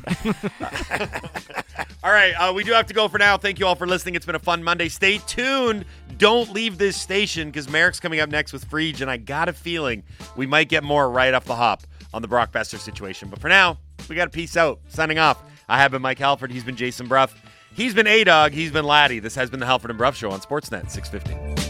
All 2.04 2.12
right, 2.12 2.32
uh, 2.34 2.52
we 2.54 2.64
do 2.64 2.72
have 2.72 2.88
to 2.88 2.94
go 2.96 3.08
for 3.08 3.20
now. 3.20 3.38
Thank 3.38 3.60
you 3.60 3.68
all 3.68 3.76
for 3.76 3.86
listening. 3.86 4.16
It's 4.16 4.26
been 4.26 4.34
a 4.34 4.40
fun 4.40 4.64
Monday. 4.64 4.90
Stay 4.90 5.20
tuned. 5.20 5.86
Don't 6.18 6.52
leave 6.52 6.80
this 6.80 6.98
station 7.00 7.50
because 7.50 7.70
Merrick's 7.70 8.00
coming 8.00 8.20
up 8.20 8.30
next 8.30 8.54
with 8.54 8.68
Frege, 8.68 9.02
and 9.02 9.12
I 9.12 9.18
got 9.18 9.48
a 9.50 9.54
feeling 9.54 10.02
we 10.36 10.48
might 10.48 10.68
get 10.68 10.84
more 10.84 11.10
right 11.12 11.32
off 11.34 11.46
the 11.46 11.56
hop 11.56 11.84
on 12.12 12.24
the 12.24 12.28
Brock 12.28 12.52
Boeser 12.52 12.80
situation. 12.80 13.30
But 13.30 13.40
for 13.40 13.50
now, 13.50 13.78
we 14.10 14.16
got 14.16 14.26
to 14.26 14.32
peace 14.32 14.58
out. 14.58 14.80
Signing 14.90 15.20
off. 15.20 15.44
I 15.70 15.78
have 15.78 15.92
been 15.92 16.02
Mike 16.02 16.18
Halford. 16.20 16.52
He's 16.52 16.64
been 16.64 16.76
Jason 16.76 17.08
Brough. 17.08 17.28
He's 17.76 17.94
been 17.94 18.08
A 18.08 18.24
Dog. 18.24 18.52
He's 18.52 18.72
been 18.72 18.86
Laddie. 18.86 19.20
This 19.20 19.36
has 19.36 19.52
been 19.52 19.60
the 19.60 19.68
Halford 19.68 19.92
and 19.92 19.98
Brough 19.98 20.12
Show 20.12 20.32
on 20.32 20.40
Sportsnet 20.42 20.90
650. 20.90 21.61